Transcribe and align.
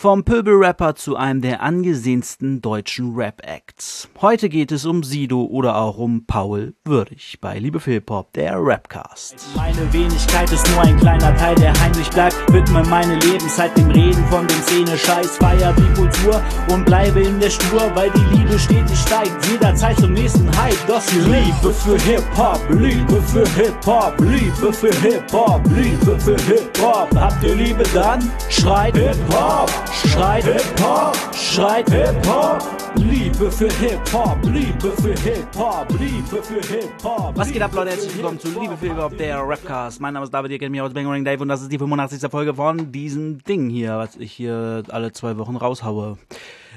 Vom 0.00 0.24
Pöbelrapper 0.24 0.94
zu 0.94 1.14
einem 1.14 1.42
der 1.42 1.62
angesehensten 1.62 2.62
deutschen 2.62 3.14
Rap-Acts. 3.14 4.08
Heute 4.22 4.48
geht 4.48 4.72
es 4.72 4.86
um 4.86 5.02
Sido 5.02 5.44
oder 5.44 5.76
auch 5.76 5.98
um 5.98 6.24
Paul 6.24 6.72
Würdig 6.86 7.36
bei 7.42 7.58
Liebe 7.58 7.80
für 7.80 7.90
Hip-Hop, 7.90 8.32
der 8.32 8.54
Rapcast. 8.56 9.34
Meine 9.54 9.92
Wenigkeit 9.92 10.50
ist 10.50 10.66
nur 10.70 10.80
ein 10.80 10.96
kleiner 10.96 11.36
Teil, 11.36 11.54
der 11.56 11.78
heimlich 11.78 12.08
bleibt. 12.08 12.34
Widme 12.50 12.82
meine 12.84 13.16
Lebenszeit 13.16 13.76
dem 13.76 13.90
Reden 13.90 14.24
von 14.30 14.46
dem 14.46 14.62
Szene-Scheiß. 14.62 15.36
Feier 15.36 15.74
die 15.74 15.92
Kultur 15.92 16.42
und 16.72 16.86
bleibe 16.86 17.20
in 17.20 17.38
der 17.38 17.50
Spur, 17.50 17.94
weil 17.94 18.10
die 18.12 18.38
Liebe 18.38 18.58
stetig 18.58 18.98
steigt. 18.98 19.44
Jederzeit 19.52 19.98
zum 19.98 20.14
nächsten 20.14 20.48
Hype. 20.56 20.86
Das 20.86 21.12
Liebe 21.12 21.74
für 21.74 21.98
Hip-Hop, 21.98 22.58
Liebe 22.70 23.20
für 23.20 23.46
Hip-Hop, 23.50 24.18
Liebe 24.18 24.72
für 24.72 24.94
Hip-Hop, 25.02 25.60
Liebe 25.76 26.18
für 26.18 26.38
Hip-Hop. 26.38 27.14
Habt 27.14 27.44
ihr 27.44 27.54
Liebe 27.54 27.82
dann? 27.92 28.32
Schreit 28.48 28.96
Hip-Hop! 28.96 29.70
Schreit 29.92 30.44
Hip-Hop, 30.44 31.16
schreit 31.34 31.90
Hip-Hop. 31.90 32.62
Liebe 32.96 33.50
für 33.50 33.70
Hip-Hop, 33.72 34.38
Liebe 34.44 34.90
für 34.92 35.14
Hip-Hop, 35.14 35.86
Liebe 35.98 36.42
für 36.42 36.60
Hip-Hop. 36.60 37.36
Was 37.36 37.52
geht 37.52 37.60
ab, 37.60 37.72
Leute? 37.74 37.90
Herzlich 37.90 38.14
willkommen 38.16 38.38
zu 38.38 38.48
Liebe 38.60 38.76
für 38.76 38.86
Hip-Hop, 38.86 39.16
der 39.18 39.38
Rapcast. 39.40 40.00
Mein 40.00 40.14
Name 40.14 40.24
ist 40.24 40.30
David, 40.32 40.52
ihr 40.52 40.58
kennt 40.58 40.70
mich 40.70 40.80
aus 40.80 40.94
Bangering 40.94 41.24
Dave 41.24 41.42
und 41.42 41.48
das 41.48 41.62
ist 41.62 41.72
die 41.72 41.78
85. 41.78 42.30
Folge 42.30 42.54
von 42.54 42.92
diesem 42.92 43.42
Ding 43.42 43.68
hier, 43.68 43.98
was 43.98 44.16
ich 44.16 44.32
hier 44.32 44.84
alle 44.88 45.12
zwei 45.12 45.36
Wochen 45.38 45.56
raushaue. 45.56 46.18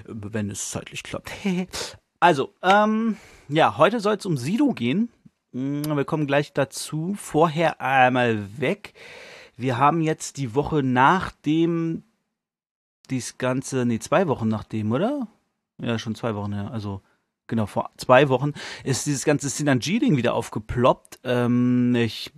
Wenn 0.05 0.49
es 0.49 0.71
zeitlich 0.71 1.03
klappt. 1.03 1.31
also, 2.19 2.53
ähm, 2.63 3.17
ja, 3.47 3.77
heute 3.77 3.99
soll 3.99 4.15
es 4.15 4.25
um 4.25 4.37
Sido 4.37 4.73
gehen. 4.73 5.09
Mm, 5.51 5.83
Wir 5.85 6.05
kommen 6.05 6.25
gleich 6.27 6.51
dazu. 6.53 7.13
Vorher 7.17 7.79
einmal 7.79 8.39
weg. 8.59 8.93
Wir 9.55 9.77
haben 9.77 10.01
jetzt 10.01 10.37
die 10.37 10.55
Woche 10.55 10.81
nach 10.81 11.31
dem 11.45 12.03
dies 13.09 13.37
Ganze, 13.37 13.85
nee, 13.85 13.99
zwei 13.99 14.27
Wochen 14.27 14.47
nachdem, 14.47 14.91
oder? 14.91 15.27
Ja, 15.81 15.97
schon 15.99 16.15
zwei 16.15 16.35
Wochen, 16.35 16.53
ja. 16.53 16.67
Also, 16.67 17.01
genau, 17.47 17.65
vor 17.65 17.89
zwei 17.97 18.29
Wochen 18.29 18.53
ist 18.83 19.05
dieses 19.05 19.25
ganze 19.25 19.49
Synergy-Ding 19.49 20.17
wieder 20.17 20.33
aufgeploppt. 20.33 21.19
Ähm, 21.23 21.95
ich, 21.95 22.31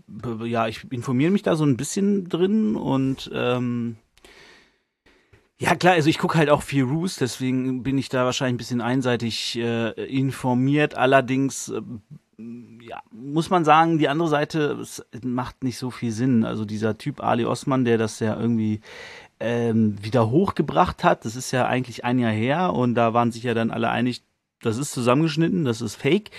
ja, 0.44 0.68
ich 0.68 0.92
informiere 0.92 1.32
mich 1.32 1.44
da 1.44 1.56
so 1.56 1.66
ein 1.66 1.78
bisschen 1.78 2.30
drin 2.30 2.76
und, 2.76 3.30
ähm, 3.34 3.98
ja, 5.58 5.74
klar, 5.74 5.94
also 5.94 6.10
ich 6.10 6.18
gucke 6.18 6.38
halt 6.38 6.50
auch 6.50 6.64
viel 6.64 6.84
Roos, 6.84 7.16
deswegen 7.16 7.82
bin 7.82 7.98
ich 7.98 8.10
da 8.10 8.26
wahrscheinlich 8.26 8.56
ein 8.56 8.58
bisschen 8.58 8.82
einseitig 8.82 9.58
äh, 9.58 9.92
informiert. 10.06 10.96
Allerdings, 10.96 11.70
äh, 11.70 11.82
ja, 12.82 13.02
muss 13.12 13.50
man 13.50 13.64
sagen, 13.64 13.98
die 13.98 14.10
andere 14.10 14.28
Seite 14.28 14.78
es 14.82 15.06
macht 15.24 15.64
nicht 15.64 15.78
so 15.78 15.92
viel 15.92 16.12
Sinn. 16.12 16.44
Also 16.44 16.66
dieser 16.66 16.98
Typ 16.98 17.24
Ali 17.24 17.46
Osman, 17.46 17.86
der 17.86 17.98
das 17.98 18.20
ja 18.20 18.38
irgendwie 18.38 18.82
ähm, 19.40 19.98
wieder 20.02 20.30
hochgebracht 20.30 21.04
hat, 21.04 21.26
das 21.26 21.36
ist 21.36 21.52
ja 21.52 21.66
eigentlich 21.66 22.06
ein 22.06 22.20
Jahr 22.20 22.32
her 22.32 22.74
und 22.74 22.96
da 22.96 23.14
waren 23.14 23.32
sich 23.32 23.44
ja 23.44 23.54
dann 23.54 23.72
alle 23.72 23.90
einig, 23.90 24.24
das 24.62 24.78
ist 24.78 24.94
zusammengeschnitten, 24.94 25.66
das 25.66 25.82
ist 25.82 25.96
fake. 25.96 26.32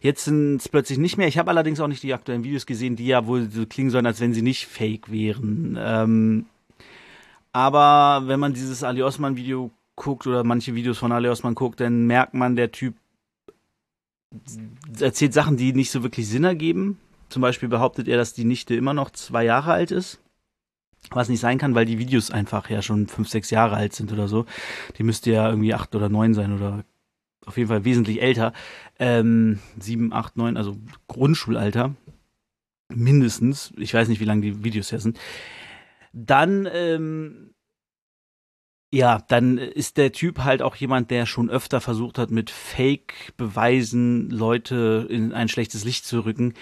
Jetzt 0.00 0.24
sind 0.24 0.56
es 0.56 0.68
plötzlich 0.68 0.98
nicht 0.98 1.18
mehr. 1.18 1.28
Ich 1.28 1.38
habe 1.38 1.50
allerdings 1.50 1.80
auch 1.80 1.88
nicht 1.88 2.02
die 2.02 2.14
aktuellen 2.14 2.44
Videos 2.44 2.66
gesehen, 2.66 2.96
die 2.96 3.06
ja 3.06 3.26
wohl 3.26 3.50
so 3.50 3.66
klingen 3.66 3.90
sollen, 3.90 4.06
als 4.06 4.20
wenn 4.20 4.32
sie 4.32 4.42
nicht 4.42 4.66
fake 4.66 5.10
wären. 5.10 5.76
Ähm, 5.78 6.46
aber 7.52 8.28
wenn 8.28 8.40
man 8.40 8.54
dieses 8.54 8.82
Ali 8.82 9.02
Osman 9.02 9.36
Video 9.36 9.70
guckt 9.96 10.26
oder 10.26 10.44
manche 10.44 10.74
Videos 10.74 10.98
von 10.98 11.12
Ali 11.12 11.28
Osman 11.28 11.54
guckt, 11.54 11.80
dann 11.80 12.06
merkt 12.06 12.34
man, 12.34 12.56
der 12.56 12.70
Typ 12.70 12.94
erzählt 15.00 15.32
Sachen, 15.32 15.56
die 15.56 15.72
nicht 15.72 15.90
so 15.90 16.02
wirklich 16.02 16.28
Sinn 16.28 16.44
ergeben. 16.44 16.98
Zum 17.28 17.42
Beispiel 17.42 17.68
behauptet 17.68 18.08
er, 18.08 18.16
dass 18.16 18.34
die 18.34 18.44
Nichte 18.44 18.74
immer 18.74 18.94
noch 18.94 19.10
zwei 19.10 19.44
Jahre 19.44 19.72
alt 19.72 19.90
ist. 19.90 20.20
Was 21.10 21.28
nicht 21.28 21.40
sein 21.40 21.58
kann, 21.58 21.74
weil 21.74 21.86
die 21.86 21.98
Videos 21.98 22.30
einfach 22.30 22.68
ja 22.70 22.82
schon 22.82 23.06
fünf, 23.06 23.28
sechs 23.28 23.50
Jahre 23.50 23.76
alt 23.76 23.94
sind 23.94 24.12
oder 24.12 24.28
so. 24.28 24.46
Die 24.98 25.02
müsste 25.02 25.30
ja 25.30 25.48
irgendwie 25.48 25.74
acht 25.74 25.94
oder 25.94 26.08
neun 26.08 26.34
sein 26.34 26.52
oder 26.52 26.84
auf 27.46 27.56
jeden 27.56 27.68
Fall 27.68 27.84
wesentlich 27.84 28.20
älter. 28.20 28.52
Ähm, 28.98 29.60
sieben, 29.78 30.12
acht, 30.12 30.36
neun, 30.36 30.56
also 30.56 30.76
Grundschulalter. 31.06 31.94
Mindestens. 32.88 33.72
Ich 33.76 33.94
weiß 33.94 34.08
nicht, 34.08 34.20
wie 34.20 34.24
lange 34.24 34.42
die 34.42 34.64
Videos 34.64 34.92
her 34.92 35.00
sind. 35.00 35.18
Dann, 36.12 36.68
ähm, 36.72 37.54
ja, 38.92 39.22
dann 39.28 39.58
ist 39.58 39.96
der 39.96 40.12
Typ 40.12 40.40
halt 40.40 40.62
auch 40.62 40.76
jemand, 40.76 41.10
der 41.10 41.26
schon 41.26 41.50
öfter 41.50 41.80
versucht 41.80 42.18
hat, 42.18 42.30
mit 42.30 42.50
Fake-Beweisen 42.50 44.30
Leute 44.30 45.06
in 45.10 45.32
ein 45.32 45.48
schlechtes 45.48 45.84
Licht 45.84 46.04
zu 46.04 46.24
rücken. 46.24 46.54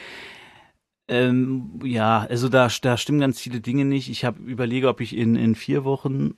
Ähm, 1.07 1.81
ja, 1.85 2.27
also 2.29 2.49
da, 2.49 2.69
da 2.81 2.97
stimmen 2.97 3.21
ganz 3.21 3.41
viele 3.41 3.61
Dinge 3.61 3.85
nicht. 3.85 4.09
Ich 4.09 4.25
habe 4.25 4.41
überlege, 4.43 4.89
ob 4.89 5.01
ich 5.01 5.17
in, 5.17 5.37
in 5.37 5.55
vier 5.55 5.85
Wochen, 5.85 6.35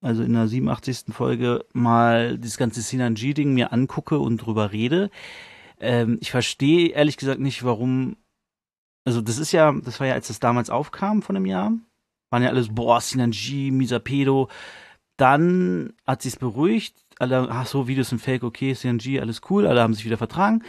also 0.00 0.22
in 0.22 0.34
der 0.34 0.46
87. 0.46 1.06
Folge, 1.12 1.64
mal 1.72 2.38
das 2.38 2.56
ganze 2.56 2.80
Sinanji-Ding 2.82 3.52
mir 3.54 3.72
angucke 3.72 4.18
und 4.18 4.38
drüber 4.38 4.72
rede. 4.72 5.10
Ähm, 5.80 6.18
ich 6.20 6.30
verstehe 6.30 6.90
ehrlich 6.90 7.16
gesagt 7.16 7.40
nicht, 7.40 7.64
warum. 7.64 8.16
Also, 9.04 9.20
das 9.20 9.38
ist 9.38 9.52
ja, 9.52 9.72
das 9.72 10.00
war 10.00 10.06
ja, 10.06 10.14
als 10.14 10.28
das 10.28 10.40
damals 10.40 10.70
aufkam 10.70 11.22
von 11.22 11.36
einem 11.36 11.46
Jahr, 11.46 11.72
waren 12.30 12.42
ja 12.42 12.48
alles, 12.50 12.74
boah, 12.74 13.00
Sinanji, 13.00 13.70
Misapedo. 13.70 14.48
Dann 15.16 15.92
hat 16.06 16.22
sich's 16.22 16.36
beruhigt. 16.36 16.96
Alle, 17.18 17.48
ach 17.50 17.66
so, 17.66 17.86
Videos 17.88 18.08
sind 18.10 18.20
fake, 18.20 18.44
okay, 18.44 18.74
Sinanji, 18.74 19.20
alles 19.20 19.40
cool, 19.50 19.66
alle 19.66 19.82
haben 19.82 19.94
sich 19.94 20.04
wieder 20.04 20.18
vertragen. 20.18 20.62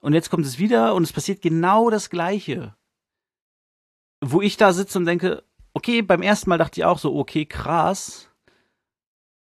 Und 0.00 0.12
jetzt 0.14 0.30
kommt 0.30 0.46
es 0.46 0.58
wieder 0.58 0.94
und 0.94 1.02
es 1.02 1.12
passiert 1.12 1.42
genau 1.42 1.90
das 1.90 2.10
Gleiche 2.10 2.74
wo 4.20 4.42
ich 4.42 4.56
da 4.56 4.72
sitze 4.72 4.98
und 4.98 5.06
denke, 5.06 5.42
okay, 5.74 6.02
beim 6.02 6.22
ersten 6.22 6.50
Mal 6.50 6.58
dachte 6.58 6.80
ich 6.80 6.84
auch 6.84 6.98
so, 6.98 7.16
okay, 7.16 7.46
krass, 7.46 8.28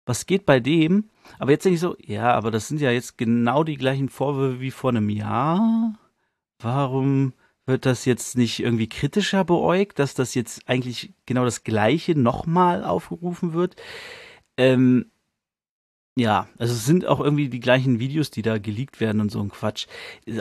was 0.06 0.26
geht 0.26 0.46
bei 0.46 0.60
dem? 0.60 1.10
Aber 1.40 1.52
jetzt 1.52 1.66
denke 1.66 1.76
ich 1.76 1.82
so, 1.82 1.96
ja, 2.00 2.34
aber 2.34 2.52
das 2.52 2.68
sind 2.68 2.82
ja 2.82 2.92
jetzt 2.92 3.18
genau 3.18 3.64
die 3.64 3.78
gleichen 3.78 4.10
Vorwürfe 4.10 4.60
wie 4.60 4.72
vor 4.72 4.92
einem 4.92 5.10
Jahr. 5.10 5.98
Warum 6.60 7.34
wird 7.66 7.86
das 7.86 8.06
jetzt 8.06 8.38
nicht 8.38 8.60
irgendwie 8.60 8.88
kritischer 8.88 9.44
beäugt, 9.44 9.98
dass 9.98 10.14
das 10.14 10.36
jetzt 10.36 10.68
eigentlich 10.68 11.14
genau 11.26 11.46
das 11.46 11.64
Gleiche 11.64 12.16
nochmal 12.16 12.84
aufgerufen 12.84 13.54
wird? 13.54 13.76
Ähm, 14.58 15.12
ja, 16.18 16.48
also 16.58 16.74
es 16.74 16.86
sind 16.86 17.06
auch 17.06 17.20
irgendwie 17.20 17.50
die 17.50 17.60
gleichen 17.60 18.00
Videos, 18.00 18.30
die 18.30 18.42
da 18.42 18.58
geleakt 18.58 19.00
werden 19.00 19.20
und 19.20 19.32
so 19.32 19.42
ein 19.42 19.50
Quatsch. 19.50 19.88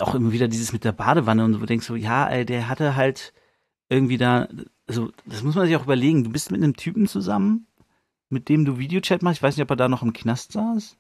Auch 0.01 0.15
immer 0.15 0.33
wieder 0.33 0.49
dieses 0.49 0.73
mit 0.73 0.85
der 0.85 0.93
Badewanne 0.93 1.45
und 1.45 1.55
du 1.55 1.67
denkst 1.67 1.87
so, 1.87 1.97
ja, 1.97 2.29
ey, 2.29 2.45
der 2.45 2.69
hatte 2.69 2.95
halt 2.95 3.33
irgendwie 3.89 4.19
da, 4.19 4.49
also 4.87 5.11
das 5.27 5.43
muss 5.43 5.55
man 5.55 5.67
sich 5.67 5.77
auch 5.77 5.85
überlegen. 5.85 6.25
Du 6.25 6.31
bist 6.31 6.51
mit 6.51 6.63
einem 6.63 6.77
Typen 6.77 7.07
zusammen, 7.07 7.67
mit 8.29 8.49
dem 8.49 8.65
du 8.65 8.79
Videochat 8.79 9.23
machst. 9.23 9.39
Ich 9.39 9.43
weiß 9.43 9.57
nicht, 9.57 9.65
ob 9.65 9.71
er 9.71 9.77
da 9.77 9.89
noch 9.89 10.03
im 10.03 10.13
Knast 10.13 10.53
saß. 10.53 10.97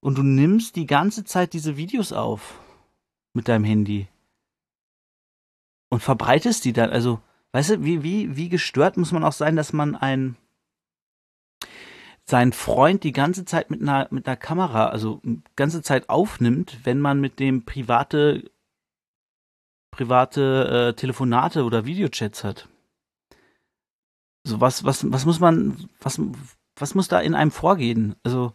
Und 0.00 0.18
du 0.18 0.22
nimmst 0.22 0.76
die 0.76 0.86
ganze 0.86 1.24
Zeit 1.24 1.52
diese 1.52 1.76
Videos 1.76 2.12
auf 2.12 2.58
mit 3.34 3.48
deinem 3.48 3.64
Handy 3.64 4.08
und 5.88 6.02
verbreitest 6.02 6.64
die 6.64 6.72
dann. 6.72 6.90
Also, 6.90 7.20
weißt 7.52 7.70
du, 7.70 7.84
wie, 7.84 8.02
wie, 8.02 8.36
wie 8.36 8.48
gestört 8.48 8.96
muss 8.96 9.12
man 9.12 9.24
auch 9.24 9.32
sein, 9.32 9.56
dass 9.56 9.72
man 9.72 9.94
ein 9.94 10.36
seinen 12.24 12.52
Freund 12.52 13.04
die 13.04 13.12
ganze 13.12 13.44
Zeit 13.44 13.70
mit 13.70 13.82
einer, 13.82 14.08
mit 14.10 14.26
einer 14.26 14.36
Kamera, 14.36 14.86
also 14.86 15.20
ganze 15.56 15.82
Zeit 15.82 16.08
aufnimmt, 16.08 16.78
wenn 16.84 17.00
man 17.00 17.20
mit 17.20 17.40
dem 17.40 17.64
private 17.64 18.50
private 19.92 20.88
äh, 20.88 20.98
Telefonate 20.98 21.62
oder 21.62 21.86
Videochats 21.86 22.42
hat. 22.42 22.68
So 24.44 24.60
was, 24.60 24.84
was, 24.84 25.10
was 25.12 25.24
muss 25.24 25.38
man, 25.38 25.88
was, 26.00 26.20
was 26.74 26.96
muss 26.96 27.06
da 27.06 27.20
in 27.20 27.36
einem 27.36 27.52
vorgehen? 27.52 28.16
Also 28.24 28.52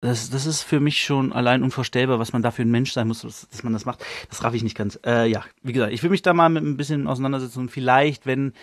das, 0.00 0.30
das 0.30 0.46
ist 0.46 0.62
für 0.62 0.80
mich 0.80 1.04
schon 1.04 1.34
allein 1.34 1.62
unvorstellbar, 1.62 2.18
was 2.18 2.32
man 2.32 2.40
da 2.40 2.50
für 2.50 2.62
ein 2.62 2.70
Mensch 2.70 2.92
sein 2.92 3.08
muss, 3.08 3.20
dass, 3.20 3.46
dass 3.50 3.62
man 3.62 3.74
das 3.74 3.84
macht. 3.84 4.02
Das 4.30 4.42
raff 4.42 4.54
ich 4.54 4.62
nicht 4.62 4.76
ganz. 4.76 4.98
Äh, 5.04 5.28
ja, 5.28 5.44
wie 5.62 5.74
gesagt, 5.74 5.92
ich 5.92 6.02
will 6.02 6.08
mich 6.08 6.22
da 6.22 6.32
mal 6.32 6.48
mit 6.48 6.64
ein 6.64 6.78
bisschen 6.78 7.06
auseinandersetzen 7.06 7.60
und 7.60 7.70
vielleicht, 7.70 8.24
wenn 8.24 8.54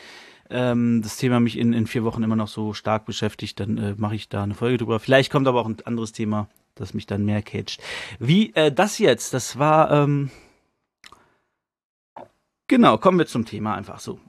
ähm, 0.49 1.01
das 1.03 1.17
Thema 1.17 1.39
mich 1.39 1.59
in, 1.59 1.73
in 1.73 1.85
vier 1.85 2.03
Wochen 2.03 2.23
immer 2.23 2.35
noch 2.35 2.47
so 2.47 2.73
stark 2.73 3.05
beschäftigt, 3.05 3.59
dann 3.59 3.77
äh, 3.77 3.93
mache 3.97 4.15
ich 4.15 4.29
da 4.29 4.41
eine 4.41 4.55
Folge 4.55 4.79
drüber. 4.79 4.99
Vielleicht 4.99 5.31
kommt 5.31 5.47
aber 5.47 5.61
auch 5.61 5.67
ein 5.67 5.77
anderes 5.85 6.11
Thema, 6.11 6.47
das 6.73 6.95
mich 6.95 7.05
dann 7.05 7.25
mehr 7.25 7.43
catcht. 7.43 7.83
Wie 8.17 8.55
äh, 8.55 8.71
das 8.71 8.97
jetzt, 8.97 9.33
das 9.35 9.59
war 9.59 9.91
ähm, 9.91 10.31
Genau, 12.67 12.97
kommen 12.97 13.17
wir 13.17 13.27
zum 13.27 13.45
Thema 13.45 13.75
einfach 13.75 13.99
so. 13.99 14.19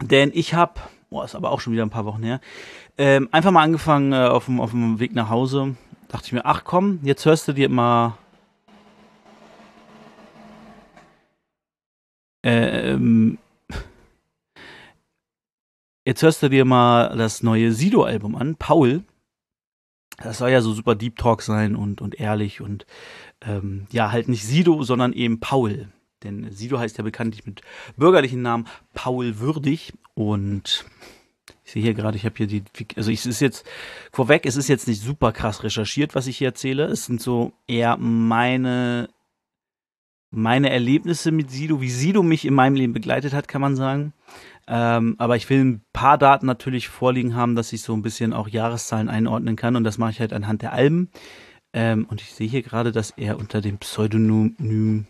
Denn 0.00 0.30
ich 0.32 0.54
habe, 0.54 0.80
boah, 1.10 1.24
ist 1.24 1.34
aber 1.34 1.50
auch 1.50 1.60
schon 1.60 1.74
wieder 1.74 1.82
ein 1.82 1.90
paar 1.90 2.06
Wochen 2.06 2.22
her, 2.22 2.40
ähm, 2.96 3.28
einfach 3.30 3.50
mal 3.50 3.62
angefangen 3.62 4.12
äh, 4.12 4.16
auf, 4.16 4.46
dem, 4.46 4.60
auf 4.60 4.70
dem 4.70 4.98
Weg 4.98 5.14
nach 5.14 5.28
Hause. 5.28 5.76
Dachte 6.08 6.26
ich 6.26 6.32
mir, 6.32 6.46
ach 6.46 6.64
komm, 6.64 7.00
jetzt 7.02 7.26
hörst 7.26 7.46
du 7.46 7.52
dir 7.52 7.68
mal 7.68 8.16
ähm, 12.42 13.38
jetzt 16.06 16.22
hörst 16.22 16.42
du 16.42 16.48
dir 16.48 16.64
mal 16.64 17.14
das 17.16 17.42
neue 17.42 17.72
Sido-Album 17.72 18.34
an, 18.34 18.56
Paul. 18.56 19.04
Das 20.22 20.38
soll 20.38 20.50
ja 20.50 20.60
so 20.60 20.72
super 20.72 20.94
Deep 20.94 21.16
Talk 21.16 21.42
sein 21.42 21.74
und, 21.74 22.00
und 22.00 22.20
ehrlich 22.20 22.60
und 22.60 22.86
ähm, 23.40 23.86
ja, 23.90 24.12
halt 24.12 24.28
nicht 24.28 24.44
Sido, 24.44 24.82
sondern 24.82 25.12
eben 25.12 25.40
Paul. 25.40 25.88
Denn 26.22 26.50
Sido 26.52 26.78
heißt 26.78 26.98
ja 26.98 27.04
bekanntlich 27.04 27.46
mit 27.46 27.62
bürgerlichen 27.96 28.42
Namen 28.42 28.66
Paul 28.92 29.38
Würdig 29.38 29.94
und 30.14 30.84
Ich 31.64 31.72
sehe 31.72 31.82
hier 31.82 31.94
gerade, 31.94 32.16
ich 32.16 32.24
habe 32.24 32.34
hier 32.36 32.46
die, 32.46 32.64
also 32.96 33.10
es 33.10 33.26
ist 33.26 33.40
jetzt 33.40 33.64
vorweg, 34.12 34.44
es 34.44 34.56
ist 34.56 34.68
jetzt 34.68 34.88
nicht 34.88 35.00
super 35.00 35.32
krass 35.32 35.62
recherchiert, 35.62 36.14
was 36.14 36.26
ich 36.26 36.38
hier 36.38 36.48
erzähle. 36.48 36.84
Es 36.84 37.06
sind 37.06 37.20
so 37.20 37.52
eher 37.66 37.96
meine 37.96 39.08
meine 40.32 40.70
Erlebnisse 40.70 41.32
mit 41.32 41.50
Sido, 41.50 41.80
wie 41.80 41.90
Sido 41.90 42.22
mich 42.22 42.44
in 42.44 42.54
meinem 42.54 42.76
Leben 42.76 42.92
begleitet 42.92 43.32
hat, 43.32 43.48
kann 43.48 43.60
man 43.60 43.74
sagen. 43.74 44.12
Ähm, 44.72 45.16
aber 45.18 45.34
ich 45.34 45.50
will 45.50 45.64
ein 45.64 45.84
paar 45.92 46.16
Daten 46.16 46.46
natürlich 46.46 46.88
vorliegen 46.88 47.34
haben, 47.34 47.56
dass 47.56 47.72
ich 47.72 47.82
so 47.82 47.92
ein 47.92 48.02
bisschen 48.02 48.32
auch 48.32 48.46
Jahreszahlen 48.46 49.08
einordnen 49.08 49.56
kann. 49.56 49.74
Und 49.74 49.82
das 49.82 49.98
mache 49.98 50.12
ich 50.12 50.20
halt 50.20 50.32
anhand 50.32 50.62
der 50.62 50.72
Alben. 50.72 51.10
Ähm, 51.72 52.06
und 52.08 52.20
ich 52.20 52.32
sehe 52.32 52.48
hier 52.48 52.62
gerade, 52.62 52.92
dass 52.92 53.10
er 53.10 53.38
unter 53.38 53.60
dem 53.60 53.78
Pseudonym 53.78 55.06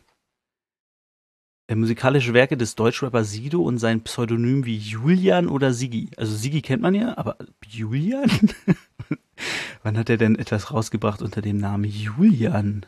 äh, 1.68 1.74
musikalische 1.74 2.32
Werke 2.32 2.56
des 2.56 2.74
Deutschrappers 2.74 3.32
Sido 3.32 3.60
und 3.60 3.76
sein 3.76 4.02
Pseudonym 4.02 4.64
wie 4.64 4.78
Julian 4.78 5.46
oder 5.46 5.74
Sigi. 5.74 6.10
Also 6.16 6.34
Sigi 6.34 6.62
kennt 6.62 6.80
man 6.80 6.94
ja, 6.94 7.18
aber 7.18 7.36
Julian? 7.66 8.30
Wann 9.82 9.98
hat 9.98 10.08
er 10.08 10.16
denn 10.16 10.36
etwas 10.36 10.72
rausgebracht 10.72 11.20
unter 11.20 11.42
dem 11.42 11.58
Namen 11.58 11.84
Julian? 11.84 12.86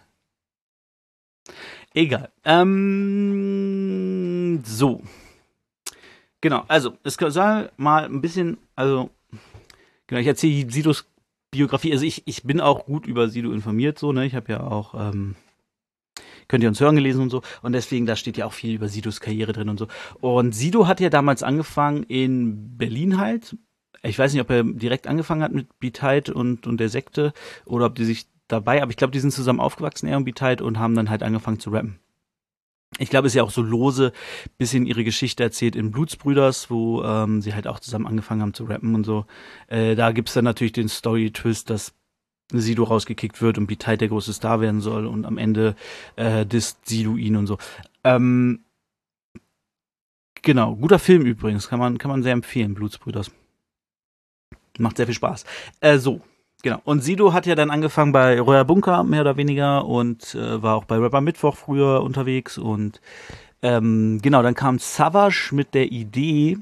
Egal. 1.93 2.33
Ähm, 2.45 3.43
so. 4.65 5.03
Genau, 6.43 6.65
also, 6.67 6.99
es 7.05 7.15
soll 7.15 7.71
mal 7.77 8.05
ein 8.05 8.21
bisschen, 8.21 8.59
also, 8.75 9.11
genau, 10.09 10.21
ich 10.21 10.27
erzähle 10.27 10.71
Sidos 10.71 11.07
Biografie. 11.53 11.93
Also, 11.93 12.05
ich, 12.05 12.25
ich 12.27 12.43
bin 12.43 12.61
auch 12.61 12.85
gut 12.85 13.07
über 13.07 13.29
Sido 13.29 13.53
informiert, 13.53 13.99
so, 13.99 14.13
ne? 14.13 14.27
Ich 14.27 14.35
habe 14.35 14.51
ja 14.53 14.61
auch, 14.61 14.95
ähm, 14.95 15.37
könnt 16.49 16.65
ihr 16.65 16.69
uns 16.69 16.81
hören 16.81 16.97
gelesen 16.97 17.23
und 17.23 17.31
so. 17.31 17.43
Und 17.63 17.73
deswegen, 17.75 18.07
da 18.07 18.17
steht 18.17 18.37
ja 18.37 18.45
auch 18.45 18.53
viel 18.53 18.75
über 18.75 18.89
Sidos 18.89 19.21
Karriere 19.21 19.53
drin 19.53 19.69
und 19.69 19.79
so. 19.79 19.87
Und 20.21 20.53
Sido 20.53 20.89
hat 20.89 20.99
ja 20.99 21.11
damals 21.11 21.45
angefangen 21.45 22.03
in 22.03 22.77
Berlin 22.77 23.19
halt. 23.19 23.57
Ich 24.03 24.19
weiß 24.19 24.33
nicht, 24.33 24.43
ob 24.43 24.51
er 24.51 24.65
direkt 24.65 25.07
angefangen 25.07 25.45
hat 25.45 25.53
mit 25.53 25.79
Beat 25.79 26.29
und, 26.29 26.67
und 26.67 26.79
der 26.79 26.89
Sekte 26.89 27.33
oder 27.65 27.87
ob 27.87 27.95
die 27.95 28.05
sich 28.05 28.27
dabei, 28.49 28.83
aber 28.83 28.91
ich 28.91 28.97
glaube, 28.97 29.13
die 29.13 29.21
sind 29.21 29.31
zusammen 29.31 29.61
aufgewachsen, 29.61 30.09
er 30.09 30.17
und 30.17 30.25
Beat 30.25 30.61
und 30.61 30.81
haben 30.81 30.97
dann 30.97 31.09
halt 31.09 31.23
angefangen 31.23 31.61
zu 31.61 31.71
rappen. 31.71 32.01
Ich 32.99 33.11
glaube, 33.11 33.27
es 33.27 33.33
ist 33.33 33.37
ja 33.37 33.43
auch 33.43 33.51
so 33.51 33.63
lose 33.63 34.13
bisschen 34.59 34.87
ihre 34.87 35.03
Geschichte 35.03 35.43
erzählt 35.43 35.77
in 35.77 35.91
Blutsbrüders, 35.91 36.71
wo 36.71 37.03
ähm, 37.03 37.41
sie 37.41 37.55
halt 37.55 37.67
auch 37.67 37.81
zusammen 37.81 38.07
angefangen 38.07 38.43
haben 38.43 38.55
zu 38.55 38.65
rappen 38.65 38.95
und 38.95 39.05
so. 39.05 39.25
Äh, 39.69 39.95
da 39.95 40.13
gibt's 40.13 40.35
dann 40.35 40.45
natürlich 40.45 40.73
den 40.73 40.89
Story-Twist, 40.89 41.71
dass 41.71 41.95
Sido 42.53 42.85
rausgekickt 42.85 43.41
wird 43.41 43.57
und 43.59 43.67
Beat 43.67 44.01
der 44.01 44.09
große 44.09 44.33
Star 44.33 44.61
werden 44.61 44.81
soll 44.81 45.07
und 45.07 45.25
am 45.25 45.39
Ende 45.39 45.75
äh, 46.17 46.45
disst 46.45 46.87
Sido 46.87 47.17
ihn 47.17 47.37
und 47.37 47.47
so. 47.47 47.59
Ähm, 48.05 48.65
genau, 50.43 50.77
guter 50.77 50.99
Film 50.99 51.23
übrigens, 51.23 51.69
kann 51.69 51.79
man, 51.79 51.99
kann 51.99 52.11
man 52.11 52.23
sehr 52.23 52.33
empfehlen, 52.33 52.75
Blutsbrüders. 52.75 53.31
Macht 54.79 54.97
sehr 54.99 55.07
viel 55.07 55.15
Spaß. 55.15 55.45
Äh, 55.81 55.99
so, 55.99 56.21
Genau. 56.63 56.81
Und 56.85 57.03
Sido 57.03 57.33
hat 57.33 57.47
ja 57.47 57.57
dann 57.57 57.71
angefangen 57.71 58.13
bei 58.13 58.41
Roya 58.41 58.63
Bunker, 58.63 59.03
mehr 59.03 59.23
oder 59.23 59.37
weniger, 59.37 59.85
und 59.85 60.35
äh, 60.37 60.63
war 60.63 60.77
auch 60.77 60.85
bei 60.85 60.97
Rapper 60.97 61.21
Mittwoch 61.21 61.57
früher 61.57 62.03
unterwegs. 62.03 62.57
Und 62.57 63.01
ähm, 63.63 64.21
genau, 64.23 64.43
dann 64.43 64.55
kam 64.55 64.79
Savage 64.79 65.51
mit 65.53 65.75
der 65.75 65.91
Idee, 65.91 66.59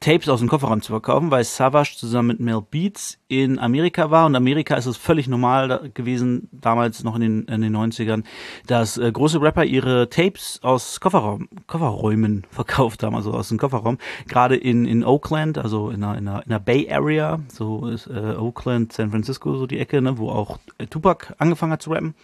Tapes 0.00 0.28
aus 0.28 0.40
dem 0.40 0.48
Kofferraum 0.48 0.82
zu 0.82 0.92
verkaufen, 0.92 1.30
weil 1.30 1.44
Savage 1.44 1.94
zusammen 1.96 2.28
mit 2.28 2.40
Mel 2.40 2.62
Beats 2.70 3.18
in 3.28 3.58
Amerika 3.58 4.10
war. 4.10 4.26
Und 4.26 4.36
Amerika 4.36 4.76
ist 4.76 4.86
es 4.86 4.96
völlig 4.96 5.28
normal 5.28 5.90
gewesen, 5.94 6.48
damals 6.52 7.02
noch 7.02 7.14
in 7.16 7.20
den, 7.20 7.44
in 7.44 7.60
den 7.60 7.76
90ern, 7.76 8.24
dass 8.66 8.98
äh, 8.98 9.10
große 9.10 9.40
Rapper 9.40 9.64
ihre 9.64 10.08
Tapes 10.08 10.60
aus 10.62 11.00
Kofferraum, 11.00 11.48
Kofferräumen 11.66 12.46
verkauft 12.50 13.02
haben, 13.02 13.16
also 13.16 13.32
aus 13.32 13.48
dem 13.48 13.58
Kofferraum. 13.58 13.98
Gerade 14.28 14.56
in, 14.56 14.86
in 14.86 15.04
Oakland, 15.04 15.58
also 15.58 15.90
in 15.90 16.04
einer, 16.04 16.18
in 16.18 16.28
einer, 16.28 16.44
in 16.44 16.52
einer 16.52 16.60
Bay 16.60 16.90
Area, 16.90 17.40
so 17.48 17.86
ist 17.86 18.06
äh, 18.06 18.34
Oakland, 18.36 18.92
San 18.92 19.10
Francisco, 19.10 19.56
so 19.56 19.66
die 19.66 19.78
Ecke, 19.78 20.00
ne, 20.02 20.18
wo 20.18 20.30
auch 20.30 20.58
äh, 20.78 20.86
Tupac 20.86 21.34
angefangen 21.38 21.72
hat 21.72 21.82
zu 21.82 21.90
rappen. 21.90 22.14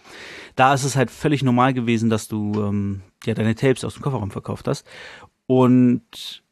Da 0.55 0.73
ist 0.73 0.83
es 0.83 0.95
halt 0.95 1.11
völlig 1.11 1.43
normal 1.43 1.73
gewesen, 1.73 2.09
dass 2.09 2.27
du 2.27 2.53
ähm, 2.55 3.01
ja 3.25 3.33
deine 3.33 3.55
Tapes 3.55 3.83
aus 3.83 3.95
dem 3.95 4.03
Kofferraum 4.03 4.31
verkauft 4.31 4.67
hast. 4.67 4.85
Und 5.45 6.42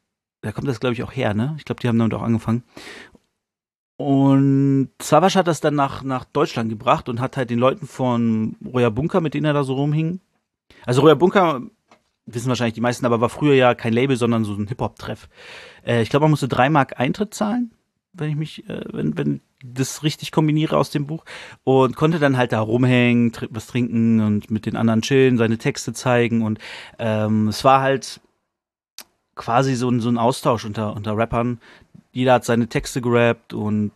da 0.41 0.51
kommt 0.51 0.67
das, 0.67 0.79
glaube 0.79 0.93
ich, 0.93 1.03
auch 1.03 1.11
her, 1.11 1.33
ne? 1.33 1.55
Ich 1.57 1.65
glaube, 1.65 1.81
die 1.81 1.87
haben 1.87 1.99
damit 1.99 2.13
auch 2.13 2.23
angefangen. 2.23 2.63
Und 3.97 4.89
Savage 4.99 5.35
hat 5.35 5.47
das 5.47 5.61
dann 5.61 5.75
nach, 5.75 6.01
nach 6.01 6.25
Deutschland 6.25 6.69
gebracht 6.69 7.07
und 7.07 7.19
hat 7.19 7.37
halt 7.37 7.51
den 7.51 7.59
Leuten 7.59 7.85
von 7.85 8.55
Roya 8.65 8.89
Bunker, 8.89 9.21
mit 9.21 9.35
denen 9.35 9.45
er 9.45 9.53
da 9.53 9.63
so 9.63 9.75
rumhing. 9.75 10.19
Also 10.85 11.01
Roya 11.01 11.13
Bunker, 11.13 11.61
wissen 12.25 12.49
wahrscheinlich 12.49 12.73
die 12.73 12.81
meisten, 12.81 13.05
aber 13.05 13.21
war 13.21 13.29
früher 13.29 13.53
ja 13.53 13.75
kein 13.75 13.93
Label, 13.93 14.15
sondern 14.15 14.43
so 14.43 14.53
ein 14.53 14.67
Hip-Hop-Treff. 14.67 15.29
Äh, 15.85 16.01
ich 16.01 16.09
glaube, 16.09 16.23
man 16.23 16.31
musste 16.31 16.47
drei 16.47 16.69
Mark 16.69 16.99
Eintritt 16.99 17.33
zahlen, 17.33 17.71
wenn 18.13 18.29
ich 18.29 18.35
mich, 18.35 18.69
äh, 18.69 18.85
wenn, 18.91 19.17
wenn 19.17 19.41
das 19.63 20.01
richtig 20.01 20.31
kombiniere 20.31 20.77
aus 20.77 20.89
dem 20.89 21.05
Buch. 21.05 21.23
Und 21.63 21.95
konnte 21.95 22.17
dann 22.17 22.37
halt 22.37 22.53
da 22.53 22.61
rumhängen, 22.61 23.31
was 23.51 23.67
trinken 23.67 24.19
und 24.21 24.49
mit 24.49 24.65
den 24.65 24.75
anderen 24.75 25.01
chillen, 25.03 25.37
seine 25.37 25.57
Texte 25.57 25.93
zeigen. 25.93 26.41
Und 26.41 26.59
ähm, 26.97 27.47
es 27.49 27.63
war 27.63 27.81
halt 27.81 28.19
quasi 29.41 29.75
so 29.75 29.89
ein, 29.89 29.99
so 29.99 30.09
ein 30.09 30.19
Austausch 30.19 30.65
unter, 30.65 30.95
unter 30.95 31.17
Rappern. 31.17 31.59
Jeder 32.13 32.33
hat 32.33 32.45
seine 32.45 32.67
Texte 32.67 33.01
gerappt 33.01 33.53
und 33.53 33.91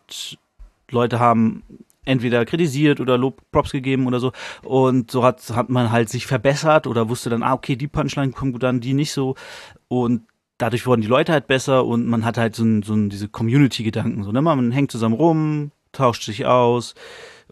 Leute 0.90 1.20
haben 1.20 1.64
entweder 2.04 2.46
kritisiert 2.46 3.00
oder 3.00 3.18
Lob, 3.18 3.42
Props 3.52 3.72
gegeben 3.72 4.08
oder 4.08 4.20
so. 4.20 4.32
Und 4.64 5.12
so 5.12 5.24
hat, 5.24 5.42
hat 5.52 5.70
man 5.70 5.92
halt 5.92 6.10
sich 6.10 6.26
verbessert 6.26 6.88
oder 6.88 7.10
wusste 7.10 7.30
dann, 7.30 7.44
ah, 7.44 7.54
okay, 7.54 7.76
die 7.76 7.88
Punchline 7.88 8.32
kommt 8.32 8.54
gut 8.54 8.64
an, 8.64 8.80
die 8.80 8.94
nicht 8.94 9.12
so. 9.12 9.36
Und 9.88 10.24
dadurch 10.58 10.88
wurden 10.88 11.02
die 11.02 11.08
Leute 11.08 11.32
halt 11.32 11.46
besser 11.48 11.86
und 11.86 12.08
man 12.08 12.26
hat 12.26 12.38
halt 12.38 12.56
so, 12.56 12.64
ein, 12.64 12.82
so 12.82 12.94
ein, 12.94 13.10
diese 13.10 13.28
Community-Gedanken. 13.28 14.24
So, 14.24 14.32
ne? 14.32 14.42
Man 14.42 14.72
hängt 14.72 14.92
zusammen 14.92 15.16
rum, 15.16 15.72
tauscht 15.92 16.24
sich 16.24 16.46
aus 16.46 16.96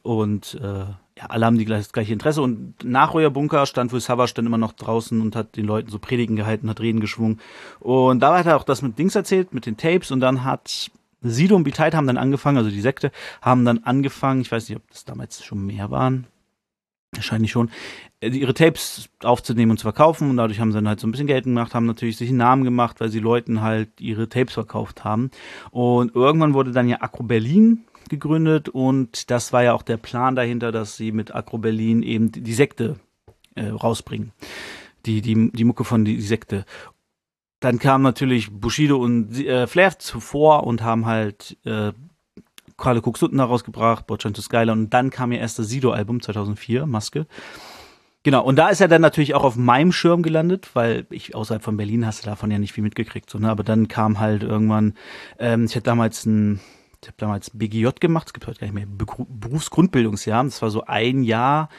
und 0.02 0.56
äh, 0.56 0.86
ja, 1.18 1.26
alle 1.28 1.46
haben 1.46 1.58
die 1.58 1.66
gleich, 1.66 1.82
das 1.82 1.94
gleiche 1.94 2.14
Interesse. 2.14 2.42
Und 2.42 2.84
nach 2.84 3.14
Royer 3.14 3.30
Bunker 3.30 3.66
stand 3.66 3.94
wohl 3.94 4.00
Savage 4.00 4.34
dann 4.36 4.46
immer 4.46 4.58
noch 4.58 4.74
draußen 4.74 5.22
und 5.22 5.36
hat 5.36 5.56
den 5.56 5.66
Leuten 5.66 5.90
so 5.90 6.00
Predigen 6.00 6.36
gehalten, 6.36 6.70
hat 6.70 6.80
Reden 6.80 7.00
geschwungen. 7.00 7.40
Und 7.80 8.20
da 8.22 8.38
hat 8.38 8.46
er 8.46 8.58
auch 8.58 8.64
das 8.64 8.82
mit 8.82 8.98
Dings 8.98 9.16
erzählt, 9.16 9.54
mit 9.54 9.66
den 9.66 9.78
Tapes. 9.78 10.12
Und 10.12 10.22
dann 10.22 10.44
hat 10.44 10.92
Sido 11.22 11.56
und 11.56 11.64
Biteit 11.64 11.96
haben 11.96 12.08
dann 12.08 12.18
angefangen, 12.18 12.58
also 12.58 12.70
die 12.70 12.82
Sekte, 12.82 13.12
haben 13.42 13.66
dann 13.66 13.80
angefangen, 13.80 14.42
ich 14.42 14.52
weiß 14.52 14.70
nicht, 14.70 14.78
ob 14.78 14.90
das 14.90 15.06
damals 15.06 15.44
schon 15.44 15.66
mehr 15.66 15.90
waren, 15.90 16.28
wahrscheinlich 17.14 17.52
schon, 17.52 17.70
äh, 18.20 18.30
ihre 18.30 18.54
Tapes 18.54 19.10
aufzunehmen 19.24 19.72
und 19.72 19.78
zu 19.78 19.84
verkaufen 19.84 20.30
und 20.30 20.38
dadurch 20.38 20.60
haben 20.60 20.72
sie 20.72 20.78
dann 20.78 20.88
halt 20.88 21.00
so 21.00 21.08
ein 21.08 21.12
bisschen 21.12 21.28
Geld 21.28 21.46
gemacht, 21.46 21.74
haben 21.74 21.86
natürlich 21.86 22.18
sich 22.18 22.30
einen 22.30 22.40
Namen 22.40 22.64
gemacht, 22.64 23.00
weil 23.00 23.10
sie 23.10 23.20
Leuten 23.20 23.62
halt 23.62 23.90
ihre 24.02 24.28
Tapes 24.28 24.54
verkauft 24.54 25.04
haben. 25.04 25.32
Und 25.72 26.16
irgendwann 26.16 26.54
wurde 26.54 26.72
dann 26.72 26.90
ja 26.90 27.02
Acro 27.02 27.24
Berlin 27.24 27.86
gegründet 28.10 28.70
und 28.70 29.30
das 29.32 29.54
war 29.54 29.64
ja 29.64 29.74
auch 29.74 29.84
der 29.84 29.98
Plan 29.98 30.36
dahinter, 30.36 30.72
dass 30.72 30.98
sie 30.98 31.12
mit 31.12 31.34
Agro 31.34 31.58
Berlin 31.58 32.04
eben 32.04 32.32
die 32.32 32.54
Sekte 32.54 33.00
äh, 33.56 33.68
rausbringen. 33.68 34.32
Die, 35.06 35.22
die, 35.22 35.52
die 35.52 35.64
Mucke 35.66 35.84
von 35.84 36.06
die, 36.06 36.22
Sekte. 36.22 36.66
Dann 37.60 37.80
kamen 37.80 38.04
natürlich 38.04 38.52
Bushido 38.52 38.98
und 38.98 39.38
äh, 39.40 39.68
Flair 39.68 40.00
zuvor 40.00 40.66
und 40.66 40.82
haben 40.82 41.06
halt 41.06 41.58
äh, 41.66 41.92
Carlo 42.78 43.02
Sutton 43.16 43.40
rausgebracht, 43.40 44.08
Botchan 44.08 44.34
to 44.34 44.42
Skyline 44.42 44.72
und 44.72 44.94
dann 44.94 45.10
kam 45.10 45.32
ja 45.32 45.40
erst 45.40 45.60
das 45.60 45.70
Sido-Album 45.70 46.22
2004, 46.22 46.86
Maske. 46.86 47.28
Genau, 48.24 48.42
und 48.42 48.56
da 48.56 48.70
ist 48.70 48.80
er 48.80 48.88
dann 48.88 49.02
natürlich 49.02 49.36
auch 49.36 49.44
auf 49.44 49.58
meinem 49.58 49.92
Schirm 49.92 50.24
gelandet, 50.24 50.70
weil 50.74 51.06
ich 51.10 51.36
außerhalb 51.36 51.62
von 51.62 51.76
Berlin 51.76 52.06
hast 52.06 52.24
du 52.24 52.30
davon 52.30 52.50
ja 52.52 52.58
nicht 52.58 52.72
viel 52.72 52.84
mitgekriegt. 52.84 53.30
So, 53.30 53.38
ne? 53.38 53.50
Aber 53.50 53.64
dann 53.64 53.90
kam 53.90 54.22
halt 54.22 54.44
irgendwann, 54.44 54.94
ähm, 55.40 55.66
ich 55.66 55.76
hatte 55.76 55.84
damals 55.84 56.26
ein 56.26 56.62
ich 57.04 57.10
habe 57.10 57.18
damals 57.18 57.50
BGJ 57.50 57.90
gemacht, 58.00 58.28
es 58.28 58.34
gibt 58.34 58.48
heute 58.48 58.60
gar 58.60 58.68
nicht 58.68 58.76
mehr 58.76 58.88
Berufsgrundbildungsjahr. 58.88 60.44
Das 60.44 60.62
war 60.62 60.70
so 60.70 60.86
ein 60.86 61.24
Jahr, 61.24 61.70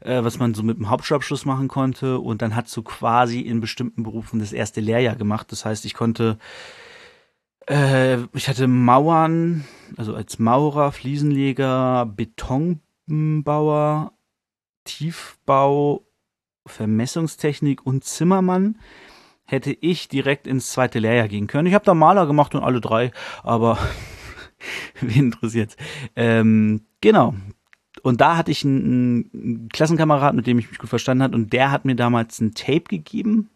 äh, 0.00 0.24
was 0.24 0.38
man 0.38 0.54
so 0.54 0.62
mit 0.62 0.78
dem 0.78 0.90
Hauptschulabschluss 0.90 1.44
machen 1.44 1.68
konnte. 1.68 2.18
Und 2.18 2.42
dann 2.42 2.56
hat 2.56 2.68
so 2.68 2.82
quasi 2.82 3.40
in 3.40 3.60
bestimmten 3.60 4.02
Berufen 4.02 4.40
das 4.40 4.52
erste 4.52 4.80
Lehrjahr 4.80 5.16
gemacht. 5.16 5.52
Das 5.52 5.64
heißt, 5.64 5.84
ich 5.84 5.94
konnte, 5.94 6.38
äh, 7.68 8.18
ich 8.34 8.48
hatte 8.48 8.66
Mauern, 8.66 9.64
also 9.96 10.14
als 10.14 10.40
Maurer, 10.40 10.90
Fliesenleger, 10.90 12.06
Betonbauer, 12.06 14.12
Tiefbau, 14.84 16.04
Vermessungstechnik 16.66 17.86
und 17.86 18.04
Zimmermann 18.04 18.78
hätte 19.46 19.72
ich 19.72 20.08
direkt 20.08 20.46
ins 20.46 20.72
zweite 20.72 20.98
Lehrjahr 20.98 21.28
gehen 21.28 21.46
können. 21.46 21.66
Ich 21.66 21.74
habe 21.74 21.84
da 21.84 21.94
Maler 21.94 22.26
gemacht 22.26 22.54
und 22.54 22.64
alle 22.64 22.80
drei, 22.80 23.10
aber 23.42 23.78
Wen 25.00 25.26
interessiert? 25.26 25.76
Ähm, 26.16 26.82
genau. 27.00 27.34
Und 28.02 28.20
da 28.20 28.36
hatte 28.36 28.50
ich 28.50 28.64
einen, 28.64 29.30
einen 29.32 29.68
Klassenkamerad, 29.70 30.34
mit 30.34 30.46
dem 30.46 30.58
ich 30.58 30.68
mich 30.68 30.78
gut 30.78 30.90
verstanden 30.90 31.22
habe, 31.22 31.34
und 31.34 31.52
der 31.52 31.70
hat 31.70 31.84
mir 31.84 31.96
damals 31.96 32.40
ein 32.40 32.54
Tape 32.54 32.82
gegeben. 32.82 33.50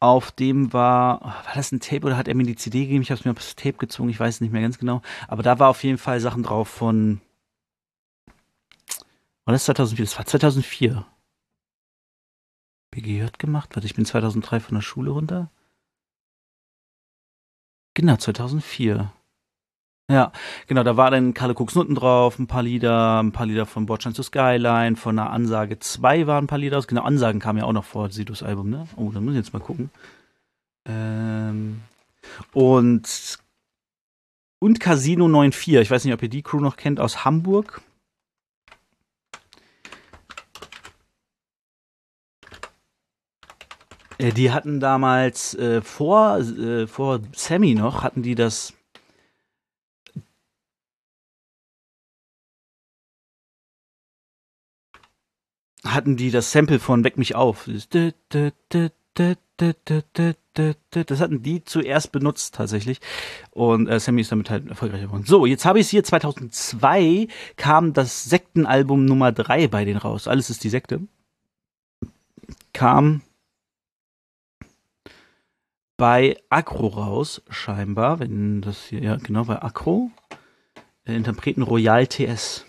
Auf 0.00 0.30
dem 0.30 0.72
war, 0.72 1.20
war 1.20 1.54
das 1.54 1.72
ein 1.72 1.80
Tape 1.80 2.06
oder 2.06 2.16
hat 2.16 2.28
er 2.28 2.36
mir 2.36 2.44
die 2.44 2.54
CD 2.54 2.84
gegeben? 2.84 3.02
Ich 3.02 3.10
habe 3.10 3.18
es 3.18 3.24
mir 3.24 3.32
aufs 3.32 3.56
Tape 3.56 3.78
gezogen, 3.78 4.10
ich 4.10 4.20
weiß 4.20 4.40
nicht 4.40 4.52
mehr 4.52 4.62
ganz 4.62 4.78
genau. 4.78 5.02
Aber 5.26 5.42
da 5.42 5.58
war 5.58 5.68
auf 5.68 5.82
jeden 5.82 5.98
Fall 5.98 6.20
Sachen 6.20 6.44
drauf 6.44 6.68
von. 6.68 7.20
War 9.44 9.52
das 9.52 9.64
2004? 9.64 10.04
Das 10.04 10.18
war 10.18 10.26
2004. 10.26 11.04
BGJ 12.90 13.26
gemacht? 13.38 13.70
Warte, 13.74 13.86
ich 13.86 13.94
bin 13.94 14.04
2003 14.04 14.60
von 14.60 14.74
der 14.76 14.82
Schule 14.82 15.10
runter. 15.10 15.50
Genau, 17.98 18.16
2004. 18.16 19.10
Ja, 20.08 20.30
genau, 20.68 20.84
da 20.84 20.96
war 20.96 21.10
dann 21.10 21.34
Kalle 21.34 21.54
Cooks 21.56 21.74
Nutten 21.74 21.96
drauf, 21.96 22.38
ein 22.38 22.46
paar 22.46 22.62
Lieder, 22.62 23.20
ein 23.20 23.32
paar 23.32 23.44
Lieder 23.44 23.66
von 23.66 23.86
Bordstein 23.86 24.14
to 24.14 24.22
Skyline, 24.22 24.94
von 24.94 25.16
der 25.16 25.30
Ansage 25.30 25.80
2 25.80 26.28
waren 26.28 26.44
ein 26.44 26.46
paar 26.46 26.60
Lieder 26.60 26.78
aus. 26.78 26.86
Genau, 26.86 27.02
Ansagen 27.02 27.40
kamen 27.40 27.58
ja 27.58 27.64
auch 27.64 27.72
noch 27.72 27.84
vor 27.84 28.08
Sidos 28.12 28.44
Album, 28.44 28.70
ne? 28.70 28.86
Oh, 28.94 29.10
da 29.12 29.20
muss 29.20 29.32
ich 29.32 29.38
jetzt 29.38 29.52
mal 29.52 29.58
gucken. 29.58 29.90
Ähm, 30.86 31.80
und 32.52 33.40
und 34.60 34.78
Casino 34.78 35.26
94, 35.26 35.74
ich 35.74 35.90
weiß 35.90 36.04
nicht, 36.04 36.14
ob 36.14 36.22
ihr 36.22 36.28
die 36.28 36.42
Crew 36.42 36.60
noch 36.60 36.76
kennt, 36.76 37.00
aus 37.00 37.24
Hamburg. 37.24 37.82
Die 44.20 44.50
hatten 44.50 44.80
damals 44.80 45.54
äh, 45.54 45.80
vor, 45.80 46.38
äh, 46.38 46.86
vor 46.86 47.20
Sammy 47.32 47.74
noch, 47.74 48.02
hatten 48.02 48.22
die 48.22 48.34
das 48.34 48.74
hatten 55.84 56.16
die 56.16 56.30
das 56.30 56.52
Sample 56.52 56.80
von 56.80 57.04
Weck 57.04 57.16
mich 57.16 57.34
auf. 57.34 57.68
Das 57.68 57.88
hatten 61.20 61.42
die 61.42 61.64
zuerst 61.64 62.12
benutzt 62.12 62.54
tatsächlich 62.54 63.00
und 63.50 63.88
äh, 63.88 64.00
Sammy 64.00 64.20
ist 64.22 64.32
damit 64.32 64.50
halt 64.50 64.68
erfolgreich 64.68 65.02
geworden. 65.02 65.24
So, 65.24 65.46
jetzt 65.46 65.64
habe 65.64 65.78
ich 65.78 65.86
es 65.86 65.90
hier 65.90 66.04
2002 66.04 67.28
kam 67.56 67.92
das 67.92 68.24
Sektenalbum 68.24 69.04
Nummer 69.04 69.32
3 69.32 69.68
bei 69.68 69.84
denen 69.84 69.98
raus. 69.98 70.28
Alles 70.28 70.50
ist 70.50 70.64
die 70.64 70.68
Sekte. 70.68 71.00
Kam 72.72 73.22
bei 75.98 76.38
Acro 76.48 76.86
raus, 76.86 77.42
scheinbar, 77.50 78.20
wenn 78.20 78.62
das 78.62 78.84
hier, 78.84 79.02
ja, 79.02 79.16
genau, 79.16 79.44
bei 79.44 79.60
Acro. 79.60 80.10
Äh, 81.04 81.16
Interpreten 81.16 81.62
Royal 81.62 82.06
TS. 82.06 82.64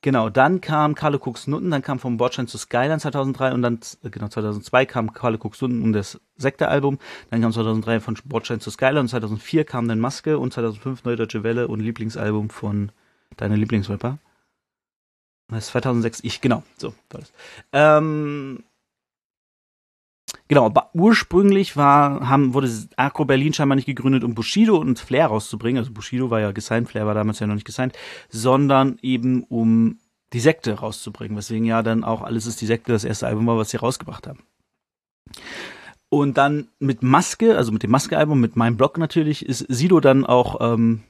Genau, 0.00 0.30
dann 0.30 0.60
kam 0.60 0.96
Carlo 0.96 1.18
Cooks 1.18 1.46
Nutten, 1.46 1.70
dann 1.70 1.82
kam 1.82 2.00
vom 2.00 2.16
Bordstein 2.16 2.48
zu 2.48 2.58
Skyline 2.58 2.98
2003 2.98 3.52
und 3.52 3.62
dann, 3.62 3.78
äh, 4.02 4.10
genau, 4.10 4.26
2002 4.26 4.86
kam 4.86 5.12
Carlo 5.12 5.38
Cooks 5.40 5.60
Nutten 5.60 5.82
und 5.82 5.92
das 5.92 6.18
Sekte-Album. 6.36 6.98
Dann 7.30 7.42
kam 7.42 7.52
2003 7.52 8.00
von 8.00 8.18
Bordstein 8.24 8.58
zu 8.58 8.70
Skyline 8.70 9.00
und 9.00 9.08
2004 9.08 9.64
kam 9.64 9.86
dann 9.86 10.00
Maske 10.00 10.38
und 10.38 10.52
2005 10.52 11.04
Neue 11.04 11.16
Deutsche 11.16 11.44
Welle 11.44 11.68
und 11.68 11.80
Lieblingsalbum 11.80 12.48
von 12.48 12.90
deiner 13.36 13.56
Lieblingsrapper. 13.56 14.18
Das 15.48 15.66
ist 15.66 15.70
2006, 15.72 16.20
ich, 16.24 16.40
genau, 16.40 16.62
so 16.78 16.94
war 17.10 17.20
das. 17.20 17.32
Ähm, 17.72 18.64
Genau, 20.48 20.66
aber 20.66 20.90
ursprünglich 20.94 21.76
war, 21.76 22.28
haben, 22.28 22.54
wurde 22.54 22.70
Agro 22.96 23.24
Berlin 23.24 23.52
scheinbar 23.52 23.76
nicht 23.76 23.86
gegründet, 23.86 24.24
um 24.24 24.34
Bushido 24.34 24.76
und 24.76 24.98
Flair 24.98 25.26
rauszubringen. 25.26 25.78
Also 25.78 25.92
Bushido 25.92 26.30
war 26.30 26.40
ja 26.40 26.52
gesigned, 26.52 26.88
Flair 26.88 27.06
war 27.06 27.14
damals 27.14 27.38
ja 27.40 27.46
noch 27.46 27.54
nicht 27.54 27.66
gesigned, 27.66 27.96
sondern 28.28 28.98
eben 29.02 29.44
um 29.44 29.98
die 30.32 30.40
Sekte 30.40 30.74
rauszubringen. 30.74 31.36
Weswegen 31.36 31.64
ja 31.64 31.82
dann 31.82 32.04
auch 32.04 32.22
Alles 32.22 32.46
ist 32.46 32.60
die 32.60 32.66
Sekte 32.66 32.92
das 32.92 33.04
erste 33.04 33.26
Album 33.26 33.46
war, 33.46 33.56
was 33.56 33.70
sie 33.70 33.76
rausgebracht 33.78 34.26
haben. 34.26 34.40
Und 36.08 36.36
dann 36.36 36.68
mit 36.78 37.02
Maske, 37.02 37.56
also 37.56 37.72
mit 37.72 37.82
dem 37.82 37.90
Maske-Album, 37.90 38.38
mit 38.38 38.54
meinem 38.56 38.76
Blog 38.76 38.98
natürlich, 38.98 39.46
ist 39.46 39.60
Sido 39.68 40.00
dann 40.00 40.26
auch 40.26 40.60
ähm, 40.60 41.02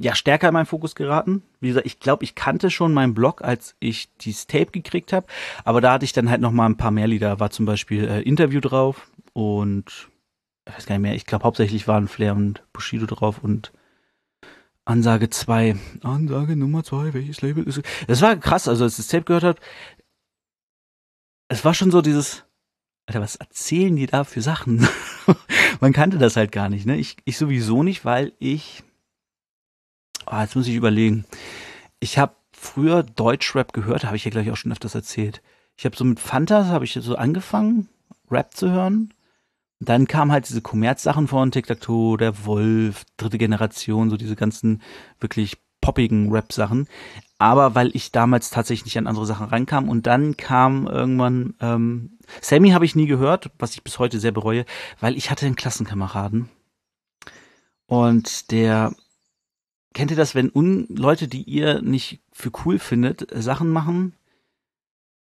ja 0.00 0.14
stärker 0.14 0.48
in 0.48 0.54
meinen 0.54 0.66
Fokus 0.66 0.94
geraten. 0.94 1.42
Wie 1.60 1.68
gesagt, 1.68 1.86
ich 1.86 2.00
glaube, 2.00 2.24
ich 2.24 2.34
kannte 2.34 2.70
schon 2.70 2.94
meinen 2.94 3.12
Blog, 3.12 3.42
als 3.44 3.76
ich 3.80 4.08
dieses 4.16 4.46
Tape 4.46 4.70
gekriegt 4.70 5.12
habe, 5.12 5.26
aber 5.64 5.82
da 5.82 5.92
hatte 5.92 6.06
ich 6.06 6.14
dann 6.14 6.30
halt 6.30 6.40
noch 6.40 6.52
mal 6.52 6.66
ein 6.66 6.78
paar 6.78 6.90
mehr 6.90 7.06
Lieder. 7.06 7.38
War 7.38 7.50
zum 7.50 7.66
Beispiel 7.66 8.08
äh, 8.08 8.22
Interview 8.22 8.60
drauf 8.60 9.10
und 9.34 10.08
ich 10.66 10.74
weiß 10.74 10.86
gar 10.86 10.94
nicht 10.96 11.02
mehr. 11.02 11.14
Ich 11.14 11.26
glaube, 11.26 11.44
hauptsächlich 11.44 11.86
waren 11.86 12.08
Flair 12.08 12.34
und 12.34 12.62
Bushido 12.72 13.04
drauf 13.04 13.40
und 13.42 13.72
Ansage 14.86 15.28
2. 15.28 15.76
Ansage 16.02 16.56
Nummer 16.56 16.82
2, 16.82 17.12
welches 17.12 17.42
Label 17.42 17.64
ist 17.64 17.78
es? 17.78 17.84
Das 18.06 18.22
war 18.22 18.34
krass, 18.36 18.68
also 18.68 18.84
als 18.84 18.94
ich 18.94 19.04
das 19.04 19.08
Tape 19.08 19.24
gehört 19.24 19.44
habe, 19.44 19.60
es 21.48 21.64
war 21.64 21.74
schon 21.74 21.90
so 21.90 22.00
dieses, 22.00 22.44
Alter, 23.06 23.20
was 23.20 23.36
erzählen 23.36 23.94
die 23.94 24.06
da 24.06 24.24
für 24.24 24.40
Sachen? 24.40 24.88
Man 25.80 25.92
kannte 25.92 26.16
das 26.16 26.36
halt 26.36 26.52
gar 26.52 26.70
nicht, 26.70 26.86
ne? 26.86 26.96
Ich, 26.96 27.18
ich 27.24 27.36
sowieso 27.36 27.82
nicht, 27.82 28.04
weil 28.04 28.32
ich 28.38 28.82
Oh, 30.30 30.38
jetzt 30.38 30.54
muss 30.54 30.68
ich 30.68 30.74
überlegen. 30.74 31.24
Ich 31.98 32.18
habe 32.18 32.36
früher 32.52 33.02
Deutschrap 33.02 33.72
gehört, 33.72 34.04
habe 34.04 34.16
ich 34.16 34.24
ja 34.24 34.30
gleich 34.30 34.50
auch 34.50 34.56
schon 34.56 34.70
öfters 34.70 34.94
erzählt. 34.94 35.42
Ich 35.76 35.84
habe 35.84 35.96
so 35.96 36.04
mit 36.04 36.20
Fanta, 36.20 36.66
habe 36.66 36.84
ich 36.84 36.92
so 36.92 37.16
angefangen, 37.16 37.88
Rap 38.30 38.54
zu 38.54 38.70
hören. 38.70 39.12
Dann 39.80 40.06
kamen 40.06 40.30
halt 40.30 40.48
diese 40.48 40.60
Kommerzsachen 40.60 41.26
von 41.26 41.50
Tic-Tac-Toe, 41.50 42.18
der 42.18 42.44
Wolf, 42.44 43.04
dritte 43.16 43.38
Generation, 43.38 44.10
so 44.10 44.16
diese 44.16 44.36
ganzen 44.36 44.82
wirklich 45.18 45.56
poppigen 45.80 46.30
Rap-Sachen. 46.30 46.86
Aber 47.38 47.74
weil 47.74 47.90
ich 47.96 48.12
damals 48.12 48.50
tatsächlich 48.50 48.84
nicht 48.84 48.98
an 48.98 49.06
andere 49.06 49.26
Sachen 49.26 49.46
rankam 49.46 49.88
und 49.88 50.06
dann 50.06 50.36
kam 50.36 50.86
irgendwann, 50.86 51.54
ähm, 51.60 52.18
Sammy 52.42 52.70
habe 52.70 52.84
ich 52.84 52.94
nie 52.94 53.06
gehört, 53.06 53.50
was 53.58 53.72
ich 53.72 53.82
bis 53.82 53.98
heute 53.98 54.20
sehr 54.20 54.32
bereue, 54.32 54.66
weil 55.00 55.16
ich 55.16 55.30
hatte 55.30 55.46
einen 55.46 55.56
Klassenkameraden 55.56 56.50
und 57.86 58.50
der 58.50 58.92
kennt 59.94 60.10
ihr 60.10 60.16
das, 60.16 60.34
wenn 60.34 60.50
un 60.50 60.86
Leute, 60.88 61.28
die 61.28 61.42
ihr 61.42 61.82
nicht 61.82 62.20
für 62.32 62.50
cool 62.64 62.78
findet, 62.78 63.26
Sachen 63.32 63.70
machen 63.70 64.14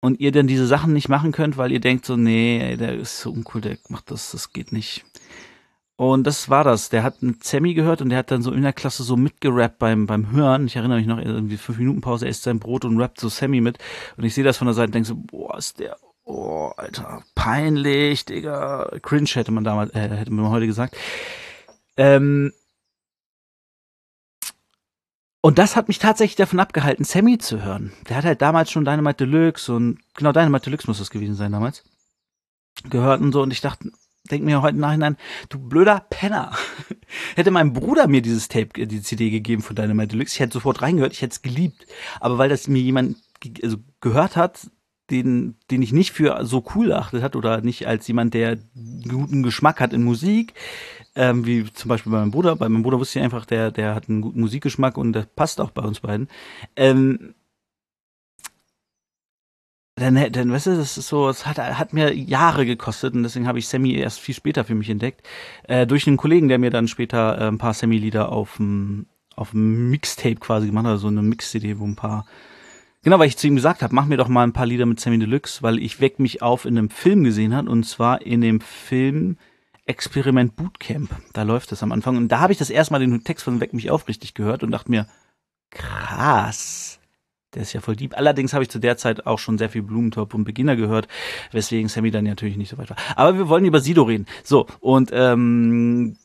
und 0.01 0.21
ihr 0.21 0.33
dann 0.33 0.47
diese 0.47 0.67
Sachen 0.67 0.93
nicht 0.93 1.09
machen 1.09 1.33
könnt, 1.33 1.57
weil 1.57 1.73
ihr 1.73 1.81
denkt 1.81 2.05
so, 2.07 2.17
nee, 2.17 2.77
der 2.77 2.95
ist 2.95 3.21
so 3.21 3.31
uncool, 3.31 3.61
der 3.61 3.79
macht 3.89 4.11
das, 4.11 4.33
das 4.33 4.53
geht 4.53 4.73
nicht. 4.73 5.05
Und 5.97 6.29
das 6.29 6.49
war 6.49 6.63
das. 6.63 6.91
Der 6.91 7.03
hat 7.03 7.23
einen 7.23 7.41
Sammy 7.43 7.75
gehört 7.75 8.01
und 8.01 8.11
der 8.11 8.19
hat 8.19 8.31
dann 8.31 8.41
so 8.41 8.53
in 8.53 8.63
der 8.63 8.73
Klasse 8.73 9.03
so 9.03 9.17
mitgerappt 9.17 9.81
beim, 9.81 10.07
beim 10.07 10.31
Hören. 10.31 10.67
Ich 10.67 10.77
erinnere 10.77 10.99
mich 10.99 11.09
noch, 11.09 11.19
irgendwie 11.19 11.57
fünf 11.57 11.79
Minuten 11.79 12.01
Pause, 12.01 12.27
er 12.27 12.31
isst 12.31 12.45
sein 12.45 12.61
Brot 12.61 12.85
und 12.85 13.01
rappt 13.01 13.19
so 13.19 13.29
Sammy 13.29 13.61
mit. 13.61 13.79
Und 14.17 14.23
ich 14.23 14.33
sehe 14.33 14.45
das 14.45 14.59
von 14.59 14.69
der 14.69 14.75
Seite 14.75 14.87
und 14.87 14.95
denke 14.95 15.09
so, 15.09 15.17
boah, 15.17 15.59
ist 15.59 15.81
der, 15.81 15.97
oh, 16.23 16.71
Alter, 16.77 17.25
peinlich, 17.35 18.25
Digga. 18.25 18.89
Cringe 19.03 19.29
hätte 19.33 19.51
man 19.51 19.65
damals, 19.65 19.93
äh, 19.93 20.09
hätte 20.09 20.33
man 20.33 20.49
heute 20.51 20.69
gesagt. 20.69 20.97
Ähm, 21.97 22.53
und 25.41 25.59
das 25.59 25.77
hat 25.77 25.89
mich 25.89 25.99
tatsächlich 25.99 26.37
davon 26.37 26.61
abgehalten, 26.61 27.05
Sammy 27.05 27.39
zu 27.39 27.63
hören. 27.63 27.93
Der 28.09 28.17
hat 28.17 28.25
halt 28.25 28.43
damals 28.43 28.71
schon 28.71 28.85
Dynamite 28.85 29.27
Deluxe 29.27 29.73
und 29.73 29.99
genau 30.15 30.33
Dynamite 30.33 30.65
Deluxe 30.65 30.87
muss 30.89 30.99
das 30.99 31.11
gewesen 31.11 31.37
sein 31.37 31.53
damals. 31.53 31.85
Gehört 32.91 33.21
und 33.21 33.33
so 33.33 33.43
und 33.43 33.53
ich 33.53 33.61
dachte, 33.61 33.91
denk 34.31 34.45
mir 34.45 34.63
heute 34.63 34.75
im 34.75 34.81
Nachhinein, 34.81 35.17
du 35.49 35.59
blöder 35.59 36.05
Penner. 36.11 36.53
hätte 37.37 37.51
mein 37.51 37.73
Bruder 37.73 38.09
mir 38.09 38.23
dieses 38.23 38.49
Tape, 38.49 38.87
die 38.87 39.03
CD 39.03 39.31
gegeben 39.31 39.63
von 39.63 39.77
Dynamite 39.77 40.09
Deluxe, 40.09 40.35
ich 40.35 40.41
hätte 40.41 40.55
sofort 40.55 40.83
reingehört, 40.83 41.13
ich 41.13 41.23
hätte 41.23 41.35
es 41.35 41.43
geliebt. 41.43 41.87
Aber 42.21 42.39
weil 42.39 42.49
das 42.49 42.69
mir 42.69 42.83
jemand 42.83 43.17
also 43.63 43.79
gehört 44.01 44.37
hat, 44.37 44.69
den, 45.11 45.57
den 45.71 45.83
ich 45.83 45.93
nicht 45.93 46.13
für 46.13 46.45
so 46.45 46.65
cool 46.75 46.91
erachtet 46.91 47.23
hat 47.23 47.37
oder 47.37 47.61
nicht 47.61 47.87
als 47.87 48.07
jemand, 48.09 48.35
der 48.35 48.59
guten 49.09 49.43
Geschmack 49.43 49.81
hat 49.81 49.93
in 49.93 50.03
Musik, 50.03 50.55
ähm, 51.17 51.47
wie 51.47 51.65
zum 51.73 51.89
Beispiel 51.89 52.13
bei 52.13 52.19
meinem 52.19 52.31
Bruder. 52.31 52.57
Bei 52.57 52.69
meinem 52.69 52.83
Bruder 52.83 52.99
wusste 52.99 53.19
ich 53.19 53.25
einfach, 53.25 53.47
der, 53.47 53.71
der 53.71 53.95
hat 53.95 54.09
einen 54.09 54.21
guten 54.21 54.41
Musikgeschmack 54.41 54.97
und 54.97 55.13
das 55.13 55.27
passt 55.27 55.61
auch 55.61 55.71
bei 55.71 55.83
uns 55.83 56.01
beiden. 56.01 56.29
Ähm, 56.77 57.35
dann, 59.97 60.33
dann, 60.33 60.53
weißt 60.53 60.67
du, 60.67 60.77
das 60.77 60.97
ist 60.97 61.09
so, 61.09 61.29
es 61.29 61.45
hat, 61.45 61.59
hat 61.59 61.93
mir 61.93 62.15
Jahre 62.15 62.65
gekostet 62.65 63.15
und 63.15 63.25
deswegen 63.25 63.49
habe 63.49 63.59
ich 63.59 63.67
Sammy 63.67 63.95
erst 63.95 64.21
viel 64.21 64.35
später 64.35 64.65
für 64.65 64.77
mich 64.77 64.89
entdeckt. 64.91 65.27
Äh, 65.65 65.87
durch 65.87 66.07
einen 66.07 66.17
Kollegen, 66.17 66.49
der 66.49 66.59
mir 66.59 66.71
dann 66.71 66.87
später 66.87 67.39
äh, 67.39 67.49
ein 67.49 67.59
paar 67.59 67.75
Sammy-Lieder 67.75 68.31
auf 68.31 68.59
dem 68.59 69.07
auf 69.35 69.55
Mixtape 69.55 70.37
quasi 70.37 70.67
gemacht 70.67 70.87
hat, 70.87 70.93
also 70.93 71.07
eine 71.07 71.23
Mix-CD, 71.23 71.79
wo 71.79 71.85
ein 71.85 71.95
paar 71.95 72.27
Genau, 73.03 73.19
weil 73.19 73.29
ich 73.29 73.37
zu 73.37 73.47
ihm 73.47 73.57
gesagt 73.57 73.83
habe, 73.83 73.95
mach 73.95 74.07
mir 74.07 74.17
doch 74.17 74.29
mal 74.29 74.43
ein 74.43 74.53
paar 74.53 74.67
Lieder 74.67 74.87
mit 74.87 74.99
Sammy 74.99 75.19
Deluxe, 75.19 75.63
weil 75.63 75.79
ich 75.79 76.01
Weck 76.01 76.19
mich 76.19 76.43
auf 76.43 76.65
in 76.65 76.77
einem 76.77 76.91
Film 76.91 77.25
gesehen 77.25 77.55
hat 77.55 77.69
und 77.69 77.85
zwar 77.85 78.23
in 78.23 78.41
dem 78.41 78.61
Film 78.61 79.37
Experiment 79.87 80.57
Bootcamp. 80.57 81.11
Da 81.33 81.43
läuft 81.43 81.73
das 81.73 81.83
am 81.83 81.93
Anfang. 81.93 82.17
Und 82.17 82.29
da 82.29 82.41
habe 82.41 82.53
ich 82.53 82.59
das 82.59 82.71
erstmal 82.71 83.01
den 83.01 83.25
Text 83.25 83.45
von 83.45 83.61
Weck 83.61 83.73
mich 83.73 83.91
auf 83.91 84.09
richtig 84.09 84.35
gehört 84.35 84.63
und 84.63 84.71
dachte 84.71 84.91
mir, 84.91 85.07
krass. 85.71 87.01
Der 87.55 87.63
ist 87.63 87.73
ja 87.73 87.81
voll 87.81 87.97
deep. 87.97 88.17
Allerdings 88.17 88.53
habe 88.53 88.63
ich 88.63 88.69
zu 88.69 88.79
der 88.79 88.99
Zeit 88.99 89.27
auch 89.27 89.39
schon 89.39 89.57
sehr 89.57 89.71
viel 89.71 89.83
Blumentop 89.83 90.35
und 90.35 90.45
Beginner 90.45 90.77
gehört, 90.77 91.09
weswegen 91.53 91.89
Sammy 91.89 92.11
dann 92.11 92.25
natürlich 92.25 92.59
nicht 92.59 92.69
so 92.69 92.77
weit 92.77 92.91
war. 92.91 92.99
Aber 93.17 93.39
wir 93.39 93.49
wollen 93.49 93.65
über 93.65 93.81
Sido 93.81 94.03
reden. 94.03 94.27
So, 94.45 94.67
und 94.81 95.11
ähm, 95.15 96.17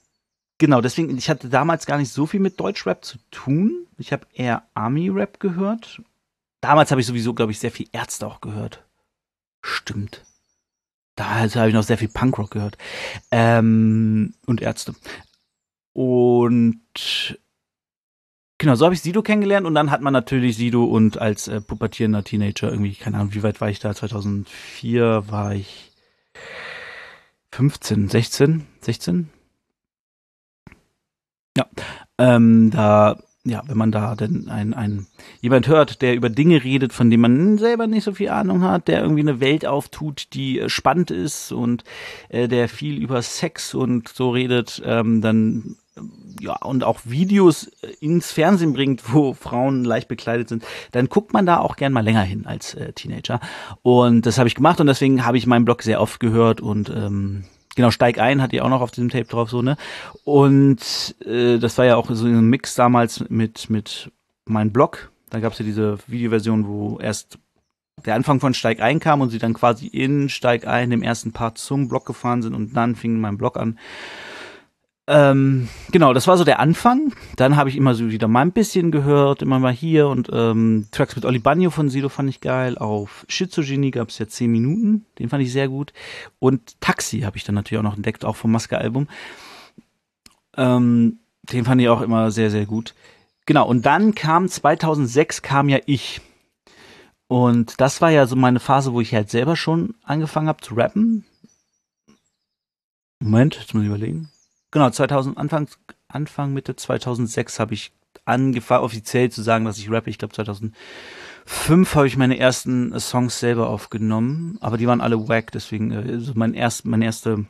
genau, 0.57 0.81
deswegen, 0.81 1.17
ich 1.17 1.29
hatte 1.29 1.47
damals 1.47 1.85
gar 1.85 1.97
nicht 1.97 2.11
so 2.11 2.25
viel 2.25 2.41
mit 2.41 2.59
Deutschrap 2.59 3.05
zu 3.05 3.17
tun. 3.31 3.87
Ich 3.97 4.11
habe 4.11 4.27
eher 4.33 4.63
Army-Rap 4.73 5.39
gehört. 5.39 6.01
Damals 6.63 6.91
habe 6.91 7.01
ich 7.01 7.07
sowieso, 7.07 7.33
glaube 7.33 7.51
ich, 7.51 7.59
sehr 7.59 7.71
viel 7.71 7.89
Ärzte 7.91 8.25
auch 8.25 8.39
gehört. 8.39 8.85
Stimmt. 9.61 10.23
Da 11.17 11.27
also 11.27 11.59
habe 11.59 11.67
ich 11.67 11.75
noch 11.75 11.83
sehr 11.83 11.97
viel 11.97 12.07
Punkrock 12.07 12.51
gehört. 12.51 12.77
Ähm, 13.31 14.33
und 14.45 14.61
Ärzte. 14.61 14.95
Und 15.91 17.37
genau, 18.57 18.75
so 18.75 18.85
habe 18.85 18.95
ich 18.95 19.01
Sido 19.01 19.23
kennengelernt 19.23 19.67
und 19.67 19.75
dann 19.75 19.91
hat 19.91 19.99
man 19.99 20.13
natürlich 20.13 20.55
Sido 20.55 20.85
und 20.85 21.17
als 21.17 21.49
äh, 21.49 21.59
pubertierender 21.59 22.23
Teenager 22.23 22.69
irgendwie, 22.71 22.95
keine 22.95 23.17
Ahnung, 23.17 23.33
wie 23.33 23.43
weit 23.43 23.59
war 23.59 23.69
ich 23.69 23.79
da? 23.79 23.93
2004 23.93 25.25
war 25.27 25.53
ich 25.53 25.91
15, 27.51 28.07
16, 28.07 28.65
16? 28.79 29.29
Ähm, 32.17 32.71
da, 32.71 33.17
ja, 33.45 33.61
wenn 33.67 33.77
man 33.77 33.91
da 33.91 34.15
denn 34.15 34.47
ein, 34.47 34.73
ein, 34.73 35.07
jemand 35.41 35.67
hört, 35.67 36.01
der 36.01 36.15
über 36.15 36.29
Dinge 36.29 36.63
redet, 36.63 36.93
von 36.93 37.09
denen 37.09 37.21
man 37.21 37.57
selber 37.57 37.87
nicht 37.87 38.05
so 38.05 38.13
viel 38.13 38.29
Ahnung 38.29 38.63
hat, 38.63 38.87
der 38.87 39.01
irgendwie 39.01 39.21
eine 39.21 39.41
Welt 39.41 39.65
auftut, 39.65 40.27
die 40.33 40.59
äh, 40.59 40.69
spannend 40.69 41.11
ist 41.11 41.51
und 41.51 41.83
äh, 42.29 42.47
der 42.47 42.69
viel 42.69 43.01
über 43.01 43.21
Sex 43.21 43.73
und 43.73 44.07
so 44.07 44.29
redet, 44.29 44.81
ähm, 44.85 45.19
dann 45.19 45.75
ja, 46.39 46.55
und 46.63 46.83
auch 46.83 47.01
Videos 47.03 47.67
äh, 47.81 47.87
ins 47.99 48.31
Fernsehen 48.31 48.73
bringt, 48.73 49.13
wo 49.13 49.33
Frauen 49.33 49.83
leicht 49.83 50.07
bekleidet 50.07 50.47
sind, 50.47 50.63
dann 50.91 51.09
guckt 51.09 51.33
man 51.33 51.45
da 51.45 51.59
auch 51.59 51.75
gern 51.75 51.91
mal 51.91 52.03
länger 52.03 52.23
hin 52.23 52.45
als 52.45 52.73
äh, 52.75 52.93
Teenager. 52.93 53.41
Und 53.81 54.25
das 54.25 54.37
habe 54.37 54.47
ich 54.47 54.55
gemacht 54.55 54.79
und 54.79 54.87
deswegen 54.87 55.25
habe 55.25 55.37
ich 55.37 55.47
meinen 55.47 55.65
Blog 55.65 55.83
sehr 55.83 55.99
oft 55.99 56.21
gehört 56.21 56.61
und 56.61 56.89
ähm, 56.89 57.43
genau, 57.75 57.91
Steig 57.91 58.19
ein 58.19 58.41
hat 58.41 58.53
ihr 58.53 58.63
auch 58.63 58.69
noch 58.69 58.81
auf 58.81 58.91
diesem 58.91 59.09
Tape 59.09 59.25
drauf, 59.25 59.49
so, 59.49 59.61
ne? 59.61 59.77
Und 60.23 61.15
äh, 61.25 61.57
das 61.57 61.77
war 61.77 61.85
ja 61.85 61.95
auch 61.95 62.09
so 62.09 62.25
ein 62.25 62.49
Mix 62.49 62.75
damals 62.75 63.29
mit, 63.29 63.69
mit 63.69 64.11
meinem 64.45 64.71
Blog. 64.71 65.11
Da 65.29 65.39
gab 65.39 65.53
es 65.53 65.59
ja 65.59 65.65
diese 65.65 65.97
Videoversion, 66.07 66.67
wo 66.67 66.99
erst 66.99 67.39
der 68.05 68.15
Anfang 68.15 68.39
von 68.39 68.53
Steig 68.53 68.81
ein 68.81 68.99
kam 68.99 69.21
und 69.21 69.29
sie 69.29 69.37
dann 69.37 69.53
quasi 69.53 69.87
in 69.87 70.29
Steig 70.29 70.67
ein, 70.67 70.89
dem 70.89 71.03
ersten 71.03 71.31
Part 71.31 71.57
zum 71.57 71.87
Blog 71.87 72.05
gefahren 72.05 72.41
sind 72.41 72.53
und 72.53 72.75
dann 72.75 72.95
fing 72.95 73.19
mein 73.19 73.37
Blog 73.37 73.57
an. 73.57 73.79
Ähm, 75.05 75.67
genau, 75.91 76.13
das 76.13 76.27
war 76.27 76.37
so 76.37 76.45
der 76.45 76.59
Anfang. 76.59 77.13
Dann 77.35 77.57
habe 77.57 77.69
ich 77.69 77.75
immer 77.75 77.93
so 77.93 78.09
wieder 78.09 78.29
mal 78.29 78.41
ein 78.41 78.53
bisschen 78.53 78.91
gehört, 78.91 79.41
immer 79.41 79.59
mal 79.59 79.73
hier 79.73 80.07
und 80.07 80.29
ähm, 80.31 80.87
Tracks 80.91 81.15
mit 81.15 81.25
Oli 81.25 81.39
Bagno 81.39 81.71
von 81.71 81.89
Sido 81.89 82.07
fand 82.07 82.29
ich 82.29 82.39
geil. 82.39 82.77
Auf 82.77 83.25
Schizogenie 83.27 83.91
gab 83.91 84.09
es 84.09 84.19
ja 84.19 84.27
10 84.27 84.49
Minuten, 84.49 85.05
den 85.19 85.29
fand 85.29 85.43
ich 85.43 85.51
sehr 85.51 85.67
gut. 85.67 85.91
Und 86.39 86.79
Taxi 86.79 87.21
habe 87.21 87.35
ich 87.35 87.43
dann 87.43 87.55
natürlich 87.55 87.79
auch 87.79 87.89
noch 87.89 87.97
entdeckt, 87.97 88.23
auch 88.23 88.37
vom 88.37 88.51
Maske-Album. 88.51 89.07
Ähm, 90.55 91.19
den 91.51 91.65
fand 91.65 91.81
ich 91.81 91.89
auch 91.89 92.01
immer 92.01 92.31
sehr, 92.31 92.49
sehr 92.49 92.65
gut. 92.65 92.93
Genau, 93.45 93.67
und 93.67 93.85
dann 93.85 94.15
kam 94.15 94.47
2006 94.47 95.41
kam 95.41 95.67
ja 95.67 95.79
ich. 95.85 96.21
Und 97.27 97.81
das 97.81 97.99
war 97.99 98.09
ja 98.09 98.25
so 98.25 98.37
meine 98.37 98.61
Phase, 98.61 98.93
wo 98.93 99.01
ich 99.01 99.13
halt 99.13 99.29
selber 99.29 99.57
schon 99.57 99.95
angefangen 100.03 100.47
habe 100.47 100.61
zu 100.61 100.75
rappen. 100.75 101.25
Moment, 103.19 103.55
jetzt 103.55 103.73
muss 103.73 103.83
ich 103.83 103.89
überlegen 103.89 104.29
genau, 104.73 104.89
2000, 104.89 105.37
Anfang, 105.37 105.69
Anfang, 106.09 106.51
Mitte 106.51 106.75
2006 106.75 107.59
habe 107.59 107.75
ich 107.75 107.93
angefangen, 108.25 108.83
offiziell 108.83 109.31
zu 109.31 109.41
sagen, 109.41 109.63
dass 109.65 109.77
ich 109.77 109.89
rappe. 109.89 110.09
Ich 110.09 110.17
glaube, 110.17 110.33
2005 110.33 111.95
habe 111.95 112.07
ich 112.07 112.17
meine 112.17 112.37
ersten 112.37 112.99
Songs 112.99 113.39
selber 113.39 113.69
aufgenommen, 113.69 114.57
aber 114.59 114.77
die 114.77 114.87
waren 114.87 115.01
alle 115.01 115.29
wack, 115.29 115.51
deswegen, 115.51 115.93
also 115.93 116.33
mein 116.35 116.53
erst, 116.53 116.85
mein 116.85 117.01
erste, 117.01 117.45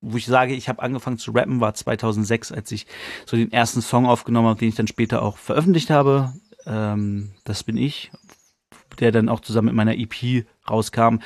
wo 0.00 0.16
ich 0.16 0.26
sage, 0.26 0.54
ich 0.54 0.68
habe 0.68 0.82
angefangen 0.82 1.18
zu 1.18 1.32
rappen, 1.32 1.60
war 1.60 1.74
2006, 1.74 2.52
als 2.52 2.70
ich 2.70 2.86
so 3.26 3.36
den 3.36 3.50
ersten 3.50 3.82
Song 3.82 4.06
aufgenommen 4.06 4.48
habe, 4.48 4.60
den 4.60 4.68
ich 4.68 4.76
dann 4.76 4.86
später 4.86 5.22
auch 5.22 5.38
veröffentlicht 5.38 5.90
habe. 5.90 6.32
Ähm, 6.66 7.32
das 7.44 7.64
bin 7.64 7.76
ich, 7.76 8.10
der 9.00 9.10
dann 9.10 9.28
auch 9.28 9.40
zusammen 9.40 9.66
mit 9.66 9.74
meiner 9.74 9.96
EP 9.96 10.46
rauskam, 10.68 11.18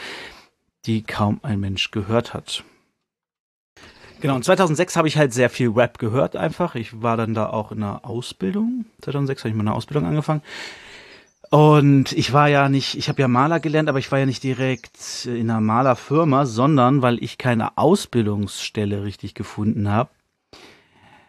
die 0.86 1.02
kaum 1.02 1.40
ein 1.42 1.60
Mensch 1.60 1.90
gehört 1.90 2.32
hat. 2.34 2.64
Genau, 4.22 4.36
und 4.36 4.44
2006 4.44 4.96
habe 4.96 5.08
ich 5.08 5.16
halt 5.16 5.32
sehr 5.32 5.50
viel 5.50 5.70
Rap 5.70 5.98
gehört 5.98 6.36
einfach. 6.36 6.76
Ich 6.76 7.02
war 7.02 7.16
dann 7.16 7.34
da 7.34 7.50
auch 7.50 7.72
in 7.72 7.82
einer 7.82 8.06
Ausbildung. 8.08 8.84
2006 9.02 9.42
habe 9.42 9.48
ich 9.50 9.56
meine 9.56 9.74
Ausbildung 9.74 10.06
angefangen. 10.06 10.42
Und 11.50 12.12
ich 12.12 12.32
war 12.32 12.48
ja 12.48 12.68
nicht, 12.68 12.96
ich 12.96 13.08
habe 13.08 13.20
ja 13.20 13.26
Maler 13.26 13.58
gelernt, 13.58 13.88
aber 13.88 13.98
ich 13.98 14.12
war 14.12 14.20
ja 14.20 14.26
nicht 14.26 14.44
direkt 14.44 15.26
in 15.26 15.50
einer 15.50 15.60
Malerfirma, 15.60 16.46
sondern 16.46 17.02
weil 17.02 17.20
ich 17.22 17.36
keine 17.36 17.76
Ausbildungsstelle 17.76 19.02
richtig 19.02 19.34
gefunden 19.34 19.90
habe. 19.90 20.10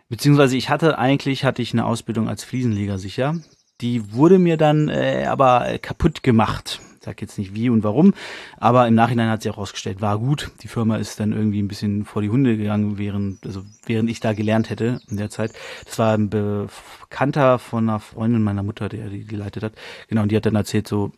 Beziehungsweise 0.08 0.56
ich 0.56 0.70
hatte 0.70 1.00
eigentlich, 1.00 1.46
hatte 1.46 1.64
ich 1.64 1.74
eine 1.74 1.86
Ausbildung 1.86 2.30
als 2.30 2.44
Fliesenleger 2.44 3.00
sicher. 3.00 3.38
Die 3.82 4.14
wurde 4.14 4.38
mir 4.38 4.58
dann 4.58 4.88
äh, 4.88 5.26
aber 5.28 5.80
kaputt 5.82 6.22
gemacht 6.22 6.80
sag 7.04 7.22
jetzt 7.22 7.38
nicht 7.38 7.54
wie 7.54 7.70
und 7.70 7.84
warum, 7.84 8.14
aber 8.58 8.88
im 8.88 8.96
Nachhinein 8.96 9.30
hat 9.30 9.44
sie 9.44 9.50
auch 9.50 9.58
herausgestellt, 9.58 10.02
war 10.02 10.18
gut. 10.18 10.52
Die 10.62 10.68
Firma 10.68 10.98
ist 10.98 11.20
dann 11.20 11.34
irgendwie 11.34 11.62
ein 11.62 11.68
bisschen 11.68 12.06
vor 12.06 12.22
die 12.22 12.30
Hunde 12.30 12.58
gegangen, 12.58 12.98
während, 12.98 13.46
also 13.46 13.64
während 13.86 14.10
ich 14.10 14.20
da 14.20 14.34
gelernt 14.34 14.70
hätte 14.70 15.00
in 15.10 15.18
der 15.18 15.30
Zeit. 15.30 15.54
Das 15.86 16.00
war 16.00 16.14
ein 16.14 16.30
Bekannter 16.30 17.60
von 17.60 17.90
einer 17.90 18.00
Freundin 18.00 18.44
meiner 18.44 18.64
Mutter, 18.64 18.90
der 18.90 19.10
die 19.10 19.26
geleitet 19.26 19.64
hat. 19.64 19.74
Genau, 20.08 20.22
und 20.24 20.32
die 20.32 20.36
hat 20.36 20.46
dann 20.46 20.56
erzählt, 20.56 20.88
so 20.88 21.12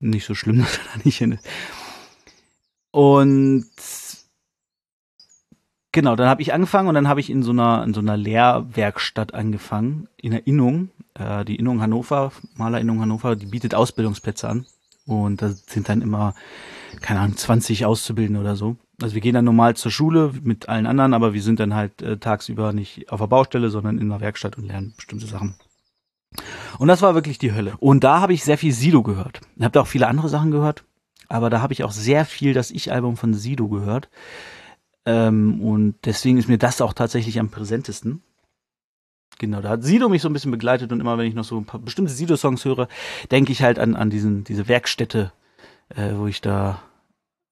nicht 0.00 0.26
so 0.26 0.34
schlimm, 0.34 0.58
dass 0.60 0.78
er 0.78 0.84
da 0.94 1.00
nicht 1.04 1.18
hin 1.18 1.32
ist. 1.32 1.46
Und 2.90 3.66
genau, 5.92 6.16
dann 6.16 6.28
habe 6.28 6.42
ich 6.42 6.54
angefangen 6.54 6.88
und 6.88 6.94
dann 6.94 7.08
habe 7.08 7.20
ich 7.20 7.28
in 7.28 7.42
so 7.42 7.50
einer 7.50 7.84
in 7.84 7.92
so 7.92 8.00
einer 8.00 8.16
Lehrwerkstatt 8.16 9.34
angefangen, 9.34 10.08
in 10.16 10.32
der 10.32 10.46
Innung. 10.46 10.90
Äh, 11.14 11.44
die 11.44 11.56
Innung 11.56 11.80
Hannover, 11.82 12.32
Malerinnung 12.56 13.00
Hannover, 13.00 13.36
die 13.36 13.46
bietet 13.46 13.74
Ausbildungsplätze 13.74 14.48
an. 14.48 14.66
Und 15.06 15.40
da 15.42 15.50
sind 15.50 15.88
dann 15.88 16.02
immer, 16.02 16.34
keine 17.00 17.20
Ahnung, 17.20 17.36
20 17.36 17.86
Auszubildende 17.86 18.40
oder 18.40 18.56
so. 18.56 18.76
Also 19.00 19.14
wir 19.14 19.20
gehen 19.20 19.34
dann 19.34 19.44
normal 19.44 19.76
zur 19.76 19.90
Schule 19.90 20.32
mit 20.42 20.68
allen 20.68 20.86
anderen, 20.86 21.14
aber 21.14 21.34
wir 21.34 21.42
sind 21.42 21.60
dann 21.60 21.74
halt 21.74 22.02
äh, 22.02 22.16
tagsüber 22.16 22.72
nicht 22.72 23.10
auf 23.12 23.20
der 23.20 23.26
Baustelle, 23.26 23.70
sondern 23.70 23.98
in 23.98 24.08
der 24.08 24.20
Werkstatt 24.20 24.56
und 24.56 24.66
lernen 24.66 24.94
bestimmte 24.96 25.26
Sachen. 25.26 25.54
Und 26.78 26.88
das 26.88 27.02
war 27.02 27.14
wirklich 27.14 27.38
die 27.38 27.52
Hölle. 27.52 27.74
Und 27.78 28.04
da 28.04 28.20
habe 28.20 28.32
ich 28.32 28.44
sehr 28.44 28.58
viel 28.58 28.72
Sido 28.72 29.02
gehört. 29.02 29.40
Ich 29.56 29.62
habe 29.62 29.72
da 29.72 29.82
auch 29.82 29.86
viele 29.86 30.08
andere 30.08 30.28
Sachen 30.28 30.50
gehört, 30.50 30.84
aber 31.28 31.50
da 31.50 31.60
habe 31.60 31.72
ich 31.72 31.84
auch 31.84 31.92
sehr 31.92 32.24
viel 32.24 32.52
das 32.54 32.70
Ich-Album 32.70 33.16
von 33.16 33.34
Sido 33.34 33.68
gehört. 33.68 34.08
Ähm, 35.04 35.60
und 35.62 35.96
deswegen 36.04 36.38
ist 36.38 36.48
mir 36.48 36.58
das 36.58 36.80
auch 36.80 36.92
tatsächlich 36.92 37.38
am 37.38 37.50
präsentesten. 37.50 38.22
Genau, 39.38 39.60
da 39.60 39.70
hat 39.70 39.84
Sido 39.84 40.08
mich 40.08 40.22
so 40.22 40.28
ein 40.28 40.32
bisschen 40.32 40.50
begleitet 40.50 40.92
und 40.92 41.00
immer 41.00 41.18
wenn 41.18 41.26
ich 41.26 41.34
noch 41.34 41.44
so 41.44 41.58
ein 41.58 41.66
paar 41.66 41.80
bestimmte 41.80 42.12
Sido-Songs 42.12 42.64
höre, 42.64 42.88
denke 43.30 43.52
ich 43.52 43.62
halt 43.62 43.78
an, 43.78 43.94
an 43.94 44.08
diesen, 44.08 44.44
diese 44.44 44.66
Werkstätte, 44.68 45.32
äh, 45.90 46.14
wo 46.14 46.26
ich 46.26 46.40
da 46.40 46.82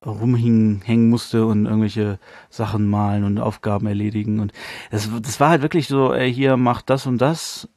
rumhängen 0.05 1.09
musste 1.09 1.47
und 1.47 1.67
irgendwelche 1.67 2.19
Sachen 2.51 2.87
malen 2.87 3.25
und 3.25 3.39
Aufgaben 3.39 3.87
erledigen. 3.87 4.41
Und 4.41 4.53
das, 4.91 5.11
das 5.23 5.41
war 5.41 5.51
halt 5.51 5.63
wirklich 5.63 5.89
so, 5.89 6.13
ey, 6.13 6.33
hier 6.33 6.57
mach 6.57 6.83
das 6.83 7.07
und 7.07 7.19
das. 7.19 7.69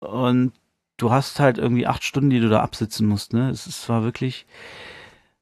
Und 0.00 0.52
du 0.96 1.10
hast 1.10 1.40
halt 1.40 1.58
irgendwie 1.58 1.86
acht 1.86 2.04
Stunden, 2.04 2.30
die 2.30 2.40
du 2.40 2.48
da 2.48 2.60
absitzen 2.60 3.06
musst, 3.06 3.32
ne? 3.32 3.50
Es, 3.50 3.66
es 3.66 3.88
war 3.88 4.02
wirklich, 4.02 4.46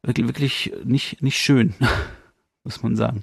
wirklich, 0.03 0.27
wirklich 0.27 0.73
nicht, 0.85 1.23
nicht 1.23 1.39
schön, 1.39 1.75
muss 2.65 2.83
man 2.83 2.97
sagen. 2.97 3.23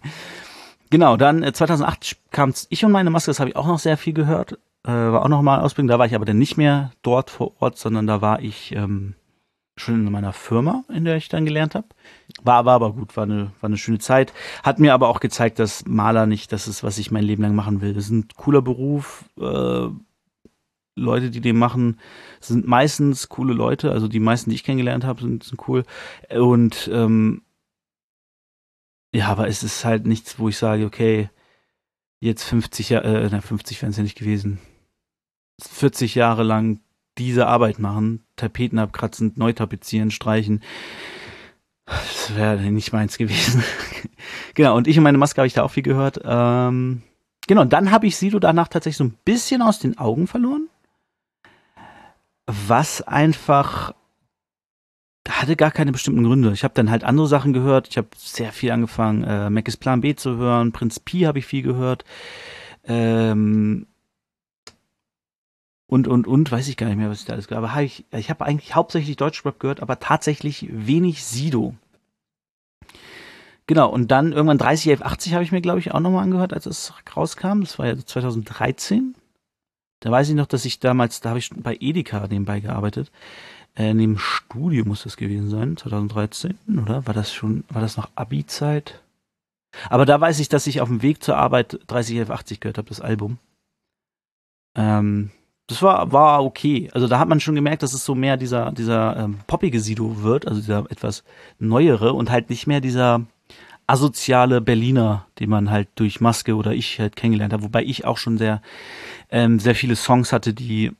Genau, 0.93 1.17
dann 1.17 1.41
äh, 1.41 1.51
2008 1.51 2.17
kam 2.29 2.53
Ich 2.69 2.85
und 2.85 2.91
meine 2.91 3.09
Maske, 3.09 3.31
das 3.31 3.39
habe 3.39 3.49
ich 3.49 3.55
auch 3.55 3.65
noch 3.65 3.79
sehr 3.79 3.97
viel 3.97 4.13
gehört. 4.13 4.59
Äh, 4.83 4.91
war 4.91 5.23
auch 5.23 5.27
noch 5.27 5.41
mal 5.41 5.59
Ausbildung, 5.59 5.87
da 5.87 5.97
war 5.97 6.05
ich 6.05 6.13
aber 6.13 6.25
dann 6.25 6.37
nicht 6.37 6.55
mehr 6.55 6.91
dort 7.01 7.31
vor 7.31 7.53
Ort, 7.59 7.79
sondern 7.79 8.05
da 8.05 8.21
war 8.21 8.43
ich 8.43 8.75
ähm, 8.75 9.15
schon 9.75 10.05
in 10.05 10.11
meiner 10.11 10.33
Firma, 10.33 10.83
in 10.93 11.03
der 11.03 11.17
ich 11.17 11.29
dann 11.29 11.45
gelernt 11.45 11.73
habe. 11.73 11.87
War, 12.43 12.65
war 12.65 12.75
aber 12.75 12.93
gut, 12.93 13.17
war 13.17 13.23
eine, 13.23 13.49
war 13.59 13.69
eine 13.69 13.77
schöne 13.77 13.97
Zeit. 13.97 14.33
Hat 14.61 14.77
mir 14.77 14.93
aber 14.93 15.07
auch 15.07 15.19
gezeigt, 15.19 15.57
dass 15.57 15.83
Maler 15.87 16.27
nicht 16.27 16.51
das 16.51 16.67
ist, 16.67 16.83
was 16.83 16.99
ich 16.99 17.09
mein 17.09 17.23
Leben 17.23 17.41
lang 17.41 17.55
machen 17.55 17.81
will. 17.81 17.95
Das 17.95 18.03
ist 18.03 18.11
ein 18.11 18.27
cooler 18.37 18.61
Beruf. 18.61 19.25
Äh, 19.41 19.87
Leute, 20.95 21.31
die 21.31 21.41
den 21.41 21.57
machen, 21.57 21.97
sind 22.39 22.67
meistens 22.67 23.29
coole 23.29 23.55
Leute. 23.55 23.91
Also 23.91 24.07
die 24.07 24.19
meisten, 24.19 24.51
die 24.51 24.57
ich 24.57 24.63
kennengelernt 24.63 25.05
habe, 25.05 25.21
sind, 25.21 25.43
sind 25.43 25.67
cool. 25.67 25.85
Und 26.29 26.87
ähm, 26.93 27.41
ja, 29.13 29.27
aber 29.27 29.47
es 29.47 29.63
ist 29.63 29.85
halt 29.85 30.05
nichts, 30.05 30.39
wo 30.39 30.49
ich 30.49 30.57
sage, 30.57 30.85
okay, 30.85 31.29
jetzt 32.19 32.43
50 32.43 32.89
Jahre, 32.89 33.23
äh, 33.23 33.41
50 33.41 33.81
wären 33.81 33.91
es 33.91 33.97
ja 33.97 34.03
nicht 34.03 34.17
gewesen, 34.17 34.59
40 35.61 36.15
Jahre 36.15 36.43
lang 36.43 36.79
diese 37.17 37.47
Arbeit 37.47 37.79
machen, 37.79 38.25
Tapeten 38.35 38.79
abkratzen, 38.79 39.33
neu 39.35 39.53
tapezieren, 39.53 40.09
streichen. 40.09 40.63
Das 41.85 42.35
wäre 42.35 42.71
nicht 42.71 42.93
meins 42.93 43.17
gewesen. 43.17 43.63
genau, 44.55 44.75
und 44.75 44.87
ich 44.87 44.97
und 44.97 45.03
meine 45.03 45.17
Maske 45.17 45.41
habe 45.41 45.47
ich 45.47 45.53
da 45.53 45.63
auch 45.63 45.71
viel 45.71 45.83
gehört. 45.83 46.21
Ähm, 46.23 47.03
genau, 47.45 47.65
dann 47.65 47.91
habe 47.91 48.07
ich 48.07 48.17
Sido 48.17 48.39
danach 48.39 48.67
tatsächlich 48.67 48.97
so 48.97 49.03
ein 49.03 49.17
bisschen 49.25 49.61
aus 49.61 49.79
den 49.79 49.97
Augen 49.97 50.25
verloren. 50.25 50.69
Was 52.47 53.01
einfach 53.01 53.93
hatte 55.29 55.55
gar 55.55 55.71
keine 55.71 55.91
bestimmten 55.91 56.23
Gründe. 56.23 56.51
Ich 56.51 56.63
habe 56.63 56.73
dann 56.73 56.91
halt 56.91 57.03
andere 57.03 57.27
Sachen 57.27 57.53
gehört. 57.53 57.87
Ich 57.87 57.97
habe 57.97 58.09
sehr 58.17 58.51
viel 58.51 58.71
angefangen, 58.71 59.23
äh, 59.23 59.49
Mac 59.49 59.67
ist 59.67 59.77
Plan 59.77 60.01
B 60.01 60.15
zu 60.15 60.37
hören. 60.37 60.71
Prinz 60.71 60.99
Pi 60.99 61.21
habe 61.21 61.39
ich 61.39 61.45
viel 61.45 61.63
gehört. 61.63 62.03
Ähm, 62.85 63.87
und, 65.87 66.07
und, 66.07 66.27
und, 66.27 66.51
weiß 66.51 66.67
ich 66.67 66.75
gar 66.75 66.87
nicht 66.87 66.97
mehr, 66.97 67.09
was 67.09 67.19
ich 67.19 67.25
da 67.25 67.33
alles 67.33 67.47
gehört 67.47 67.69
habe. 67.69 67.83
Ich, 67.83 68.05
ich 68.11 68.29
habe 68.29 68.45
eigentlich 68.45 68.75
hauptsächlich 68.75 69.15
Deutschrap 69.15 69.59
gehört, 69.59 69.81
aber 69.81 69.99
tatsächlich 69.99 70.67
wenig 70.69 71.23
Sido. 71.23 71.75
Genau, 73.67 73.89
und 73.89 74.11
dann 74.11 74.33
irgendwann 74.33 74.57
30, 74.57 74.87
11, 74.87 75.01
80 75.03 75.33
habe 75.35 75.43
ich 75.43 75.53
mir, 75.53 75.61
glaube 75.61 75.79
ich, 75.79 75.91
auch 75.93 76.01
nochmal 76.01 76.23
angehört, 76.23 76.53
als 76.53 76.65
es 76.65 76.93
rauskam. 77.15 77.61
Das 77.61 77.79
war 77.79 77.85
ja 77.85 77.97
2013. 77.97 79.15
Da 80.01 80.11
weiß 80.11 80.27
ich 80.27 80.35
noch, 80.35 80.47
dass 80.47 80.65
ich 80.65 80.81
damals, 80.81 81.21
da 81.21 81.29
habe 81.29 81.39
ich 81.39 81.49
bei 81.55 81.77
Edeka 81.79 82.27
nebenbei 82.27 82.59
gearbeitet 82.59 83.09
äh, 83.75 83.93
dem 83.93 84.17
Studio 84.17 84.85
muss 84.85 85.03
das 85.03 85.17
gewesen 85.17 85.49
sein, 85.49 85.77
2013, 85.77 86.57
oder? 86.83 87.05
War 87.07 87.13
das 87.13 87.33
schon, 87.33 87.63
war 87.69 87.81
das 87.81 87.97
noch 87.97 88.09
Abi-Zeit? 88.15 89.01
Aber 89.89 90.05
da 90.05 90.21
weiß 90.21 90.39
ich, 90.39 90.49
dass 90.49 90.67
ich 90.67 90.81
auf 90.81 90.89
dem 90.89 91.01
Weg 91.01 91.23
zur 91.23 91.37
Arbeit 91.37 91.79
301180 91.87 92.59
gehört 92.59 92.77
habe, 92.77 92.89
das 92.89 93.01
Album. 93.01 93.39
Ähm, 94.75 95.31
das 95.67 95.81
war, 95.81 96.11
war 96.11 96.43
okay. 96.43 96.89
Also 96.93 97.07
da 97.07 97.19
hat 97.19 97.29
man 97.29 97.39
schon 97.39 97.55
gemerkt, 97.55 97.83
dass 97.83 97.93
es 97.93 98.05
so 98.05 98.15
mehr 98.15 98.37
dieser, 98.37 98.71
dieser 98.71 99.17
ähm, 99.17 99.39
poppige 99.47 99.79
Sido 99.79 100.21
wird, 100.21 100.47
also 100.47 100.59
dieser 100.59 100.85
etwas 100.91 101.23
neuere 101.57 102.13
und 102.13 102.29
halt 102.29 102.49
nicht 102.49 102.67
mehr 102.67 102.81
dieser 102.81 103.25
asoziale 103.87 104.61
Berliner, 104.61 105.25
den 105.39 105.49
man 105.49 105.69
halt 105.69 105.89
durch 105.95 106.21
Maske 106.21 106.55
oder 106.55 106.73
ich 106.73 106.99
halt 106.99 107.15
kennengelernt 107.15 107.53
habe. 107.53 107.63
Wobei 107.63 107.83
ich 107.83 108.05
auch 108.05 108.17
schon 108.17 108.37
sehr, 108.37 108.61
ähm, 109.29 109.59
sehr 109.59 109.75
viele 109.75 109.95
Songs 109.95 110.31
hatte, 110.31 110.53
die 110.53 110.91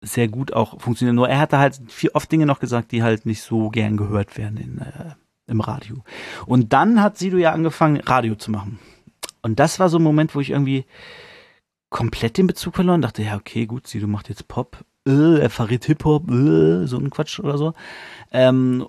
sehr 0.00 0.28
gut 0.28 0.52
auch 0.52 0.80
funktionieren. 0.80 1.16
Nur 1.16 1.28
er 1.28 1.40
hatte 1.40 1.58
halt 1.58 1.80
viel, 1.88 2.10
oft 2.14 2.30
Dinge 2.30 2.46
noch 2.46 2.60
gesagt, 2.60 2.92
die 2.92 3.02
halt 3.02 3.26
nicht 3.26 3.42
so 3.42 3.68
gern 3.70 3.96
gehört 3.96 4.36
werden 4.38 4.56
in, 4.56 4.78
äh, 4.78 5.14
im 5.46 5.60
Radio. 5.60 6.04
Und 6.46 6.72
dann 6.72 7.02
hat 7.02 7.18
Sido 7.18 7.36
ja 7.36 7.52
angefangen, 7.52 8.00
Radio 8.00 8.34
zu 8.36 8.50
machen. 8.50 8.78
Und 9.42 9.58
das 9.58 9.80
war 9.80 9.88
so 9.88 9.98
ein 9.98 10.02
Moment, 10.02 10.34
wo 10.34 10.40
ich 10.40 10.50
irgendwie 10.50 10.84
komplett 11.90 12.38
den 12.38 12.46
Bezug 12.46 12.76
verloren. 12.76 13.02
Dachte, 13.02 13.22
ja, 13.22 13.36
okay, 13.36 13.66
gut, 13.66 13.86
Sido 13.86 14.06
macht 14.06 14.28
jetzt 14.28 14.46
Pop, 14.48 14.84
äh, 15.06 15.40
er 15.40 15.50
verrät 15.50 15.84
Hip-Hop, 15.86 16.30
äh, 16.30 16.86
so 16.86 16.98
ein 16.98 17.10
Quatsch 17.10 17.40
oder 17.40 17.58
so. 17.58 17.72
Ähm, 18.30 18.86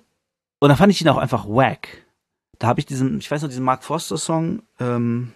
und 0.58 0.68
dann 0.68 0.76
fand 0.76 0.92
ich 0.92 1.00
ihn 1.00 1.08
auch 1.08 1.16
einfach 1.16 1.46
wack. 1.48 2.04
Da 2.58 2.66
habe 2.66 2.80
ich 2.80 2.86
diesen, 2.86 3.18
ich 3.18 3.30
weiß 3.30 3.40
noch, 3.42 3.48
diesen 3.48 3.64
Mark 3.64 3.82
Foster-Song, 3.82 4.62
ähm, 4.78 5.32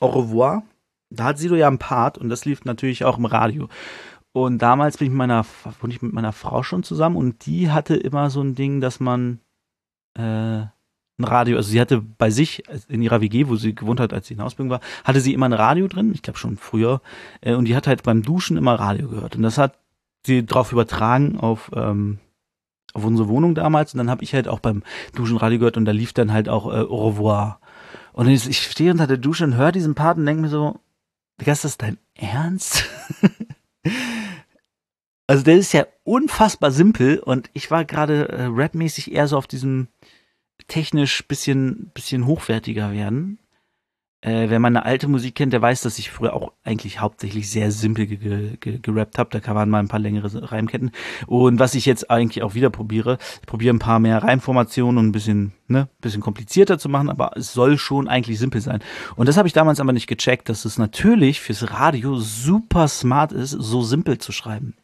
Au 0.00 0.08
revoir. 0.08 0.62
Da 1.10 1.24
hat 1.24 1.38
Sido 1.38 1.56
ja 1.56 1.66
einen 1.66 1.78
Part 1.78 2.18
und 2.18 2.28
das 2.28 2.44
lief 2.44 2.64
natürlich 2.64 3.04
auch 3.04 3.18
im 3.18 3.24
Radio. 3.24 3.68
Und 4.32 4.58
damals 4.58 4.98
bin 4.98 5.06
ich 5.06 5.10
mit 5.10 5.18
meiner, 5.18 5.44
bin 5.80 5.90
ich 5.90 6.02
mit 6.02 6.12
meiner 6.12 6.32
Frau 6.32 6.62
schon 6.62 6.82
zusammen 6.82 7.16
und 7.16 7.46
die 7.46 7.70
hatte 7.70 7.96
immer 7.96 8.30
so 8.30 8.40
ein 8.40 8.54
Ding, 8.54 8.80
dass 8.80 9.00
man 9.00 9.40
äh, 10.14 10.66
ein 11.18 11.24
Radio, 11.24 11.56
also 11.56 11.70
sie 11.70 11.80
hatte 11.80 12.00
bei 12.00 12.30
sich 12.30 12.62
in 12.88 13.02
ihrer 13.02 13.20
WG, 13.20 13.48
wo 13.48 13.56
sie 13.56 13.74
gewohnt 13.74 14.00
hat, 14.00 14.12
als 14.12 14.28
sie 14.28 14.34
in 14.34 14.40
Ausbildung 14.40 14.70
war, 14.70 14.80
hatte 15.04 15.20
sie 15.20 15.34
immer 15.34 15.46
ein 15.46 15.52
Radio 15.52 15.88
drin, 15.88 16.12
ich 16.14 16.22
glaube 16.22 16.38
schon 16.38 16.56
früher, 16.56 17.00
äh, 17.40 17.54
und 17.54 17.64
die 17.64 17.74
hat 17.74 17.86
halt 17.86 18.02
beim 18.04 18.22
Duschen 18.22 18.56
immer 18.56 18.74
Radio 18.74 19.08
gehört. 19.08 19.34
Und 19.34 19.42
das 19.42 19.58
hat 19.58 19.78
sie 20.24 20.44
drauf 20.46 20.72
übertragen 20.72 21.40
auf, 21.40 21.70
ähm, 21.74 22.18
auf 22.92 23.04
unsere 23.04 23.28
Wohnung 23.28 23.54
damals. 23.54 23.94
Und 23.94 23.98
dann 23.98 24.10
habe 24.10 24.22
ich 24.22 24.34
halt 24.34 24.48
auch 24.48 24.60
beim 24.60 24.82
Duschen 25.14 25.36
Radio 25.36 25.58
gehört 25.58 25.76
und 25.76 25.84
da 25.84 25.92
lief 25.92 26.12
dann 26.12 26.32
halt 26.32 26.48
auch 26.48 26.66
äh, 26.66 26.80
Au 26.80 27.08
revoir. 27.08 27.60
Und 28.12 28.28
ich, 28.28 28.48
ich 28.48 28.62
stehe 28.62 28.90
unter 28.90 29.06
der 29.06 29.16
Dusche 29.16 29.44
und 29.44 29.56
höre 29.56 29.72
diesen 29.72 29.94
Part 29.94 30.18
und 30.18 30.26
denke 30.26 30.42
mir 30.42 30.48
so, 30.48 30.80
Digga, 31.40 31.52
ist 31.52 31.64
das 31.64 31.78
dein 31.78 31.98
Ernst? 32.14 32.84
also 35.28 35.44
der 35.44 35.58
ist 35.58 35.74
ja 35.74 35.86
unfassbar 36.04 36.72
simpel 36.72 37.18
und 37.18 37.50
ich 37.52 37.70
war 37.70 37.84
gerade 37.84 38.30
äh, 38.30 38.46
rapmäßig 38.48 39.12
eher 39.12 39.28
so 39.28 39.36
auf 39.36 39.46
diesem 39.46 39.88
technisch 40.68 41.28
bisschen, 41.28 41.90
bisschen 41.92 42.26
hochwertiger 42.26 42.92
werden. 42.92 43.38
Äh, 44.22 44.48
wer 44.48 44.58
meine 44.58 44.84
alte 44.86 45.06
Musik 45.06 45.36
kennt, 45.36 45.52
der 45.52 45.62
weiß, 45.62 45.82
dass 45.82 45.98
ich 45.98 46.10
früher 46.10 46.32
auch 46.32 46.52
eigentlich 46.64 47.00
hauptsächlich 47.00 47.50
sehr 47.50 47.70
simpel 47.70 48.06
ge 48.06 48.56
ge 48.56 48.78
gerappt 48.80 49.18
habe. 49.18 49.38
Da 49.38 49.54
waren 49.54 49.68
mal 49.68 49.78
ein 49.80 49.88
paar 49.88 50.00
längere 50.00 50.50
Reimketten. 50.50 50.92
Und 51.26 51.60
was 51.60 51.74
ich 51.74 51.84
jetzt 51.84 52.10
eigentlich 52.10 52.42
auch 52.42 52.54
wieder 52.54 52.70
probiere, 52.70 53.18
ich 53.40 53.46
probiere 53.46 53.74
ein 53.74 53.78
paar 53.78 54.00
mehr 54.00 54.22
Reimformationen 54.22 54.98
und 54.98 55.08
ein 55.08 55.12
bisschen, 55.12 55.52
ne, 55.68 55.88
bisschen 56.00 56.22
komplizierter 56.22 56.78
zu 56.78 56.88
machen, 56.88 57.10
aber 57.10 57.32
es 57.36 57.52
soll 57.52 57.76
schon 57.76 58.08
eigentlich 58.08 58.38
simpel 58.38 58.62
sein. 58.62 58.80
Und 59.14 59.28
das 59.28 59.36
habe 59.36 59.46
ich 59.46 59.54
damals 59.54 59.78
aber 59.78 59.92
nicht 59.92 60.08
gecheckt, 60.08 60.48
dass 60.48 60.64
es 60.64 60.78
natürlich 60.78 61.40
fürs 61.40 61.70
Radio 61.70 62.16
super 62.16 62.88
smart 62.88 63.32
ist, 63.32 63.50
so 63.50 63.82
simpel 63.82 64.18
zu 64.18 64.32
schreiben. 64.32 64.74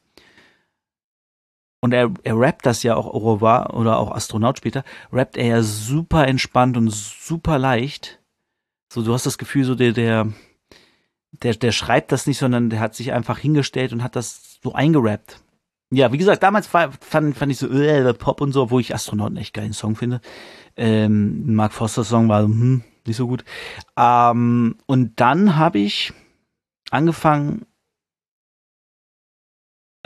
Und 1.84 1.92
er, 1.92 2.10
er 2.22 2.40
rappt 2.40 2.64
das 2.64 2.82
ja 2.82 2.96
auch 2.96 3.12
Au 3.12 3.34
oder 3.34 3.98
auch 3.98 4.10
Astronaut 4.10 4.56
später, 4.56 4.84
rappt 5.12 5.36
er 5.36 5.46
ja 5.46 5.62
super 5.62 6.26
entspannt 6.26 6.78
und 6.78 6.90
super 6.90 7.58
leicht. 7.58 8.22
So, 8.90 9.02
du 9.02 9.12
hast 9.12 9.26
das 9.26 9.36
Gefühl, 9.36 9.64
so 9.64 9.74
der, 9.74 9.92
der, 9.92 10.32
der, 11.30 11.52
der 11.52 11.72
schreibt 11.72 12.10
das 12.10 12.26
nicht, 12.26 12.38
sondern 12.38 12.70
der 12.70 12.80
hat 12.80 12.94
sich 12.94 13.12
einfach 13.12 13.38
hingestellt 13.38 13.92
und 13.92 14.02
hat 14.02 14.16
das 14.16 14.58
so 14.62 14.72
eingerappt. 14.72 15.42
Ja, 15.90 16.10
wie 16.10 16.16
gesagt, 16.16 16.42
damals 16.42 16.66
fand, 16.66 16.96
fand 17.36 17.52
ich 17.52 17.58
so 17.58 17.68
äh, 17.68 18.14
Pop 18.14 18.40
und 18.40 18.52
so, 18.52 18.70
wo 18.70 18.80
ich 18.80 18.94
Astronauten 18.94 19.36
echt 19.36 19.52
geilen 19.52 19.74
Song 19.74 19.94
finde. 19.94 20.22
Ähm, 20.78 21.54
Mark 21.54 21.74
Foster 21.74 22.04
Song 22.04 22.30
war 22.30 22.44
hm, 22.44 22.82
nicht 23.06 23.16
so 23.18 23.26
gut. 23.26 23.44
Ähm, 23.98 24.78
und 24.86 25.20
dann 25.20 25.56
habe 25.56 25.80
ich 25.80 26.14
angefangen, 26.90 27.66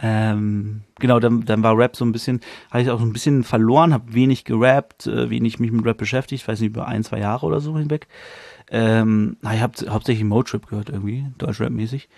ähm, 0.00 0.82
genau, 1.00 1.18
dann, 1.18 1.44
dann 1.44 1.62
war 1.62 1.76
Rap 1.76 1.96
so 1.96 2.04
ein 2.04 2.12
bisschen, 2.12 2.40
habe 2.70 2.82
ich 2.82 2.90
auch 2.90 3.00
so 3.00 3.04
ein 3.04 3.12
bisschen 3.12 3.42
verloren, 3.42 3.92
habe 3.92 4.14
wenig 4.14 4.44
gerappt, 4.44 5.06
äh, 5.06 5.28
wenig 5.28 5.58
mich 5.58 5.72
mit 5.72 5.84
Rap 5.84 5.98
beschäftigt, 5.98 6.46
weiß 6.46 6.61
nicht, 6.61 6.70
über 6.70 6.87
ein, 6.87 7.02
zwei 7.02 7.18
Jahre 7.18 7.46
oder 7.46 7.61
so 7.61 7.76
hinweg. 7.76 8.06
Ähm, 8.70 9.37
ich 9.42 9.61
habe 9.61 9.90
hauptsächlich 9.90 10.24
Motrip 10.24 10.68
gehört 10.68 10.90
irgendwie, 10.90 11.26
Deutschrap-mäßig. 11.38 12.08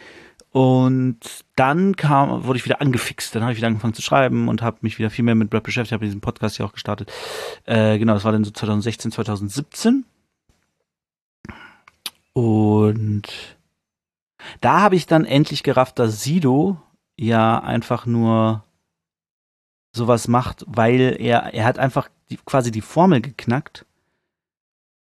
Und 0.52 1.20
dann 1.54 1.94
kam, 1.94 2.44
wurde 2.44 2.58
ich 2.58 2.64
wieder 2.64 2.80
angefixt. 2.80 3.34
Dann 3.34 3.42
habe 3.42 3.52
ich 3.52 3.58
wieder 3.58 3.68
angefangen 3.68 3.94
zu 3.94 4.02
schreiben 4.02 4.48
und 4.48 4.62
habe 4.62 4.78
mich 4.80 4.98
wieder 4.98 5.10
viel 5.10 5.24
mehr 5.24 5.36
mit 5.36 5.54
Rap 5.54 5.62
beschäftigt. 5.62 5.92
habe 5.92 6.04
diesen 6.04 6.20
Podcast 6.20 6.58
ja 6.58 6.66
auch 6.66 6.72
gestartet. 6.72 7.10
Äh, 7.64 7.98
genau, 7.98 8.14
das 8.14 8.24
war 8.24 8.32
dann 8.32 8.44
so 8.44 8.50
2016, 8.50 9.12
2017. 9.12 10.04
Und 12.32 13.28
da 14.60 14.80
habe 14.80 14.96
ich 14.96 15.06
dann 15.06 15.24
endlich 15.24 15.62
gerafft, 15.62 15.98
dass 15.98 16.22
Sido 16.22 16.78
ja 17.20 17.62
einfach 17.62 18.06
nur 18.06 18.64
sowas 19.94 20.26
macht, 20.26 20.64
weil 20.66 21.16
er, 21.18 21.52
er 21.52 21.64
hat 21.64 21.78
einfach 21.78 22.08
die, 22.30 22.38
quasi 22.38 22.70
die 22.70 22.80
Formel 22.80 23.20
geknackt, 23.20 23.84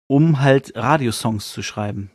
um 0.07 0.39
halt 0.39 0.73
Radiosongs 0.75 1.51
zu 1.51 1.61
schreiben. 1.61 2.11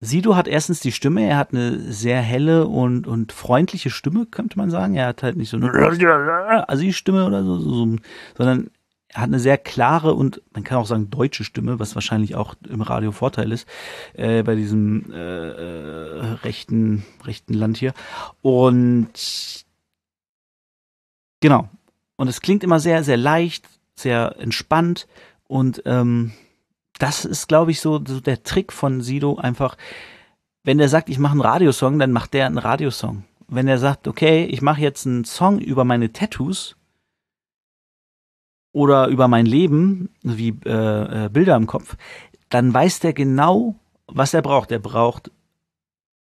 Sido 0.00 0.34
hat 0.34 0.48
erstens 0.48 0.80
die 0.80 0.92
Stimme, 0.92 1.22
er 1.28 1.36
hat 1.36 1.52
eine 1.52 1.78
sehr 1.78 2.20
helle 2.20 2.66
und, 2.66 3.06
und 3.06 3.32
freundliche 3.32 3.90
Stimme, 3.90 4.26
könnte 4.26 4.56
man 4.56 4.70
sagen. 4.70 4.94
Er 4.94 5.08
hat 5.08 5.22
halt 5.22 5.36
nicht 5.36 5.50
so 5.50 5.58
eine 5.58 5.70
Assi-Stimme 6.68 7.26
oder 7.26 7.44
so, 7.44 7.58
so, 7.58 7.96
sondern 8.36 8.70
er 9.12 9.22
hat 9.22 9.28
eine 9.28 9.40
sehr 9.40 9.58
klare 9.58 10.14
und 10.14 10.40
man 10.52 10.62
kann 10.62 10.78
auch 10.78 10.86
sagen 10.86 11.10
deutsche 11.10 11.42
Stimme, 11.42 11.80
was 11.80 11.94
wahrscheinlich 11.94 12.36
auch 12.36 12.54
im 12.68 12.80
Radio 12.80 13.10
Vorteil 13.10 13.50
ist 13.50 13.68
äh, 14.14 14.42
bei 14.42 14.54
diesem 14.54 15.12
äh, 15.12 15.16
äh, 15.16 16.20
rechten 16.44 17.04
rechten 17.24 17.54
Land 17.54 17.78
hier. 17.78 17.92
Und 18.40 19.64
genau. 21.40 21.68
Und 22.16 22.28
es 22.28 22.40
klingt 22.40 22.62
immer 22.62 22.78
sehr 22.78 23.02
sehr 23.02 23.16
leicht, 23.16 23.68
sehr 23.96 24.36
entspannt. 24.38 25.08
Und 25.48 25.82
ähm, 25.86 26.32
das 26.98 27.24
ist 27.24 27.48
glaube 27.48 27.72
ich 27.72 27.80
so, 27.80 28.00
so 28.06 28.20
der 28.20 28.44
Trick 28.44 28.72
von 28.72 29.00
Sido 29.00 29.36
einfach, 29.36 29.76
wenn 30.62 30.78
der 30.78 30.88
sagt, 30.88 31.08
ich 31.08 31.18
mache 31.18 31.32
einen 31.32 31.40
Radiosong, 31.40 31.98
dann 31.98 32.12
macht 32.12 32.32
der 32.32 32.46
einen 32.46 32.58
Radiosong. 32.58 33.24
Wenn 33.48 33.66
er 33.66 33.78
sagt, 33.78 34.06
okay, 34.06 34.44
ich 34.44 34.62
mache 34.62 34.80
jetzt 34.80 35.04
einen 35.04 35.24
Song 35.24 35.58
über 35.58 35.84
meine 35.84 36.12
Tattoos, 36.12 36.76
oder 38.72 39.08
über 39.08 39.28
mein 39.28 39.46
Leben, 39.46 40.10
wie 40.22 40.54
äh, 40.64 41.26
äh, 41.26 41.28
Bilder 41.28 41.56
im 41.56 41.66
Kopf, 41.66 41.96
dann 42.48 42.72
weiß 42.72 43.00
der 43.00 43.12
genau, 43.12 43.76
was 44.06 44.34
er 44.34 44.42
braucht. 44.42 44.70
Er 44.70 44.78
braucht 44.78 45.30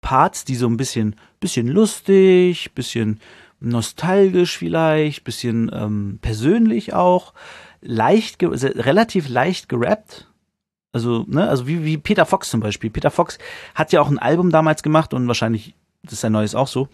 Parts, 0.01 0.45
die 0.45 0.57
so 0.57 0.67
ein 0.67 0.77
bisschen, 0.77 1.17
bisschen 1.41 1.69
lustig, 1.69 2.73
bisschen 2.75 3.21
nostalgisch 3.61 4.59
vielleicht, 4.59 5.25
bisschen 5.25 5.71
ähm, 5.73 6.19
persönlich 6.21 6.95
auch, 6.95 7.33
leicht, 7.81 8.43
relativ 8.43 9.29
leicht 9.29 9.69
gerappt. 9.69 10.29
Also, 10.93 11.25
ne, 11.29 11.49
also 11.49 11.67
wie, 11.67 11.85
wie 11.85 11.97
Peter 11.97 12.27
Fox 12.27 12.51
zum 12.51 12.61
Beispiel. 12.61 12.91
Peter 12.91 13.11
Fox 13.11 13.39
hat 13.75 13.93
ja 13.93 14.01
auch 14.01 14.11
ein 14.11 14.19
Album 14.19 14.51
damals 14.51 14.83
gemacht 14.83 15.15
und 15.15 15.27
wahrscheinlich, 15.27 15.75
das 16.03 16.15
ist 16.15 16.21
sein 16.21 16.33
neues 16.33 16.55
auch 16.55 16.69
so, 16.69 16.89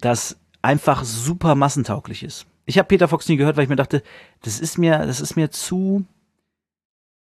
das 0.00 0.38
einfach 0.62 1.04
super 1.04 1.54
massentauglich 1.54 2.22
ist 2.22 2.46
ich 2.64 2.78
habe 2.78 2.88
Peter 2.88 3.08
Fox 3.08 3.28
nie 3.28 3.36
gehört, 3.36 3.56
weil 3.56 3.64
ich 3.64 3.70
mir 3.70 3.76
dachte, 3.76 4.02
das 4.42 4.60
ist 4.60 4.78
mir, 4.78 4.98
das 4.98 5.20
ist 5.20 5.36
mir 5.36 5.50
zu, 5.50 6.04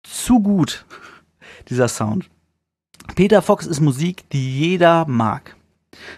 zu 0.03 0.41
gut, 0.41 0.85
dieser 1.69 1.89
Sound. 1.89 2.29
Peter 3.15 3.43
Fox 3.43 3.67
ist 3.67 3.81
Musik, 3.81 4.29
die 4.31 4.59
jeder 4.59 5.07
mag. 5.07 5.57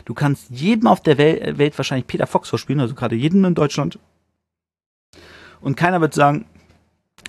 Du 0.04 0.14
kannst 0.14 0.50
jedem 0.50 0.86
auf 0.86 1.00
der 1.00 1.18
Welt, 1.18 1.58
Welt 1.58 1.76
wahrscheinlich 1.78 2.06
Peter 2.06 2.26
Fox 2.26 2.48
vorspielen, 2.48 2.80
also 2.80 2.94
gerade 2.94 3.16
jedem 3.16 3.44
in 3.44 3.54
Deutschland. 3.54 3.98
Und 5.60 5.76
keiner 5.76 6.00
wird 6.00 6.14
sagen, 6.14 6.46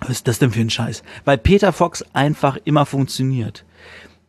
was 0.01 0.09
ist 0.09 0.27
das 0.27 0.39
denn 0.39 0.51
für 0.51 0.59
ein 0.59 0.69
Scheiß? 0.69 1.03
Weil 1.23 1.37
Peter 1.37 1.71
Fox 1.71 2.03
einfach 2.13 2.57
immer 2.65 2.85
funktioniert 2.85 3.65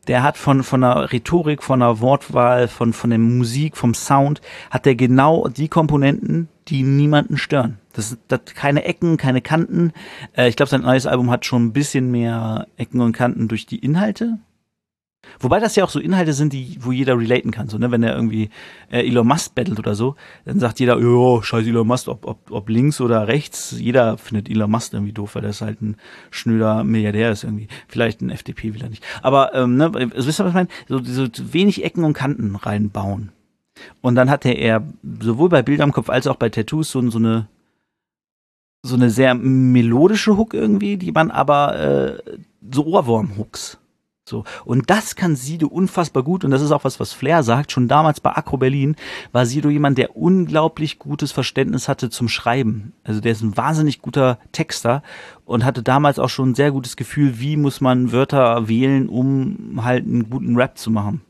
der 0.07 0.23
hat 0.23 0.37
von, 0.37 0.63
von 0.63 0.83
der 0.83 1.13
Rhetorik, 1.13 1.63
von 1.63 1.81
der 1.81 2.01
Wortwahl, 2.01 2.69
von, 2.69 2.93
von 2.93 3.11
der 3.11 3.19
Musik, 3.19 3.77
vom 3.77 3.95
Sound, 3.95 4.41
hat 4.71 4.87
der 4.87 4.95
genau 4.95 5.49
die 5.49 5.69
Komponenten, 5.69 6.49
die 6.69 6.83
niemanden 6.83 7.37
stören. 7.37 7.79
Das 7.93 8.11
sind 8.11 8.55
keine 8.55 8.85
Ecken, 8.85 9.17
keine 9.17 9.41
Kanten. 9.41 9.93
Äh, 10.37 10.49
ich 10.49 10.57
glaube, 10.57 10.71
sein 10.71 10.83
neues 10.83 11.07
Album 11.07 11.31
hat 11.31 11.47
schon 11.47 11.67
ein 11.67 11.73
bisschen 11.73 12.11
mehr 12.11 12.67
Ecken 12.77 13.01
und 13.01 13.13
Kanten 13.13 13.49
durch 13.49 13.67
die 13.67 13.79
Inhalte. 13.79 14.39
Wobei 15.41 15.61
das 15.61 15.77
ja 15.77 15.85
auch 15.85 15.91
so 15.91 16.01
Inhalte 16.01 16.33
sind, 16.33 16.53
die, 16.53 16.79
wo 16.81 16.93
jeder 16.93 17.19
relaten 17.19 17.51
kann. 17.51 17.69
So, 17.69 17.79
ne? 17.79 17.91
Wenn 17.91 18.03
er 18.03 18.15
irgendwie 18.15 18.51
äh, 18.91 19.07
Elon 19.07 19.27
Musk 19.27 19.55
battelt 19.55 19.79
oder 19.79 19.95
so, 19.95 20.17
dann 20.45 20.61
sagt 20.61 20.81
jeder, 20.81 20.99
jo, 20.99 21.43
scheiß 21.43 21.67
Elon 21.67 21.87
Musk, 21.87 22.09
ob, 22.09 22.27
ob, 22.27 22.51
ob 22.51 22.69
links 22.69 23.01
oder 23.01 23.29
rechts, 23.29 23.75
jeder 23.79 24.19
findet 24.19 24.49
Elon 24.49 24.71
Musk 24.71 24.93
irgendwie 24.93 25.13
doof, 25.13 25.35
weil 25.35 25.45
ist 25.45 25.61
halt 25.61 25.83
ein 25.83 25.97
schnöder 26.31 26.85
Milliardär 26.85 27.31
ist 27.31 27.45
irgendwie. 27.45 27.69
Vielleicht 27.89 28.21
ein 28.21 28.31
FDP 28.31 28.75
will 28.75 28.83
er 28.83 28.89
nicht. 28.89 29.05
Aber, 29.23 29.55
ähm, 29.55 29.77
ne, 29.77 29.93
wisst 29.95 30.41
ihr, 30.41 30.45
was 30.45 30.51
ich 30.51 30.55
meine? 30.55 30.69
So, 30.89 31.03
so 31.03 31.29
wenig 31.53 31.85
Ecken 31.85 32.05
und 32.05 32.15
Kanten 32.15 32.57
reinbauen. 32.57 33.33
Und 34.01 34.15
dann 34.15 34.31
hatte 34.31 34.51
er 34.51 34.83
sowohl 35.21 35.49
bei 35.49 35.63
Bildern 35.63 35.91
im 35.91 35.93
Kopf 35.93 36.11
als 36.11 36.27
auch 36.27 36.37
bei 36.37 36.49
Tattoos 36.49 36.91
so, 36.91 37.09
so 37.11 37.19
eine 37.19 37.49
so 38.83 38.95
eine 38.95 39.11
sehr 39.11 39.35
melodische 39.35 40.37
Hook 40.37 40.55
irgendwie, 40.55 40.97
die 40.97 41.13
man 41.13 41.31
aber 41.31 41.79
äh, 41.79 42.37
so 42.71 42.87
Ohrwurm-Hooks. 42.87 43.79
So. 44.29 44.43
Und 44.65 44.91
das 44.91 45.15
kann 45.15 45.37
Sido 45.37 45.69
unfassbar 45.69 46.25
gut. 46.25 46.45
Und 46.45 46.51
das 46.51 46.63
ist 46.63 46.73
auch 46.73 46.83
was, 46.83 46.99
was 46.99 47.13
Flair 47.13 47.45
sagt. 47.45 47.71
Schon 47.71 47.87
damals 47.87 48.21
bei 48.21 48.33
Akro 48.33 48.57
Berlin 48.57 48.97
war 49.31 49.47
Sido 49.47 49.69
jemand, 49.71 49.99
der 49.99 50.17
unglaublich 50.17 50.99
gutes 50.99 51.31
Verständnis 51.31 51.89
hatte 51.89 52.11
zum 52.11 52.29
Schreiben. 52.29 52.93
Also 53.05 53.21
der 53.21 53.33
ist 53.33 53.43
ein 53.43 53.57
wahnsinnig 53.57 54.03
guter 54.03 54.39
Texter 54.51 55.03
und 55.45 55.65
hatte 55.65 55.83
damals 55.83 56.19
auch 56.19 56.29
schon 56.29 56.51
ein 56.51 56.55
sehr 56.57 56.73
gutes 56.73 56.97
Gefühl, 56.97 57.39
wie 57.39 57.57
muss 57.57 57.81
man 57.81 58.11
Wörter 58.11 58.67
wählen, 58.67 59.09
um 59.09 59.85
halt 59.85 60.05
einen 60.05 60.29
guten 60.29 60.57
Rap 60.57 60.77
zu 60.77 60.91
machen. 60.91 61.23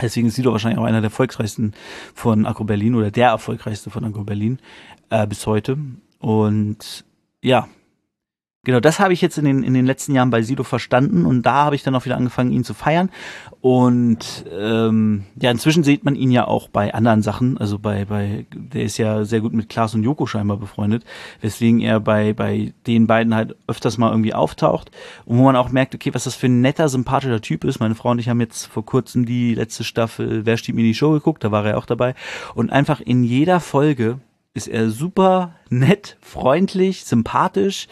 Deswegen 0.00 0.28
ist 0.28 0.34
Sido 0.34 0.52
wahrscheinlich 0.52 0.78
auch 0.78 0.84
einer 0.84 1.00
der 1.00 1.08
erfolgreichsten 1.08 1.72
von 2.14 2.46
Akro 2.46 2.64
Berlin 2.64 2.94
oder 2.94 3.10
der 3.10 3.28
erfolgreichste 3.28 3.90
von 3.90 4.04
Akro 4.04 4.24
Berlin 4.24 4.58
äh, 5.10 5.26
bis 5.26 5.46
heute. 5.46 5.78
Und 6.18 7.04
ja, 7.42 7.68
Genau, 8.66 8.80
das 8.80 8.98
habe 8.98 9.12
ich 9.12 9.20
jetzt 9.20 9.38
in 9.38 9.44
den, 9.44 9.62
in 9.62 9.74
den 9.74 9.86
letzten 9.86 10.12
Jahren 10.12 10.30
bei 10.30 10.42
Sido 10.42 10.64
verstanden 10.64 11.24
und 11.24 11.42
da 11.42 11.66
habe 11.66 11.76
ich 11.76 11.84
dann 11.84 11.94
auch 11.94 12.04
wieder 12.04 12.16
angefangen, 12.16 12.50
ihn 12.50 12.64
zu 12.64 12.74
feiern. 12.74 13.10
Und 13.60 14.44
ähm, 14.52 15.22
ja, 15.40 15.52
inzwischen 15.52 15.84
sieht 15.84 16.04
man 16.04 16.16
ihn 16.16 16.32
ja 16.32 16.48
auch 16.48 16.68
bei 16.68 16.92
anderen 16.92 17.22
Sachen. 17.22 17.58
Also 17.58 17.78
bei, 17.78 18.06
bei, 18.06 18.44
der 18.52 18.82
ist 18.82 18.98
ja 18.98 19.24
sehr 19.24 19.40
gut 19.40 19.52
mit 19.52 19.68
Klaas 19.68 19.94
und 19.94 20.02
Joko 20.02 20.26
scheinbar 20.26 20.56
befreundet, 20.56 21.04
weswegen 21.40 21.78
er 21.78 22.00
bei, 22.00 22.32
bei 22.32 22.74
den 22.88 23.06
beiden 23.06 23.36
halt 23.36 23.54
öfters 23.68 23.98
mal 23.98 24.10
irgendwie 24.10 24.34
auftaucht. 24.34 24.90
Und 25.26 25.38
wo 25.38 25.44
man 25.44 25.54
auch 25.54 25.70
merkt, 25.70 25.94
okay, 25.94 26.12
was 26.12 26.24
das 26.24 26.34
für 26.34 26.48
ein 26.48 26.60
netter, 26.60 26.88
sympathischer 26.88 27.40
Typ 27.40 27.62
ist. 27.62 27.78
Meine 27.78 27.94
Frau 27.94 28.10
und 28.10 28.18
ich 28.18 28.28
haben 28.28 28.40
jetzt 28.40 28.66
vor 28.66 28.84
kurzem 28.84 29.26
die 29.26 29.54
letzte 29.54 29.84
Staffel 29.84 30.44
Wer 30.44 30.56
steht 30.56 30.74
mir 30.74 30.82
die 30.82 30.94
Show 30.94 31.12
geguckt, 31.12 31.44
da 31.44 31.52
war 31.52 31.64
er 31.64 31.78
auch 31.78 31.86
dabei. 31.86 32.16
Und 32.56 32.72
einfach 32.72 33.00
in 33.00 33.22
jeder 33.22 33.60
Folge 33.60 34.18
ist 34.54 34.66
er 34.66 34.90
super 34.90 35.54
nett, 35.68 36.16
freundlich, 36.20 37.04
sympathisch 37.04 37.86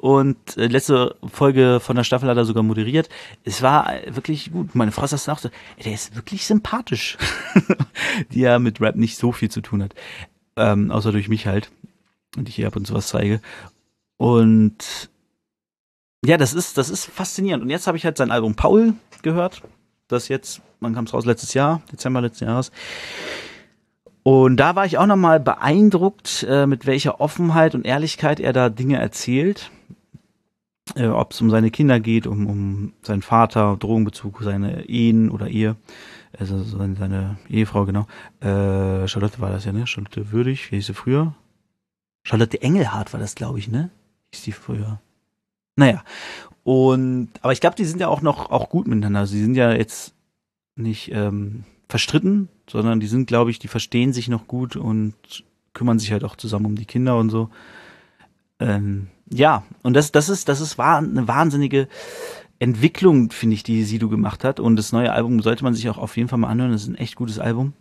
und 0.00 0.56
äh, 0.56 0.66
letzte 0.66 1.14
Folge 1.30 1.78
von 1.78 1.94
der 1.94 2.04
Staffel 2.04 2.26
hat 2.30 2.38
er 2.38 2.46
sogar 2.46 2.62
moderiert. 2.62 3.10
Es 3.44 3.60
war 3.60 3.92
wirklich 4.06 4.50
gut. 4.50 4.74
Meine 4.74 4.92
Frau 4.92 5.06
sagt 5.06 5.28
auch 5.28 5.38
so, 5.38 5.50
ey, 5.76 5.84
der 5.84 5.92
ist 5.92 6.16
wirklich 6.16 6.46
sympathisch. 6.46 7.18
Die 8.32 8.40
ja 8.40 8.58
mit 8.58 8.80
Rap 8.80 8.96
nicht 8.96 9.18
so 9.18 9.30
viel 9.30 9.50
zu 9.50 9.60
tun 9.60 9.82
hat. 9.82 9.94
Ähm, 10.56 10.90
außer 10.90 11.12
durch 11.12 11.28
mich 11.28 11.46
halt. 11.46 11.70
Und 12.34 12.48
ich 12.48 12.54
hier 12.54 12.66
ab 12.66 12.76
und 12.76 12.86
zu 12.86 12.94
was 12.94 13.08
zeige. 13.08 13.42
Und 14.16 15.10
ja, 16.24 16.38
das 16.38 16.54
ist, 16.54 16.78
das 16.78 16.88
ist 16.88 17.04
faszinierend. 17.04 17.62
Und 17.62 17.68
jetzt 17.68 17.86
habe 17.86 17.98
ich 17.98 18.06
halt 18.06 18.16
sein 18.16 18.30
Album 18.30 18.54
Paul 18.54 18.94
gehört. 19.20 19.60
Das 20.08 20.28
jetzt, 20.28 20.62
man 20.80 20.94
kam 20.94 21.04
es 21.04 21.12
raus 21.12 21.26
letztes 21.26 21.52
Jahr, 21.52 21.82
Dezember 21.92 22.22
letzten 22.22 22.46
Jahres. 22.46 22.72
Und 24.22 24.58
da 24.58 24.76
war 24.76 24.86
ich 24.86 24.98
auch 24.98 25.06
nochmal 25.06 25.40
beeindruckt, 25.40 26.46
äh, 26.48 26.66
mit 26.66 26.86
welcher 26.86 27.20
Offenheit 27.20 27.74
und 27.74 27.86
Ehrlichkeit 27.86 28.40
er 28.40 28.52
da 28.52 28.68
Dinge 28.68 28.98
erzählt 28.98 29.70
äh, 30.96 31.06
ob 31.06 31.32
es 31.32 31.40
um 31.40 31.50
seine 31.50 31.70
Kinder 31.70 32.00
geht, 32.00 32.26
um, 32.26 32.46
um 32.46 32.92
seinen 33.02 33.22
Vater, 33.22 33.76
Drogenbezug, 33.78 34.40
seine 34.42 34.88
Ehen 34.88 35.30
oder 35.30 35.48
Ehe, 35.48 35.76
also 36.38 36.62
seine, 36.62 36.96
seine 36.96 37.38
Ehefrau, 37.48 37.84
genau. 37.84 38.06
Äh, 38.40 39.06
Charlotte 39.08 39.40
war 39.40 39.50
das 39.50 39.64
ja, 39.64 39.72
ne? 39.72 39.86
Charlotte 39.86 40.32
Würdig, 40.32 40.70
wie 40.70 40.76
hieß 40.76 40.86
sie 40.86 40.94
früher? 40.94 41.34
Charlotte 42.24 42.60
Engelhardt 42.60 43.12
war 43.12 43.20
das, 43.20 43.34
glaube 43.34 43.58
ich, 43.58 43.68
ne? 43.68 43.90
Hieß 44.32 44.42
die 44.42 44.52
früher. 44.52 45.00
Naja. 45.76 46.04
Und, 46.62 47.30
aber 47.40 47.52
ich 47.52 47.60
glaube, 47.60 47.76
die 47.76 47.84
sind 47.84 48.00
ja 48.00 48.08
auch 48.08 48.20
noch 48.20 48.50
auch 48.50 48.68
gut 48.68 48.86
miteinander. 48.86 49.26
Sie 49.26 49.40
sind 49.40 49.54
ja 49.54 49.72
jetzt 49.72 50.14
nicht 50.76 51.10
ähm, 51.12 51.64
verstritten, 51.90 52.48
sondern 52.68 53.00
die 53.00 53.06
sind, 53.06 53.26
glaube 53.26 53.50
ich, 53.50 53.58
die 53.58 53.68
verstehen 53.68 54.12
sich 54.12 54.28
noch 54.28 54.46
gut 54.46 54.76
und 54.76 55.14
kümmern 55.74 55.98
sich 55.98 56.12
halt 56.12 56.24
auch 56.24 56.36
zusammen 56.36 56.66
um 56.66 56.76
die 56.76 56.86
Kinder 56.86 57.18
und 57.18 57.30
so. 57.30 57.50
Ähm, 58.58 59.08
ja, 59.32 59.64
und 59.82 59.94
das, 59.94 60.12
das 60.12 60.28
ist, 60.28 60.48
das 60.48 60.60
ist 60.60 60.78
eine 60.78 61.28
wahnsinnige 61.28 61.88
Entwicklung, 62.58 63.30
finde 63.30 63.54
ich, 63.54 63.62
die 63.62 63.84
Sido 63.84 64.08
gemacht 64.08 64.44
hat. 64.44 64.60
Und 64.60 64.76
das 64.76 64.92
neue 64.92 65.12
Album 65.12 65.40
sollte 65.40 65.64
man 65.64 65.74
sich 65.74 65.88
auch 65.88 65.98
auf 65.98 66.16
jeden 66.16 66.28
Fall 66.28 66.38
mal 66.38 66.48
anhören. 66.48 66.72
Das 66.72 66.82
ist 66.82 66.88
ein 66.88 66.96
echt 66.96 67.16
gutes 67.16 67.38
Album. 67.38 67.72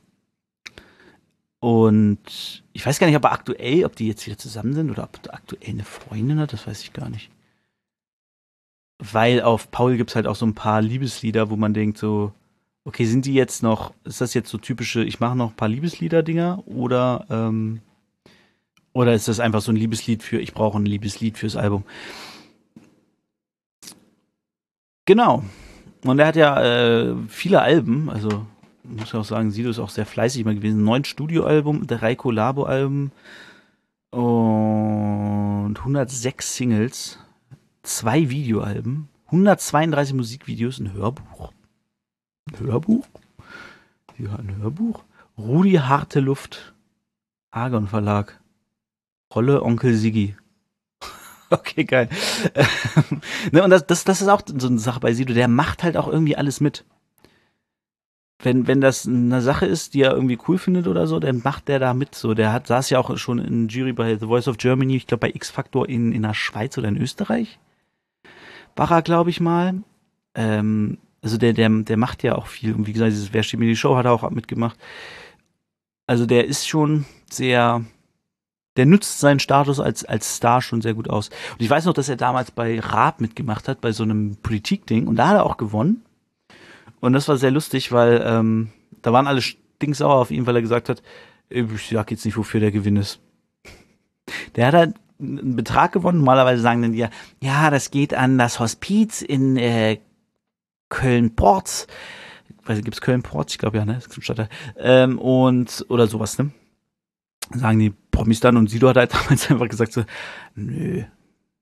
Und 1.60 2.64
ich 2.72 2.86
weiß 2.86 3.00
gar 3.00 3.08
nicht, 3.08 3.18
ob 3.18 3.26
er 3.26 3.34
aktuell, 3.34 3.84
ob 3.84 3.96
die 3.96 4.08
jetzt 4.08 4.26
wieder 4.26 4.38
zusammen 4.38 4.74
sind 4.74 4.90
oder 4.90 5.04
ob 5.04 5.20
er 5.26 5.34
aktuell 5.34 5.70
eine 5.70 5.84
Freundin 5.84 6.40
hat, 6.40 6.54
das 6.54 6.66
weiß 6.66 6.82
ich 6.82 6.94
gar 6.94 7.10
nicht. 7.10 7.30
Weil 8.98 9.42
auf 9.42 9.70
Paul 9.70 9.98
gibt 9.98 10.12
es 10.12 10.16
halt 10.16 10.28
auch 10.28 10.36
so 10.36 10.46
ein 10.46 10.56
paar 10.56 10.82
Liebeslieder, 10.82 11.50
wo 11.50 11.58
man 11.58 11.74
denkt 11.74 11.98
so, 11.98 12.34
okay, 12.90 13.06
sind 13.06 13.26
die 13.26 13.36
jetzt 13.36 13.62
noch, 13.62 13.94
ist 14.04 14.20
das 14.20 14.34
jetzt 14.34 14.50
so 14.50 14.58
typische, 14.58 15.04
ich 15.04 15.20
mache 15.20 15.38
noch 15.38 15.52
ein 15.52 15.56
paar 15.56 15.70
Liebeslieder-Dinger 15.70 16.64
oder 16.66 17.24
ähm, 17.30 17.82
oder 18.94 19.14
ist 19.14 19.28
das 19.28 19.40
einfach 19.40 19.62
so 19.62 19.72
ein 19.72 19.76
Liebeslied 19.76 20.24
für, 20.24 20.40
ich 20.40 20.54
brauche 20.54 20.80
ein 20.80 20.88
Liebeslied 20.88 21.38
fürs 21.38 21.56
Album? 21.56 21.84
Genau. 25.06 25.44
Und 26.04 26.18
er 26.18 26.26
hat 26.26 26.36
ja 26.36 26.62
äh, 26.64 27.16
viele 27.28 27.62
Alben, 27.62 28.10
also 28.10 28.48
muss 28.84 29.10
ich 29.10 29.14
auch 29.14 29.24
sagen, 29.24 29.52
Sido 29.52 29.70
ist 29.70 29.78
auch 29.78 29.90
sehr 29.90 30.08
fleißig 30.08 30.44
mal 30.44 30.56
gewesen. 30.56 30.84
Neun 30.84 31.04
Studioalbum, 31.04 31.86
drei 31.86 32.16
Collabo-Alben 32.16 33.12
und 34.10 35.76
106 35.78 36.56
Singles, 36.56 37.20
zwei 37.84 38.32
Videoalben, 38.32 39.10
132 39.28 40.16
Musikvideos, 40.16 40.80
ein 40.80 40.94
Hörbuch. 40.94 41.52
Hörbuch? 42.58 43.06
Ja, 44.18 44.36
ein 44.36 44.58
Hörbuch. 44.58 45.04
Rudi 45.38 45.74
Harte 45.76 46.20
Luft, 46.20 46.74
Argon 47.52 47.88
Verlag. 47.88 48.40
Rolle 49.34 49.64
Onkel 49.64 49.94
Sigi. 49.94 50.36
okay, 51.50 51.84
geil. 51.86 52.10
ne, 53.52 53.64
und 53.64 53.70
das, 53.70 53.86
das, 53.88 54.04
das 54.04 54.22
ist 54.22 54.28
auch 54.28 54.42
so 54.46 54.68
eine 54.68 54.80
Sache 54.80 55.00
bei 55.00 55.14
Sido, 55.14 55.34
der 55.34 55.48
macht 55.48 55.84
halt 55.84 55.98
auch 55.98 56.08
irgendwie 56.08 56.36
alles 56.36 56.60
mit. 56.60 56.86
Wenn, 58.42 58.68
wenn 58.68 58.80
das 58.80 59.06
eine 59.06 59.42
Sache 59.42 59.66
ist, 59.66 59.94
die 59.94 60.02
er 60.02 60.14
irgendwie 60.14 60.40
cool 60.48 60.58
findet 60.58 60.88
oder 60.88 61.08
so, 61.08 61.20
dann 61.20 61.42
macht 61.44 61.68
der 61.68 61.80
da 61.80 61.94
mit. 61.94 62.16
So, 62.16 62.34
der 62.34 62.54
hat, 62.54 62.68
saß 62.68 62.90
ja 62.90 63.00
auch 63.00 63.18
schon 63.18 63.40
in 63.40 63.68
Jury 63.68 63.94
bei 63.94 64.18
The 64.18 64.28
Voice 64.28 64.48
of 64.48 64.58
Germany, 64.58 64.96
ich 64.96 65.08
glaube 65.08 65.28
bei 65.28 65.36
X-Factor 65.36 65.88
in, 65.88 66.14
in 66.14 66.22
der 66.22 66.34
Schweiz 66.34 66.78
oder 66.78 66.88
in 66.88 66.98
Österreich. 66.98 67.60
War 68.76 68.92
er, 68.92 69.02
glaube 69.02 69.30
ich, 69.30 69.42
mal. 69.42 69.84
Ähm, 70.36 71.00
also 71.22 71.38
der, 71.38 71.54
der, 71.54 71.70
der 71.70 71.98
macht 71.98 72.24
ja 72.24 72.36
auch 72.36 72.48
viel. 72.48 72.74
Und 72.74 72.88
wie 72.88 72.94
gesagt, 72.94 73.12
dieses 73.12 73.34
Wer 73.34 73.44
steht 73.44 73.60
mir 73.60 73.66
die 73.66 73.76
Show 73.76 73.96
hat 73.96 74.06
er 74.06 74.14
auch 74.14 74.30
mitgemacht. 74.30 74.78
Also 76.08 76.26
der 76.26 76.46
ist 76.46 76.68
schon 76.68 77.06
sehr, 77.30 77.84
der 78.78 78.86
nutzt 78.86 79.20
seinen 79.20 79.40
Status 79.40 79.80
als, 79.80 80.06
als 80.06 80.38
Star 80.38 80.62
schon 80.62 80.82
sehr 80.82 80.94
gut 80.94 81.10
aus. 81.10 81.30
Und 81.52 81.62
ich 81.62 81.70
weiß 81.70 81.86
noch, 81.86 81.94
dass 81.94 82.10
er 82.10 82.16
damals 82.16 82.52
bei 82.52 82.80
Raab 82.80 83.22
mitgemacht 83.22 83.68
hat, 83.68 83.82
bei 83.82 83.92
so 83.92 84.04
einem 84.04 84.38
Politikding. 84.38 85.08
Und 85.08 85.18
da 85.18 85.30
hat 85.30 85.36
er 85.36 85.46
auch 85.46 85.58
gewonnen. 85.58 86.04
Und 87.00 87.14
das 87.14 87.28
war 87.28 87.38
sehr 87.38 87.52
lustig, 87.52 87.92
weil 87.92 88.24
ähm, 88.26 88.72
da 89.02 89.14
waren 89.14 89.28
alle 89.28 89.42
stinksauer 89.42 90.16
auf 90.16 90.32
ihn, 90.32 90.48
weil 90.48 90.56
er 90.56 90.62
gesagt 90.62 90.90
hat, 90.90 91.04
ich 91.50 91.66
sag 91.90 92.12
jetzt 92.12 92.26
nicht, 92.26 92.38
wofür 92.38 92.60
der 92.60 92.72
Gewinn 92.72 92.96
ist. 92.96 93.20
Der 94.56 94.68
hat 94.68 94.74
halt 94.74 94.96
einen 95.20 95.56
Betrag 95.56 95.92
gewonnen. 95.92 96.20
Normalerweise 96.20 96.62
sagen 96.62 96.82
dann 96.82 96.94
die 96.94 97.00
ja, 97.00 97.10
ja, 97.42 97.70
das 97.70 97.92
geht 97.92 98.14
an 98.14 98.38
das 98.38 98.60
Hospiz 98.60 99.22
in 99.22 99.58
äh, 99.58 100.00
Köln-Ports. 100.90 101.88
Gibt 102.68 102.94
es 102.94 103.02
Köln-Ports? 103.02 103.54
Ich 103.54 103.60
glaube 103.60 103.78
ja, 103.78 103.86
ne? 103.86 103.96
Das 103.96 104.06
ist 104.06 104.40
ein. 104.40 104.48
Ähm, 104.78 105.20
und, 105.20 105.86
oder 105.90 106.08
sowas, 106.08 106.38
ne? 106.38 106.52
sagen 107.54 107.80
die 107.80 107.94
Promis 108.12 108.40
dann 108.40 108.58
und 108.58 108.70
Sido 108.70 108.90
hat 108.90 108.98
halt 108.98 109.14
damals 109.14 109.50
einfach 109.50 109.70
gesagt 109.70 109.94
so, 109.94 110.04
nö, 110.56 111.04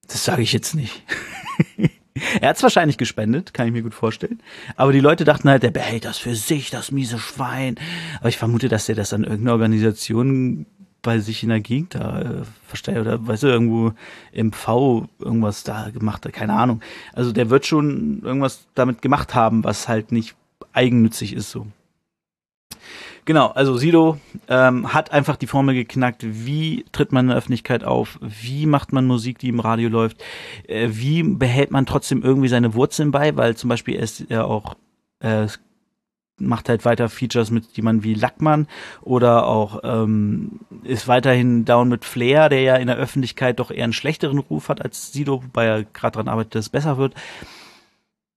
das 0.08 0.24
sage 0.24 0.42
ich 0.42 0.54
jetzt 0.54 0.76
nicht. 0.76 1.04
er 2.42 2.50
hat 2.50 2.58
es 2.58 2.64
wahrscheinlich 2.64 2.98
gespendet, 2.98 3.54
kann 3.54 3.68
ich 3.68 3.74
mir 3.74 3.84
gut 3.84 3.94
vorstellen. 3.94 4.42
Aber 4.76 4.92
die 4.92 5.00
Leute 5.00 5.24
dachten 5.24 5.50
halt, 5.50 5.64
der 5.64 5.72
behält 5.72 6.06
das 6.06 6.18
für 6.18 6.36
sich, 6.36 6.70
das 6.70 6.92
miese 6.92 7.20
Schwein. 7.20 7.76
Aber 8.20 8.30
ich 8.30 8.38
vermute, 8.38 8.70
dass 8.70 8.86
der 8.86 8.96
das 8.96 9.14
an 9.14 9.24
irgendeine 9.24 9.54
Organisation 9.54 10.66
bei 11.08 11.20
sich 11.20 11.42
in 11.42 11.50
der 11.50 11.62
Gegend 11.62 11.96
da 11.96 12.22
äh, 12.22 12.44
verstehe 12.68 13.00
oder 13.02 13.26
weißt 13.26 13.44
du, 13.44 13.48
irgendwo 13.48 13.94
im 14.32 14.52
V 14.52 15.08
irgendwas 15.20 15.64
da 15.64 15.90
gemacht 15.90 16.26
hat, 16.26 16.34
keine 16.34 16.54
Ahnung. 16.54 16.82
Also 17.14 17.32
der 17.32 17.50
wird 17.50 17.66
schon 17.66 18.22
irgendwas 18.24 18.68
damit 18.76 19.02
gemacht 19.02 19.34
haben, 19.34 19.64
was 19.64 19.88
halt 19.88 20.12
nicht 20.12 20.36
eigennützig 20.74 21.34
ist 21.34 21.50
so. 21.50 21.66
Genau, 23.26 23.48
also 23.48 23.78
Sido 23.78 24.18
ähm, 24.48 24.94
hat 24.94 25.12
einfach 25.12 25.38
die 25.38 25.48
Formel 25.48 25.76
geknackt, 25.76 26.24
wie 26.24 26.86
tritt 26.92 27.12
man 27.12 27.26
in 27.26 27.30
der 27.30 27.38
Öffentlichkeit 27.38 27.84
auf, 27.84 28.20
wie 28.22 28.66
macht 28.66 28.94
man 28.94 29.08
Musik, 29.08 29.40
die 29.40 29.50
im 29.50 29.60
Radio 29.60 29.90
läuft, 29.90 30.24
äh, 30.68 30.90
wie 30.92 31.24
behält 31.24 31.72
man 31.72 31.86
trotzdem 31.86 32.22
irgendwie 32.22 32.50
seine 32.50 32.74
Wurzeln 32.74 33.12
bei, 33.12 33.36
weil 33.36 33.56
zum 33.56 33.70
Beispiel 33.70 33.96
er 33.96 34.04
ist 34.04 34.26
ja 34.30 34.44
auch 34.44 34.76
Äh, 35.20 35.48
macht 36.40 36.70
halt 36.70 36.86
weiter 36.86 37.10
Features 37.10 37.52
mit 37.52 37.66
jemandem 37.76 38.04
wie 38.04 38.14
Lackmann 38.14 38.68
oder 39.02 39.48
auch 39.48 39.82
ähm, 39.84 40.60
ist 40.84 41.08
weiterhin 41.08 41.66
down 41.66 41.90
mit 41.90 42.06
Flair, 42.06 42.50
der 42.50 42.62
ja 42.62 42.76
in 42.76 42.88
der 42.88 42.98
Öffentlichkeit 42.98 43.60
doch 43.60 43.72
eher 43.72 43.84
einen 43.84 43.94
schlechteren 43.94 44.40
Ruf 44.40 44.70
hat 44.70 44.82
als 44.82 45.12
Sido, 45.12 45.44
wobei 45.44 45.66
er 45.66 45.84
gerade 45.84 46.16
dran 46.16 46.28
arbeitet, 46.28 46.56
dass 46.56 46.66
es 46.66 46.70
besser 46.70 46.98
wird. 46.98 47.14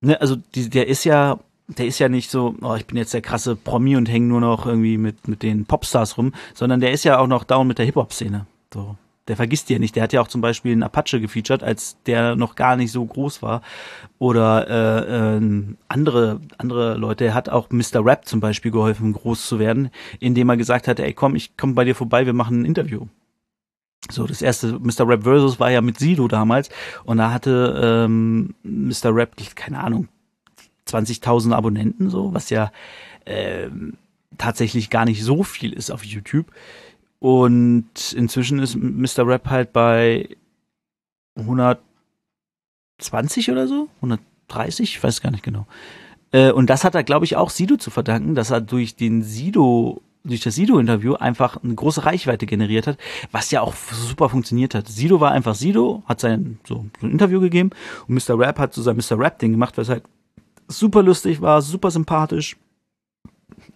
Ne, 0.01 0.21
also 0.21 0.37
die, 0.55 0.71
der 0.71 0.89
ist 0.89 1.05
ja 1.05 1.39
der 1.69 1.87
ist 1.87 1.99
ja 1.99 2.09
nicht 2.09 2.31
so, 2.31 2.57
oh, 2.63 2.75
ich 2.75 2.87
bin 2.87 2.97
jetzt 2.97 3.15
der 3.15 3.21
krasse 3.21 3.55
Promi 3.55 3.97
und 3.97 4.09
hänge 4.09 4.27
nur 4.27 4.41
noch 4.41 4.67
irgendwie 4.67 4.99
mit, 4.99 5.29
mit 5.29 5.43
den 5.43 5.67
Popstars 5.67 6.19
rum, 6.19 6.33
sondern 6.53 6.81
der 6.81 6.91
ist 6.91 7.05
ja 7.05 7.19
auch 7.19 7.29
noch 7.29 7.45
down 7.45 7.69
mit 7.69 7.79
der 7.79 7.87
Hip-Hop-Szene. 7.87 8.47
So. 8.75 8.97
Der 9.29 9.37
vergisst 9.37 9.71
ja 9.71 9.79
nicht. 9.79 9.97
Der 9.97 10.03
hat 10.03 10.13
ja 10.13 10.21
auch 10.21 10.29
zum 10.29 10.41
Beispiel 10.41 10.73
einen 10.73 10.83
Apache 10.83 11.21
gefeatured, 11.21 11.63
als 11.63 11.97
der 12.07 12.37
noch 12.37 12.57
gar 12.57 12.77
nicht 12.77 12.91
so 12.91 13.05
groß 13.05 13.43
war. 13.43 13.63
Oder 14.19 14.69
äh, 14.69 15.37
äh, 15.37 15.77
andere, 15.89 16.41
andere 16.59 16.97
Leute. 16.97 17.27
Er 17.27 17.35
hat 17.35 17.49
auch 17.49 17.71
Mr. 17.71 18.05
Rap 18.05 18.27
zum 18.27 18.41
Beispiel 18.41 18.71
geholfen, 18.71 19.13
groß 19.13 19.47
zu 19.47 19.59
werden, 19.59 19.91
indem 20.19 20.49
er 20.49 20.57
gesagt 20.57 20.89
hat, 20.89 20.99
ey 21.01 21.13
komm, 21.13 21.37
ich 21.37 21.57
komme 21.57 21.75
bei 21.75 21.85
dir 21.85 21.95
vorbei, 21.95 22.27
wir 22.27 22.33
machen 22.33 22.63
ein 22.63 22.65
Interview. 22.65 23.07
So, 24.11 24.27
das 24.27 24.43
erste 24.43 24.79
Mr. 24.79 25.07
Rap 25.07 25.23
Versus 25.25 25.61
war 25.61 25.71
ja 25.71 25.81
mit 25.81 25.99
Sido 25.99 26.27
damals 26.27 26.71
und 27.05 27.19
da 27.19 27.33
hatte 27.33 28.07
ähm, 28.07 28.55
Mr. 28.63 29.15
Rap, 29.15 29.37
keine 29.55 29.79
Ahnung, 29.79 30.09
20.000 30.89 31.53
Abonnenten, 31.53 32.11
so, 32.11 32.33
was 32.33 32.51
ja 32.51 32.73
ähm, 33.27 33.99
tatsächlich 34.39 34.91
gar 34.91 35.05
nicht 35.05 35.23
so 35.23 35.43
viel 35.43 35.73
ist 35.73 35.91
auf 35.91 36.05
YouTube. 36.05 36.47
Und 37.21 38.13
inzwischen 38.15 38.59
ist 38.59 38.77
Mr. 38.77 39.27
Rap 39.27 39.49
halt 39.49 39.73
bei 39.73 40.29
120 41.37 43.51
oder 43.51 43.69
so, 43.69 43.89
130, 43.97 44.97
ich 44.97 45.03
weiß 45.03 45.21
gar 45.21 45.31
nicht 45.31 45.45
genau. 45.45 45.67
Äh, 46.33 46.53
und 46.53 46.71
das 46.71 46.83
hat 46.83 46.95
er, 46.95 47.05
glaube 47.05 47.27
ich, 47.27 47.37
auch 47.37 47.51
Sido 47.51 47.77
zu 47.77 47.91
verdanken, 47.91 48.35
dass 48.35 48.51
er 48.51 48.63
durch 48.63 48.97
den 48.97 49.23
Sido 49.23 50.03
durch 50.23 50.41
das 50.41 50.55
Sido-Interview 50.55 51.15
einfach 51.15 51.63
eine 51.63 51.75
große 51.75 52.05
Reichweite 52.05 52.45
generiert 52.45 52.87
hat, 52.87 52.99
was 53.33 53.51
ja 53.51 53.63
auch 53.63 53.75
super 53.75 54.29
funktioniert 54.29 54.75
hat. 54.75 54.87
Sido 54.87 55.21
war 55.21 55.33
einfach 55.33 55.55
Sido, 55.55 56.03
hat 56.07 56.21
sein 56.21 56.59
so, 56.69 56.85
ein 57.01 57.13
Interview 57.13 57.41
gegeben 57.41 57.71
und 58.07 58.15
Mr. 58.15 58.39
Rap 58.39 58.59
hat 58.59 58.75
so 58.75 58.83
sein 58.83 58.97
Mr. 58.97 59.19
Rap-Ding 59.19 59.53
gemacht, 59.53 59.79
was 59.79 59.89
halt 59.89 60.05
super 60.69 61.03
lustig 61.03 61.41
war, 61.41 61.63
super 61.63 61.91
sympathisch. 61.91 62.57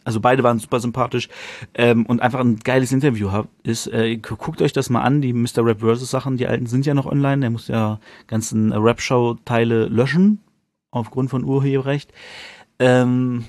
Also 0.04 0.20
beide 0.20 0.42
waren 0.42 0.58
super 0.58 0.80
sympathisch 0.80 1.28
ähm, 1.74 2.06
und 2.06 2.20
einfach 2.20 2.40
ein 2.40 2.56
geiles 2.56 2.92
Interview 2.92 3.32
hab, 3.32 3.48
ist. 3.62 3.86
Äh, 3.86 4.16
guckt 4.16 4.62
euch 4.62 4.72
das 4.72 4.90
mal 4.90 5.02
an, 5.02 5.22
die 5.22 5.32
Mr. 5.32 5.64
Rap 5.64 5.80
Versus 5.80 6.10
Sachen, 6.10 6.36
die 6.36 6.46
alten 6.46 6.66
sind 6.66 6.86
ja 6.86 6.94
noch 6.94 7.06
online. 7.06 7.40
Der 7.40 7.50
muss 7.50 7.68
ja 7.68 7.98
ganzen 8.26 8.72
Rap-Show-Teile 8.72 9.86
löschen 9.86 10.40
aufgrund 10.90 11.30
von 11.30 11.44
Urheberrecht. 11.44 12.12
Ähm, 12.78 13.44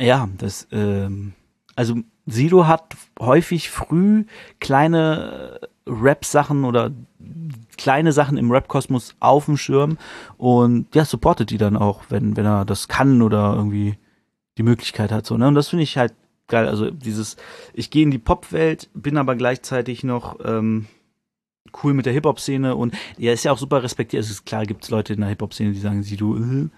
ja, 0.00 0.28
das, 0.38 0.66
ähm, 0.72 1.32
also 1.74 1.96
Sido 2.26 2.66
hat 2.66 2.96
häufig 3.18 3.70
früh 3.70 4.24
kleine 4.60 5.60
Rap-Sachen 5.86 6.64
oder 6.64 6.92
kleine 7.76 8.12
Sachen 8.12 8.36
im 8.36 8.50
Rap-Kosmos 8.50 9.16
auf 9.20 9.46
dem 9.46 9.56
Schirm 9.56 9.98
und 10.36 10.94
ja, 10.94 11.04
supportet 11.04 11.50
die 11.50 11.58
dann 11.58 11.76
auch, 11.76 12.02
wenn, 12.08 12.36
wenn 12.36 12.46
er 12.46 12.64
das 12.64 12.88
kann 12.88 13.22
oder 13.22 13.54
irgendwie 13.56 13.96
die 14.58 14.62
Möglichkeit 14.62 15.12
hat. 15.12 15.26
So, 15.26 15.36
ne? 15.36 15.48
Und 15.48 15.54
das 15.54 15.68
finde 15.68 15.84
ich 15.84 15.96
halt 15.96 16.14
geil. 16.48 16.68
Also 16.68 16.90
dieses, 16.90 17.36
ich 17.72 17.90
gehe 17.90 18.02
in 18.02 18.10
die 18.10 18.18
Pop-Welt, 18.18 18.90
bin 18.94 19.16
aber 19.16 19.36
gleichzeitig 19.36 20.04
noch 20.04 20.38
ähm, 20.44 20.86
cool 21.82 21.94
mit 21.94 22.06
der 22.06 22.12
Hip-Hop-Szene 22.12 22.76
und 22.76 22.94
ja, 23.16 23.32
ist 23.32 23.44
ja 23.44 23.52
auch 23.52 23.58
super 23.58 23.82
respektiert. 23.82 24.22
Es 24.22 24.30
ist 24.30 24.44
klar, 24.44 24.66
gibt 24.66 24.84
es 24.84 24.90
Leute 24.90 25.14
in 25.14 25.20
der 25.20 25.30
Hip-Hop-Szene, 25.30 25.72
die 25.72 25.80
sagen, 25.80 26.02
sie 26.02 26.16
du, 26.16 26.36
äh, 26.36 26.68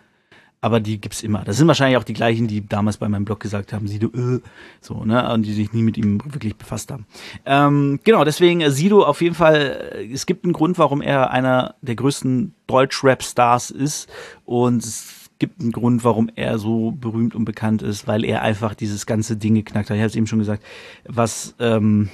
aber 0.65 0.81
die 0.81 0.99
gibt's 0.99 1.23
immer. 1.23 1.45
Das 1.45 1.59
sind 1.59 1.69
wahrscheinlich 1.69 1.99
auch 1.99 2.05
die 2.05 2.15
gleichen, 2.15 2.49
die 2.49 2.67
damals 2.67 2.97
bei 2.97 3.07
meinem 3.07 3.27
Blog 3.27 3.39
gesagt 3.39 3.75
haben, 3.75 3.87
Sido, 3.87 4.09
äh, 4.15 4.41
so, 4.81 5.05
ne, 5.05 5.31
und 5.31 5.43
die 5.43 5.53
sich 5.53 5.75
nie 5.75 5.83
mit 5.83 5.99
ihm 5.99 6.23
wirklich 6.25 6.57
befasst 6.57 6.91
haben. 6.91 7.05
Ähm, 7.45 8.01
genau, 8.03 8.25
deswegen 8.25 8.63
äh, 8.63 8.71
Sido 8.71 9.05
auf 9.05 9.21
jeden 9.21 9.35
Fall, 9.35 9.93
äh, 9.95 10.11
es 10.11 10.25
gibt 10.25 10.45
einen 10.45 10.55
Grund, 10.55 10.79
warum 10.79 11.03
er 11.03 11.31
einer 11.31 11.75
der 11.83 11.97
größten 11.97 12.55
Deutsch-Rap-Stars 12.67 13.73
ist 13.73 14.09
und 14.47 14.83
es 14.83 15.24
gibt 15.39 15.61
einen 15.61 15.73
Grund, 15.73 16.05
warum 16.05 16.31
er 16.35 16.59
so 16.59 16.93
berühmt 16.93 17.35
und 17.35 17.45
bekannt 17.45 17.83
ist, 17.83 18.07
weil 18.07 18.25
er 18.25 18.43
einfach 18.43 18.75
dieses 18.75 19.07
ganze 19.07 19.37
Ding 19.37 19.55
geknackt 19.55 19.91
hat. 19.91 19.97
Ich 19.97 20.01
habe 20.01 20.09
es 20.09 20.17
eben 20.17 20.27
schon 20.27 20.39
gesagt, 20.39 20.63
was 21.05 21.55
ähm, 21.59 22.11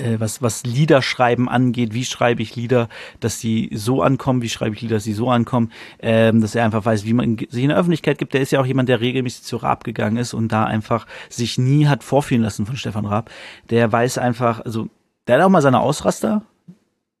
äh, 0.00 0.18
was, 0.18 0.42
was 0.42 0.64
Liederschreiben 0.64 1.48
angeht, 1.48 1.94
wie 1.94 2.04
schreibe 2.04 2.42
ich 2.42 2.56
Lieder, 2.56 2.88
dass 3.20 3.38
die 3.38 3.70
so 3.74 4.02
ankommen, 4.02 4.42
wie 4.42 4.48
schreibe 4.48 4.74
ich 4.74 4.80
Lieder, 4.80 4.96
dass 4.96 5.04
sie 5.04 5.12
so 5.12 5.30
ankommen, 5.30 5.70
ähm, 6.00 6.40
dass 6.40 6.54
er 6.54 6.64
einfach 6.64 6.84
weiß, 6.84 7.04
wie 7.04 7.12
man 7.12 7.36
sich 7.48 7.62
in 7.62 7.68
der 7.68 7.78
Öffentlichkeit 7.78 8.18
gibt. 8.18 8.34
Der 8.34 8.40
ist 8.40 8.52
ja 8.52 8.60
auch 8.60 8.66
jemand, 8.66 8.88
der 8.88 9.00
regelmäßig 9.00 9.42
zu 9.42 9.56
Raab 9.56 9.84
gegangen 9.84 10.16
ist 10.16 10.34
und 10.34 10.48
da 10.48 10.64
einfach 10.64 11.06
sich 11.28 11.58
nie 11.58 11.86
hat 11.86 12.02
vorführen 12.02 12.42
lassen 12.42 12.66
von 12.66 12.76
Stefan 12.76 13.06
Raab. 13.06 13.30
Der 13.68 13.90
weiß 13.90 14.18
einfach, 14.18 14.60
also 14.60 14.88
der 15.26 15.36
hat 15.36 15.44
auch 15.44 15.50
mal 15.50 15.62
seine 15.62 15.80
Ausraster, 15.80 16.42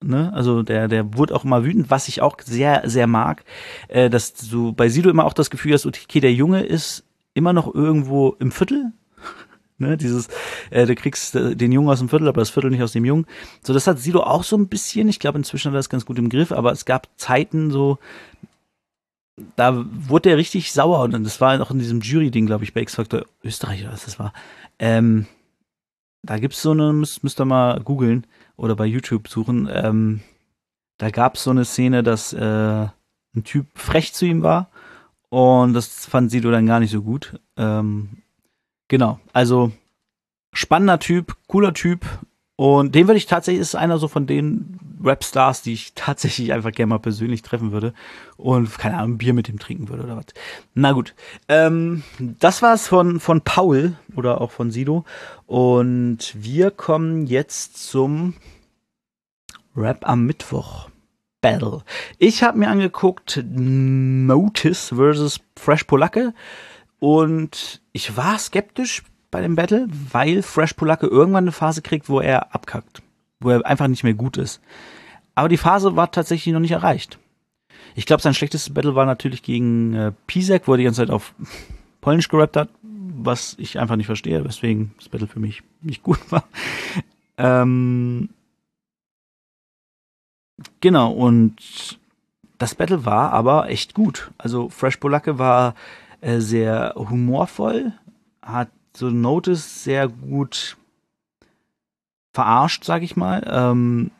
Ne? 0.02 0.32
Also 0.32 0.62
der, 0.62 0.88
der 0.88 1.16
wurde 1.16 1.34
auch 1.34 1.44
immer 1.44 1.64
wütend, 1.64 1.90
was 1.90 2.08
ich 2.08 2.22
auch 2.22 2.36
sehr, 2.42 2.82
sehr 2.88 3.06
mag, 3.06 3.44
äh, 3.88 4.08
dass 4.08 4.32
du 4.32 4.72
bei 4.72 4.88
Sido 4.88 5.10
immer 5.10 5.24
auch 5.26 5.34
das 5.34 5.50
Gefühl 5.50 5.74
hast, 5.74 5.86
okay, 5.86 6.20
der 6.20 6.32
Junge 6.32 6.62
ist 6.62 7.04
immer 7.34 7.52
noch 7.52 7.74
irgendwo 7.74 8.36
im 8.38 8.50
Viertel, 8.50 8.92
Ne, 9.78 9.96
dieses, 9.96 10.28
äh, 10.68 10.84
du 10.84 10.94
kriegst 10.94 11.34
äh, 11.36 11.56
den 11.56 11.72
Jungen 11.72 11.88
aus 11.88 12.00
dem 12.00 12.10
Viertel, 12.10 12.28
aber 12.28 12.42
das 12.42 12.50
Viertel 12.50 12.70
nicht 12.70 12.82
aus 12.82 12.92
dem 12.92 13.06
Jungen. 13.06 13.26
So, 13.62 13.72
das 13.72 13.86
hat 13.86 13.98
Sido 13.98 14.20
auch 14.20 14.44
so 14.44 14.54
ein 14.58 14.68
bisschen. 14.68 15.08
Ich 15.08 15.20
glaube, 15.20 15.38
inzwischen 15.38 15.68
hat 15.68 15.74
er 15.74 15.78
das 15.78 15.88
ganz 15.88 16.04
gut 16.04 16.18
im 16.18 16.28
Griff, 16.28 16.52
aber 16.52 16.70
es 16.70 16.84
gab 16.84 17.08
Zeiten 17.16 17.70
so, 17.70 17.98
da 19.56 19.86
wurde 19.90 20.28
er 20.28 20.36
richtig 20.36 20.72
sauer 20.72 21.00
und 21.00 21.24
das 21.24 21.40
war 21.40 21.58
auch 21.62 21.70
in 21.70 21.78
diesem 21.78 22.02
Jury-Ding, 22.02 22.44
glaube 22.44 22.64
ich, 22.64 22.74
bei 22.74 22.82
X-Factor 22.82 23.24
Österreich 23.42 23.82
oder 23.82 23.92
was 23.92 24.04
das 24.04 24.18
war. 24.18 24.34
Ähm, 24.78 25.26
da 26.22 26.38
gibt's 26.38 26.60
so 26.60 26.72
eine, 26.72 26.92
müsst, 26.92 27.24
müsst 27.24 27.40
ihr 27.40 27.46
mal 27.46 27.80
googeln 27.80 28.26
oder 28.60 28.76
bei 28.76 28.86
YouTube 28.86 29.28
suchen. 29.28 29.68
Ähm, 29.72 30.20
da 30.98 31.10
gab's 31.10 31.44
so 31.44 31.50
eine 31.50 31.64
Szene, 31.64 32.02
dass 32.02 32.32
äh, 32.32 32.86
ein 33.34 33.44
Typ 33.44 33.66
frech 33.74 34.12
zu 34.12 34.26
ihm 34.26 34.42
war 34.42 34.68
und 35.28 35.72
das 35.74 36.06
fand 36.06 36.30
Sido 36.30 36.50
dann 36.50 36.66
gar 36.66 36.80
nicht 36.80 36.90
so 36.90 37.02
gut. 37.02 37.40
Ähm, 37.56 38.20
Genau, 38.90 39.20
also 39.32 39.70
spannender 40.52 40.98
Typ, 40.98 41.36
cooler 41.46 41.72
Typ. 41.72 42.04
Und 42.60 42.94
den 42.94 43.08
würde 43.08 43.16
ich 43.16 43.24
tatsächlich, 43.24 43.62
ist 43.62 43.74
einer 43.74 43.96
so 43.96 44.06
von 44.06 44.26
den 44.26 44.78
Rap-Stars, 45.02 45.62
die 45.62 45.72
ich 45.72 45.94
tatsächlich 45.94 46.52
einfach 46.52 46.72
gerne 46.72 46.90
mal 46.90 46.98
persönlich 46.98 47.40
treffen 47.40 47.72
würde 47.72 47.94
und, 48.36 48.76
keine 48.76 48.98
Ahnung, 48.98 49.16
Bier 49.16 49.32
mit 49.32 49.48
ihm 49.48 49.58
trinken 49.58 49.88
würde 49.88 50.02
oder 50.02 50.18
was. 50.18 50.26
Na 50.74 50.92
gut, 50.92 51.14
ähm, 51.48 52.02
das 52.18 52.60
war's 52.60 52.86
von, 52.86 53.18
von 53.18 53.40
Paul 53.40 53.96
oder 54.14 54.42
auch 54.42 54.50
von 54.50 54.70
Sido. 54.70 55.06
Und 55.46 56.34
wir 56.34 56.70
kommen 56.70 57.26
jetzt 57.26 57.82
zum 57.82 58.34
Rap 59.74 60.06
am 60.06 60.26
Mittwoch. 60.26 60.90
Battle. 61.40 61.82
Ich 62.18 62.42
habe 62.42 62.58
mir 62.58 62.68
angeguckt 62.68 63.42
Notice 63.42 64.88
versus 64.94 65.40
Fresh 65.56 65.84
Polacke. 65.84 66.34
Und 66.98 67.80
ich 67.92 68.18
war 68.18 68.38
skeptisch 68.38 69.02
bei 69.30 69.40
dem 69.40 69.56
Battle, 69.56 69.86
weil 70.10 70.42
Fresh 70.42 70.74
Polacke 70.74 71.06
irgendwann 71.06 71.44
eine 71.44 71.52
Phase 71.52 71.82
kriegt, 71.82 72.08
wo 72.08 72.20
er 72.20 72.54
abkackt. 72.54 73.02
Wo 73.40 73.50
er 73.50 73.64
einfach 73.64 73.88
nicht 73.88 74.04
mehr 74.04 74.14
gut 74.14 74.36
ist. 74.36 74.60
Aber 75.34 75.48
die 75.48 75.56
Phase 75.56 75.96
war 75.96 76.10
tatsächlich 76.10 76.52
noch 76.52 76.60
nicht 76.60 76.72
erreicht. 76.72 77.18
Ich 77.94 78.06
glaube, 78.06 78.22
sein 78.22 78.34
schlechtestes 78.34 78.74
Battle 78.74 78.94
war 78.94 79.06
natürlich 79.06 79.42
gegen 79.42 79.94
äh, 79.94 80.12
Pisek, 80.26 80.66
wo 80.66 80.72
er 80.72 80.78
die 80.78 80.84
ganze 80.84 81.02
Zeit 81.02 81.10
auf 81.10 81.34
Polnisch 82.00 82.28
gerappt 82.28 82.56
hat, 82.56 82.68
was 82.82 83.54
ich 83.58 83.78
einfach 83.78 83.96
nicht 83.96 84.06
verstehe, 84.06 84.44
weswegen 84.44 84.92
das 84.98 85.08
Battle 85.08 85.26
für 85.26 85.40
mich 85.40 85.62
nicht 85.82 86.02
gut 86.02 86.18
war. 86.30 86.44
Ähm, 87.36 88.30
genau, 90.80 91.12
und 91.12 91.98
das 92.58 92.74
Battle 92.74 93.04
war 93.04 93.32
aber 93.32 93.68
echt 93.70 93.94
gut. 93.94 94.30
Also 94.38 94.68
Fresh 94.68 94.98
Polacke 94.98 95.38
war 95.38 95.74
äh, 96.20 96.40
sehr 96.40 96.94
humorvoll, 96.96 97.92
hat 98.42 98.68
so 98.96 99.10
Notice 99.10 99.84
sehr 99.84 100.08
gut 100.08 100.76
verarscht, 102.32 102.84
sag 102.84 103.02
ich 103.02 103.16
mal. 103.16 103.46
Ähm, 103.50 104.10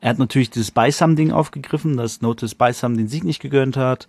er 0.00 0.10
hat 0.10 0.18
natürlich 0.18 0.50
dieses 0.50 0.70
Beisam-Ding 0.70 1.30
aufgegriffen, 1.30 1.96
dass 1.96 2.22
Notice 2.22 2.54
Beisam 2.54 2.96
den 2.96 3.08
Sieg 3.08 3.24
nicht 3.24 3.40
gegönnt 3.40 3.76
hat 3.76 4.08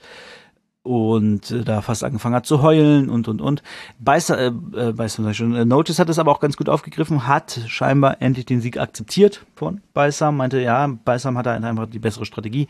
und 0.82 1.50
äh, 1.52 1.64
da 1.64 1.82
fast 1.82 2.04
angefangen 2.04 2.36
hat 2.36 2.46
zu 2.46 2.62
heulen 2.62 3.10
und 3.10 3.28
und 3.28 3.42
und. 3.42 3.64
Beisam, 4.00 4.38
äh, 4.74 4.90
äh, 4.90 5.06
ich 5.06 5.38
schon, 5.38 5.56
äh, 5.56 5.66
Notice 5.66 6.00
hat 6.00 6.10
es 6.10 6.20
aber 6.20 6.32
auch 6.32 6.40
ganz 6.40 6.58
gut 6.58 6.68
aufgegriffen, 6.68 7.28
hat 7.28 7.60
scheinbar 7.68 8.22
endlich 8.22 8.46
den 8.46 8.60
Sieg 8.60 8.78
akzeptiert 8.78 9.46
von 9.56 9.82
Beisam, 9.94 10.38
meinte, 10.38 10.60
ja, 10.60 10.88
Beisam 11.06 11.38
hat 11.38 11.48
einfach 11.48 11.88
die 11.88 12.00
bessere 12.00 12.26
Strategie. 12.26 12.68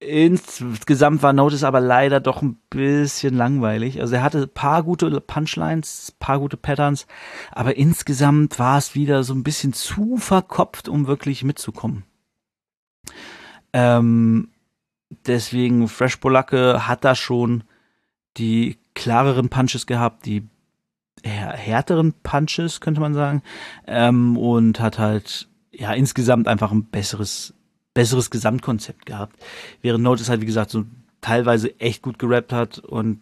Insgesamt 0.00 1.24
war 1.24 1.32
Notice 1.32 1.64
aber 1.64 1.80
leider 1.80 2.20
doch 2.20 2.40
ein 2.40 2.56
bisschen 2.70 3.34
langweilig. 3.34 4.00
Also 4.00 4.14
er 4.14 4.22
hatte 4.22 4.46
paar 4.46 4.84
gute 4.84 5.20
Punchlines, 5.20 6.14
paar 6.20 6.38
gute 6.38 6.56
Patterns, 6.56 7.06
aber 7.50 7.76
insgesamt 7.76 8.60
war 8.60 8.78
es 8.78 8.94
wieder 8.94 9.24
so 9.24 9.34
ein 9.34 9.42
bisschen 9.42 9.72
zu 9.72 10.16
verkopft, 10.16 10.88
um 10.88 11.08
wirklich 11.08 11.42
mitzukommen. 11.42 12.04
Ähm, 13.72 14.50
deswegen 15.26 15.88
Fresh 15.88 16.16
Polacke 16.16 16.86
hat 16.86 17.04
da 17.04 17.16
schon 17.16 17.64
die 18.36 18.78
klareren 18.94 19.48
Punches 19.48 19.86
gehabt, 19.86 20.26
die 20.26 20.48
härteren 21.24 22.14
Punches, 22.22 22.80
könnte 22.80 23.00
man 23.00 23.14
sagen. 23.14 23.42
Ähm, 23.86 24.36
und 24.36 24.80
hat 24.80 24.98
halt, 24.98 25.48
ja, 25.72 25.92
insgesamt 25.92 26.48
einfach 26.48 26.70
ein 26.70 26.84
besseres, 26.84 27.54
besseres 27.98 28.30
Gesamtkonzept 28.30 29.06
gehabt. 29.06 29.34
Während 29.82 30.04
Notice 30.04 30.28
halt, 30.28 30.40
wie 30.40 30.46
gesagt, 30.46 30.70
so 30.70 30.84
teilweise 31.20 31.80
echt 31.80 32.00
gut 32.00 32.20
gerappt 32.20 32.52
hat 32.52 32.78
und 32.78 33.18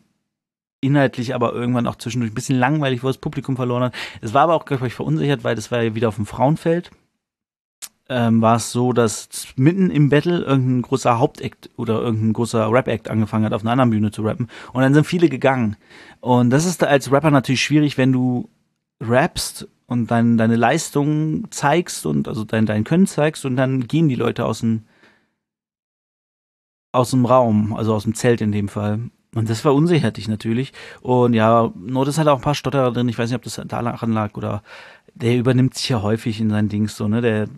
inhaltlich 0.83 1.35
aber 1.35 1.55
irgendwann 1.55 1.87
auch 1.87 1.97
zwischendurch 1.97 2.31
ein 2.31 2.35
bisschen 2.35 2.59
langweilig, 2.59 3.03
wo 3.03 3.07
das 3.07 3.17
Publikum 3.17 3.57
verloren 3.57 3.85
hat. 3.85 3.95
Es 4.21 4.35
war 4.35 4.43
aber 4.43 4.55
auch, 4.55 4.67
glaube 4.67 4.87
ich, 4.87 4.93
verunsichert, 4.93 5.45
weil 5.45 5.55
das 5.55 5.71
war 5.71 5.83
ja 5.83 5.95
wieder 5.95 6.09
auf 6.09 6.17
dem 6.17 6.27
Frauenfeld. 6.27 6.91
Ähm, 8.11 8.43
war 8.43 8.57
es 8.57 8.71
so, 8.71 8.93
dass 8.93 9.49
mitten 9.57 9.91
im 9.91 10.11
Battle 10.11 10.43
irgendein 10.43 10.83
großer 10.83 11.19
Hauptakt 11.19 11.71
oder 11.77 12.03
irgendein 12.03 12.35
großer 12.35 12.71
Rap-Act 12.71 13.09
angefangen 13.09 13.47
hat, 13.47 13.55
auf 13.55 13.63
einer 13.63 13.73
anderen 13.73 13.91
Bühne 13.91 14.11
zu 14.11 14.21
rappen. 14.25 14.49
Und 14.75 14.83
dann 14.83 14.93
sind 14.93 15.07
viele 15.07 15.31
gegangen. 15.31 15.77
Und 16.21 16.51
das 16.51 16.67
ist 16.67 16.83
da 16.83 16.87
als 16.89 17.11
Rapper 17.11 17.31
natürlich 17.31 17.63
schwierig, 17.63 17.97
wenn 17.97 18.13
du 18.13 18.51
rappst 19.01 19.69
und 19.87 20.11
dein, 20.11 20.37
deine 20.37 20.57
Leistung 20.57 21.51
zeigst 21.51 22.07
und 22.07 22.29
also 22.29 22.45
dein, 22.45 22.67
dein 22.67 22.85
Können 22.85 23.07
zeigst 23.07 23.45
und 23.45 23.57
dann 23.57 23.87
gehen 23.87 24.09
die 24.09 24.15
Leute 24.15 24.45
aus 24.45 24.61
dem, 24.61 24.85
aus 26.93 27.11
dem 27.11 27.27
Raum, 27.27 27.75
also 27.75 27.95
aus 27.95 28.05
dem 28.05 28.15
Zelt 28.15 28.41
in 28.41 28.53
dem 28.53 28.69
Fall. 28.69 29.01
Und 29.35 29.51
das 29.51 29.61
verunsichert 29.61 30.17
dich 30.17 30.29
natürlich. 30.29 30.73
Und 31.03 31.35
ja, 31.35 31.71
Notice 31.75 32.19
hat 32.19 32.27
auch 32.27 32.37
ein 32.37 32.43
paar 32.43 32.55
Stotterer 32.55 32.91
drin. 32.91 33.09
Ich 33.09 33.19
weiß 33.19 33.29
nicht, 33.29 33.37
ob 33.37 33.43
das 33.43 33.61
daran 33.67 34.13
lag 34.13 34.35
oder 34.35 34.63
der 35.15 35.37
übernimmt 35.37 35.75
sich 35.75 35.91
ja 35.91 36.01
häufig 36.01 36.41
in 36.41 36.49
seinen 36.49 36.71
Dings 36.71 36.97
so, 36.97 37.07
ne? 37.07 37.21
Der, 37.21 37.49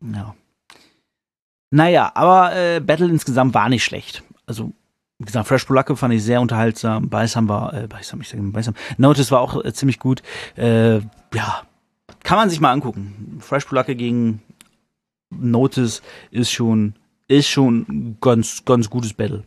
ja. 0.00 0.34
Naja, 1.70 2.10
aber 2.14 2.56
äh, 2.56 2.80
Battle 2.80 3.08
insgesamt 3.08 3.54
war 3.54 3.68
nicht 3.68 3.84
schlecht. 3.84 4.24
Also, 4.46 4.72
wie 5.18 5.26
gesagt, 5.26 5.46
Fresh 5.46 5.64
Polacke 5.64 5.94
fand 5.96 6.14
ich 6.14 6.24
sehr 6.24 6.40
unterhaltsam. 6.40 7.08
Beisam 7.08 7.48
war, 7.48 7.72
äh, 7.72 7.86
Beisam, 7.86 8.20
ich 8.20 8.28
sage 8.28 8.42
immer 8.42 8.52
Beisam. 8.52 8.74
Notice 8.96 9.30
war 9.30 9.40
auch 9.40 9.64
äh, 9.64 9.72
ziemlich 9.72 10.00
gut. 10.00 10.22
Äh, 10.56 10.98
ja, 11.34 11.62
kann 12.22 12.38
man 12.38 12.50
sich 12.50 12.60
mal 12.60 12.72
angucken. 12.72 13.38
Fresh 13.40 13.66
Polacke 13.66 13.96
gegen 13.96 14.42
Notice 15.30 16.02
ist 16.30 16.50
schon, 16.50 16.94
ist 17.28 17.48
schon 17.48 18.16
ganz, 18.20 18.64
ganz 18.64 18.90
gutes 18.90 19.12
Battle. 19.12 19.44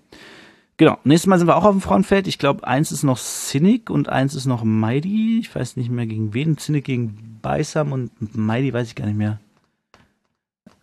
Genau, 0.78 0.98
nächstes 1.04 1.28
Mal 1.28 1.38
sind 1.38 1.48
wir 1.48 1.58
auch 1.58 1.66
auf 1.66 1.76
dem 1.76 1.82
Frauenfeld. 1.82 2.28
Ich 2.28 2.40
glaube, 2.40 2.66
eins 2.66 2.92
ist 2.92 3.04
noch 3.04 3.18
Cynic 3.18 3.90
und 3.90 4.10
eins 4.10 4.34
ist 4.34 4.48
noch 4.48 4.64
Mighty. 4.64 5.40
Ich 5.40 5.54
weiß 5.54 5.78
nicht 5.78 5.92
mehr 5.92 6.08
gegen 6.08 6.34
wen. 6.34 6.58
Cynic 6.58 6.86
gegen 6.86 7.40
Beisam 7.42 7.92
und 7.92 8.36
Mighty 8.36 8.74
weiß 8.74 8.88
ich 8.88 8.96
gar 8.96 9.06
nicht 9.06 9.18
mehr. 9.18 9.40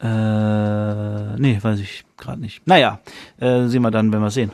Äh, 0.00 1.40
nee, 1.40 1.58
weiß 1.60 1.80
ich 1.80 2.04
gerade 2.16 2.40
nicht. 2.40 2.64
Naja, 2.66 3.00
äh, 3.40 3.66
sehen 3.66 3.82
wir 3.82 3.90
dann, 3.90 4.12
wenn 4.12 4.20
wir 4.20 4.30
sehen. 4.30 4.52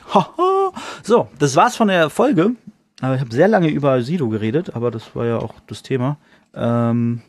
so, 1.03 1.27
das 1.37 1.55
war's 1.55 1.75
von 1.75 1.89
der 1.89 2.09
Folge. 2.09 2.55
Aber 3.01 3.13
ich 3.13 3.21
habe 3.21 3.33
sehr 3.33 3.47
lange 3.47 3.67
über 3.67 4.01
Sido 4.01 4.29
geredet, 4.29 4.75
aber 4.75 4.89
das 4.89 5.15
war 5.15 5.25
ja 5.25 5.37
auch 5.37 5.53
das 5.67 5.83
Thema. 5.83 6.17
Ähm, 6.55 7.21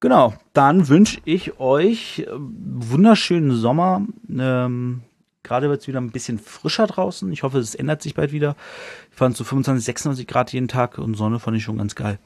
genau, 0.00 0.34
dann 0.52 0.88
wünsche 0.88 1.20
ich 1.24 1.58
euch 1.58 2.26
wunderschönen 2.30 3.56
Sommer. 3.56 4.06
Ähm, 4.28 5.02
Gerade 5.42 5.70
wird 5.70 5.80
es 5.80 5.88
wieder 5.88 6.00
ein 6.00 6.10
bisschen 6.10 6.38
frischer 6.38 6.86
draußen. 6.86 7.32
Ich 7.32 7.42
hoffe, 7.42 7.58
es 7.58 7.74
ändert 7.74 8.02
sich 8.02 8.14
bald 8.14 8.32
wieder. 8.32 8.54
Ich 9.10 9.16
fand 9.16 9.36
so 9.36 9.44
25, 9.44 9.84
26 9.84 10.26
Grad 10.26 10.52
jeden 10.52 10.68
Tag 10.68 10.98
und 10.98 11.14
Sonne 11.14 11.38
fand 11.38 11.56
ich 11.56 11.62
schon 11.62 11.78
ganz 11.78 11.94
geil. 11.94 12.18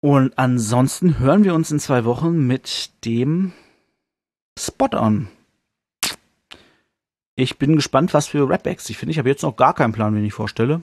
Und 0.00 0.38
ansonsten 0.38 1.18
hören 1.18 1.42
wir 1.42 1.54
uns 1.54 1.72
in 1.72 1.80
zwei 1.80 2.04
Wochen 2.04 2.46
mit 2.46 2.90
dem 3.04 3.52
Spot 4.56 4.90
on. 4.92 5.28
Ich 7.34 7.58
bin 7.58 7.74
gespannt, 7.74 8.14
was 8.14 8.28
für 8.28 8.48
Rapbacks 8.48 8.88
ich 8.88 8.96
finde. 8.96 9.10
Ich 9.10 9.18
habe 9.18 9.28
jetzt 9.28 9.42
noch 9.42 9.56
gar 9.56 9.74
keinen 9.74 9.92
Plan, 9.92 10.14
wen 10.14 10.24
ich 10.24 10.32
vorstelle. 10.32 10.80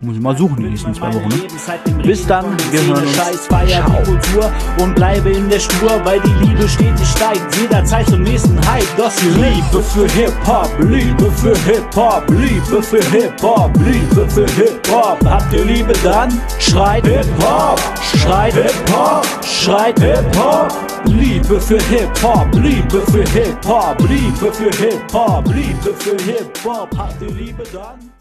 Muss 0.00 0.16
ich 0.16 0.20
mal 0.20 0.36
suchen 0.36 0.56
die 0.56 0.68
nächsten 0.68 0.92
zwei 0.92 1.12
Wochen. 1.14 1.28
Ne? 1.28 2.02
Bis 2.02 2.26
dann, 2.26 2.44
wir 2.70 2.82
hören 2.82 3.02
uns. 3.02 3.16
Scheiß, 3.16 3.46
feier 3.46 3.82
die 3.86 4.04
Kultur 4.04 4.52
und 4.78 4.94
bleibe 4.94 5.30
in 5.30 5.48
der 5.48 5.58
Spur, 5.58 5.90
weil 6.04 6.20
die 6.20 6.44
Liebe 6.44 6.68
stetig 6.68 7.08
steigt. 7.08 7.56
Jederzeit 7.56 8.06
zum 8.06 8.22
nächsten 8.22 8.58
Hype. 8.68 8.84
Das 8.98 9.16
ist 9.16 9.36
Liebe 9.36 9.82
für 9.82 10.06
Hip-Hop, 10.08 10.70
Liebe 10.80 11.30
für 11.32 11.56
Hip-Hop, 11.64 12.28
Liebe 12.28 12.82
für 12.82 13.02
Hip-Hop, 13.10 13.70
Liebe 13.78 14.30
für 14.30 14.46
Hip-Hop. 14.46 15.18
Habt 15.24 15.52
ihr 15.54 15.64
Liebe 15.64 15.94
dann? 16.04 16.30
Schreit 16.58 17.06
Hip-Hop, 17.06 17.80
schreit 18.18 18.54
Hip-Hop, 18.54 19.26
schreit 19.42 19.98
Hip-Hop. 19.98 20.74
Liebe 21.06 21.58
für 21.58 21.80
Hip-Hop, 21.84 22.48
Liebe 22.52 23.00
für 23.00 23.24
Hip-Hop, 23.30 23.96
Liebe 24.00 24.52
für 24.52 24.70
Hip-Hop, 24.70 25.46
Liebe 25.54 25.94
für 25.98 26.16
Hip-Hop. 26.22 26.90
Habt 26.98 27.22
ihr 27.22 27.30
Liebe 27.30 27.62
dann? 27.72 28.15